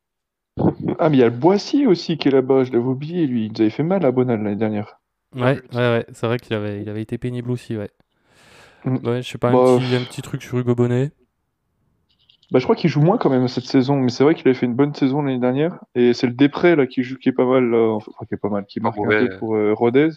Ah, 1.00 1.10
mais 1.10 1.18
il 1.18 1.20
y 1.20 1.24
a 1.24 1.30
le 1.30 1.36
Boissy 1.36 1.86
aussi 1.88 2.18
qui 2.18 2.28
est 2.28 2.32
là-bas, 2.32 2.64
je 2.64 2.72
l'avais 2.72 2.84
oublié, 2.86 3.26
lui. 3.28 3.46
Il 3.46 3.52
nous 3.54 3.62
avait 3.62 3.70
fait 3.70 3.84
mal 3.84 4.06
à 4.06 4.12
Bonal 4.12 4.44
l'année 4.44 4.56
dernière. 4.56 5.00
Ouais, 5.36 5.62
ouais, 5.74 5.78
ouais, 5.78 6.06
c'est 6.14 6.26
vrai 6.28 6.38
qu'il 6.40 6.54
avait, 6.56 6.82
il 6.82 6.90
avait 6.90 7.02
été 7.02 7.18
pénible 7.18 7.52
aussi, 7.52 7.78
ouais. 7.78 7.90
Mm. 8.86 8.98
Ouais, 9.08 9.22
je 9.22 9.30
sais 9.30 9.38
pas, 9.38 9.52
Bah, 9.52 9.60
un, 9.60 9.78
petit, 9.80 9.96
un 9.96 10.04
petit 10.04 10.22
truc 10.22 10.42
sur 10.44 10.58
Hugo 10.58 10.76
Bonnet. 10.76 11.12
Bah, 12.52 12.60
je 12.60 12.64
crois 12.66 12.76
qu'il 12.76 12.90
joue 12.90 13.02
moins 13.02 13.18
quand 13.18 13.30
même 13.30 13.48
cette 13.50 13.66
saison, 13.66 13.98
mais 13.98 14.10
c'est 14.10 14.24
vrai 14.24 14.34
qu'il 14.34 14.48
avait 14.48 14.58
fait 14.58 14.66
une 14.66 14.76
bonne 14.76 14.94
saison 14.94 15.22
l'année 15.22 15.40
dernière. 15.40 15.80
Et 15.96 16.14
c'est 16.14 16.28
le 16.28 16.34
Després 16.34 16.76
là 16.76 16.88
qui 16.88 17.04
joue, 17.04 17.18
qui 17.18 17.30
est 17.30 17.34
pas 17.34 17.46
mal, 17.46 17.70
là, 17.70 17.94
enfin 17.96 18.26
qui 18.26 18.34
est 18.36 18.38
pas 18.38 18.50
mal, 18.50 18.66
qui 18.66 18.80
Pas 18.82 18.84
marque 18.90 19.04
un 19.06 19.12
mauvais. 19.12 19.28
peu 19.30 19.30
pour 19.30 19.56
euh, 19.56 19.74
Rodez. 19.74 20.10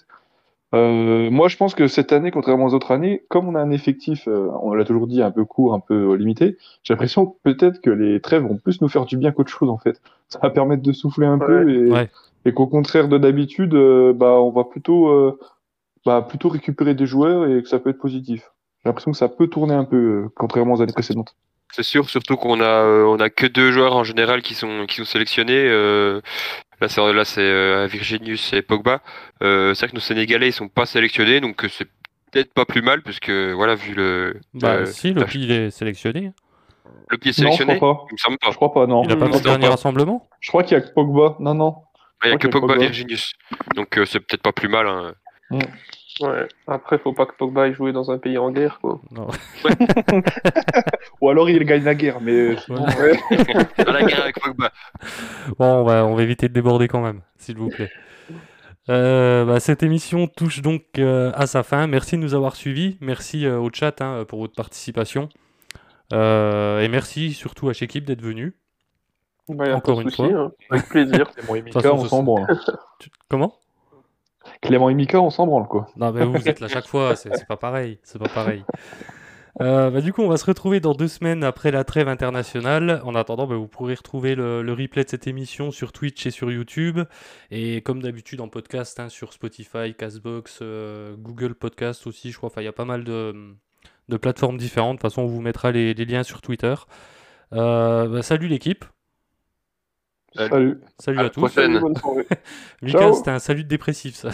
Euh, 0.73 1.31
moi, 1.31 1.49
je 1.49 1.57
pense 1.57 1.75
que 1.75 1.89
cette 1.89 2.13
année, 2.13 2.31
contrairement 2.31 2.67
aux 2.67 2.75
autres 2.75 2.93
années, 2.93 3.25
comme 3.29 3.49
on 3.49 3.55
a 3.57 3.61
un 3.61 3.71
effectif, 3.73 4.29
euh, 4.29 4.49
on 4.63 4.73
l'a 4.73 4.85
toujours 4.85 5.07
dit, 5.09 5.21
un 5.21 5.31
peu 5.33 5.45
court, 5.45 5.75
un 5.75 5.81
peu 5.81 6.13
euh, 6.13 6.15
limité, 6.17 6.57
j'ai 6.85 6.95
l'impression 6.95 7.27
que 7.27 7.37
peut-être 7.43 7.81
que 7.81 7.91
les 7.91 8.21
trêves 8.21 8.43
vont 8.43 8.57
plus 8.57 8.81
nous 8.81 8.89
faire 8.89 9.05
du 9.05 9.17
bien 9.17 9.33
qu'autre 9.33 9.51
chose 9.51 9.69
en 9.69 9.79
fait. 9.79 10.01
Ça 10.29 10.39
va 10.43 10.51
permettre 10.51 10.83
de 10.83 10.93
souffler 10.93 11.27
un 11.27 11.39
peu 11.39 11.69
et, 11.69 11.91
Ouais. 11.91 12.09
et 12.45 12.53
qu'au 12.55 12.69
contraire 12.69 13.09
de 13.09 13.19
d'habitude, 13.19 13.75
euh, 13.75 14.13
bah, 14.13 14.41
on 14.41 14.51
va 14.51 14.63
plutôt, 14.65 15.09
euh, 15.09 15.39
bah, 16.07 16.25
plutôt 16.29 16.49
récupérer 16.49 16.95
des 16.95 17.07
joueurs 17.07 17.47
et 17.49 17.63
que 17.63 17.69
ça 17.69 17.81
peut 17.81 17.91
être 17.91 17.99
positif. 17.99 18.51
J'ai 18.83 18.89
l'impression 18.89 19.11
que 19.11 19.17
ça 19.19 19.29
peut 19.29 19.49
tourner 19.49 19.75
un 19.75 19.85
peu, 19.85 19.97
euh, 19.97 20.29
contrairement 20.37 20.75
aux 20.75 20.83
années 20.83 20.93
précédentes. 20.93 21.35
C'est 21.73 21.83
sûr, 21.85 22.09
surtout 22.11 22.37
qu'on 22.37 22.61
a 22.61 22.65
euh, 22.65 23.05
on 23.05 23.19
a 23.21 23.29
que 23.31 23.47
deux 23.47 23.71
joueurs 23.73 23.95
en 23.95 24.03
général 24.05 24.43
qui 24.43 24.55
sont 24.55 24.87
qui 24.89 24.97
sont 24.97 25.05
sélectionnés. 25.05 25.69
Euh, 26.83 26.87
là 26.87 26.89
c'est 26.89 27.13
là 27.13 27.25
c'est 27.25 27.41
euh, 27.43 27.87
Virginius 27.91 28.53
et 28.53 28.63
Pogba. 28.63 29.01
Euh, 29.43 29.75
c'est 29.75 29.81
vrai 29.87 29.91
que 29.91 29.95
nos 29.97 30.01
Sénégalais 30.01 30.49
ils 30.49 30.53
sont 30.53 30.69
pas 30.69 30.87
sélectionnés, 30.87 31.41
donc 31.41 31.65
euh, 31.65 31.69
c'est 31.71 31.89
peut-être 32.33 32.53
pas 32.55 32.65
plus 32.65 32.83
mal 32.83 33.03
puisque 33.03 33.31
voilà 33.31 33.75
vu 33.75 33.95
le 33.95 34.41
Bah 34.55 34.69
euh, 34.75 34.87
si, 34.87 35.13
le 35.13 35.25
il 35.35 35.51
est 35.51 35.71
sélectionné. 35.71 36.33
le 37.09 37.19
pied 37.19 37.31
Non, 37.31 37.33
je 37.35 37.41
sélectionné. 37.43 37.77
crois 37.77 37.95
pas. 37.99 38.05
Il 38.11 38.15
me 38.15 38.19
semble 38.19 38.37
Je 38.43 38.47
pas. 38.49 38.55
crois 38.55 38.73
pas, 38.73 38.87
non. 38.87 39.03
Il 39.05 39.13
a 39.13 39.17
pas 39.17 39.27
Mm. 39.27 39.33
fait 39.33 39.39
le 39.39 39.45
dernier 39.45 39.65
Pas. 39.67 39.71
rassemblement? 39.71 40.29
Je 40.41 40.49
crois 40.49 40.63
qu'il 40.63 40.77
y 40.77 40.81
a 40.81 40.81
que 40.81 40.93
Pogba. 40.93 41.37
Non, 41.41 41.55
non. 41.55 41.77
Il 42.25 42.31
y 42.31 42.33
a 42.33 42.37
que 42.37 42.47
Pogba, 42.49 42.69
Pogba. 42.75 42.83
Virginius. 42.83 43.33
Donc 43.75 43.99
euh, 43.99 44.05
c'est 44.07 44.21
peut-être 44.21 44.43
pas 44.43 44.53
plus 44.53 44.69
mal. 44.69 44.87
hein. 44.87 45.13
Ouais. 46.21 46.47
Après, 46.67 46.99
faut 46.99 47.13
pas 47.13 47.27
que 47.27 47.35
Pogba 47.37 47.63
aille 47.65 47.75
jouer 47.75 47.93
dans 47.93 48.11
un 48.11 48.19
pays 48.19 48.37
en 48.39 48.51
guerre, 48.51 48.79
quoi. 48.81 49.01
Non. 49.11 49.29
Ou 51.21 51.29
alors 51.31 51.49
il 51.49 51.65
gagne 51.65 51.85
la 51.85 51.95
guerre, 51.95 52.21
mais 52.21 52.51
Ouais. 52.69 53.19
Dans 53.85 53.93
la 53.93 54.03
guerre 54.03 54.23
avec 54.23 54.41
Pogba. 54.41 54.71
Bon, 55.59 55.81
on 55.81 55.85
va, 55.85 56.05
on 56.07 56.15
va 56.15 56.23
éviter 56.23 56.49
de 56.49 56.55
déborder 56.55 56.89
quand 56.89 57.01
même, 57.01 57.23
s'il 57.39 57.57
vous 57.57 57.69
plaît. 57.69 57.91
Euh, 58.89 59.45
bah, 59.45 59.61
cette 59.61 59.83
émission 59.83 60.27
touche 60.27 60.63
donc 60.63 60.83
euh, 60.99 61.31
à 61.35 61.47
sa 61.47 61.63
fin. 61.63 61.87
Merci 61.87 62.17
de 62.17 62.23
nous 62.23 62.35
avoir 62.35 62.57
suivis. 62.57 62.97
Merci 63.01 63.47
euh, 63.47 63.59
au 63.59 63.71
chat 63.73 64.01
hein, 64.01 64.25
pour 64.27 64.41
votre 64.41 64.55
participation. 64.55 65.29
Euh, 66.13 66.81
et 66.81 66.89
merci 66.89 67.33
surtout 67.33 67.69
à 67.69 67.73
Chekib 67.73 68.05
d'être 68.05 68.23
venu. 68.23 68.57
Bah, 69.49 69.75
Encore 69.77 70.01
une 70.01 70.11
souci, 70.11 70.29
fois. 70.31 70.41
hein. 70.41 70.53
Avec 70.71 70.89
plaisir. 70.89 71.31
Mika, 71.53 71.81
façon, 71.81 71.95
on 71.95 72.05
s'en 72.07 72.47
Comment? 73.29 73.55
Clément 74.61 74.91
et 74.91 74.95
Mika, 74.95 75.21
on 75.21 75.31
s'en 75.31 75.47
branle, 75.47 75.67
quoi. 75.67 75.87
Non, 75.97 76.13
mais 76.13 76.25
vous, 76.25 76.49
êtes 76.49 76.61
là 76.61 76.69
chaque 76.69 76.87
fois, 76.87 77.17
c'est 77.17 77.47
pas 77.47 77.57
pareil. 77.57 77.99
C'est 78.03 78.19
pas 78.19 78.29
pareil. 78.29 78.65
Euh, 79.61 79.91
bah, 79.91 80.01
du 80.01 80.13
coup, 80.13 80.23
on 80.23 80.29
va 80.29 80.37
se 80.37 80.47
retrouver 80.47 80.81
dans 80.81 80.95
deux 80.95 81.09
semaines 81.09 81.45
après 81.45 81.71
la 81.71 81.85
trêve 81.85 82.09
internationale. 82.09 83.01
En 83.05 83.15
attendant, 83.15 83.47
bah, 83.47 83.57
vous 83.57 83.69
pourrez 83.69 83.95
retrouver 83.95 84.35
le, 84.35 84.73
replay 84.73 85.05
de 85.05 85.09
cette 85.09 85.27
émission 85.27 85.71
sur 85.71 85.93
Twitch 85.93 86.27
et 86.27 86.31
sur 86.31 86.51
YouTube. 86.51 87.01
Et 87.51 87.83
comme 87.83 88.03
d'habitude 88.03 88.41
en 88.41 88.49
podcast, 88.49 89.01
hein, 89.01 89.09
sur 89.09 89.33
Spotify, 89.33 89.95
Castbox, 89.97 90.61
euh, 90.63 91.17
Google 91.17 91.55
Podcast 91.55 92.07
aussi, 92.07 92.31
je 92.31 92.37
crois. 92.37 92.49
Enfin, 92.49 92.63
il 92.63 92.67
y 92.67 92.69
a 92.69 92.73
pas 92.73 92.85
mal 92.85 93.05
de, 93.05 93.35
plateformes 94.21 94.57
différentes. 94.57 94.97
De 94.97 95.01
toute 95.01 95.11
façon, 95.11 95.23
on 95.23 95.27
vous 95.27 95.41
mettra 95.41 95.73
les, 95.73 95.95
les 95.95 96.05
liens 96.05 96.23
sur 96.23 96.41
Twitter. 96.41 96.75
Euh, 97.53 98.09
bah, 98.09 98.23
salut 98.23 98.49
l'équipe. 98.49 98.85
Salut. 100.37 100.81
Salut 100.99 101.19
À 101.19 101.21
à, 101.21 101.25
la 101.25 101.31
tous. 101.31 101.41
prochaine. 101.41 101.81
Ciao. 102.87 103.13
c'était 103.15 103.31
un 103.31 103.39
salut 103.39 103.65
de 103.65 103.69
dépressif, 103.69 104.15
ça. 104.15 104.31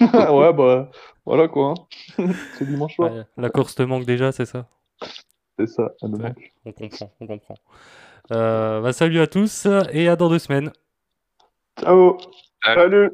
ouais, 0.00 0.52
bah, 0.52 0.90
voilà 1.24 1.48
quoi. 1.48 1.74
hein. 2.18 2.28
C'est 2.58 2.66
dimanche 2.66 2.96
soir. 2.96 3.12
Ouais, 3.12 3.22
la 3.36 3.50
course 3.50 3.74
te 3.74 3.82
manque 3.82 4.04
déjà, 4.04 4.32
c'est 4.32 4.46
ça? 4.46 4.66
C'est 5.58 5.66
ça, 5.68 5.90
elle 6.02 6.08
me 6.10 6.16
Ouais. 6.16 6.22
manque. 6.24 6.52
On 6.64 6.72
comprend, 6.72 7.12
on 7.20 7.26
comprend. 7.26 7.54
Euh, 8.32 8.80
bah, 8.80 8.92
salut 8.92 9.20
à 9.20 9.26
tous 9.26 9.66
et 9.92 10.08
à 10.08 10.16
dans 10.16 10.28
deux 10.28 10.38
semaines. 10.38 10.72
Ciao. 11.78 12.18
Salut. 12.64 13.10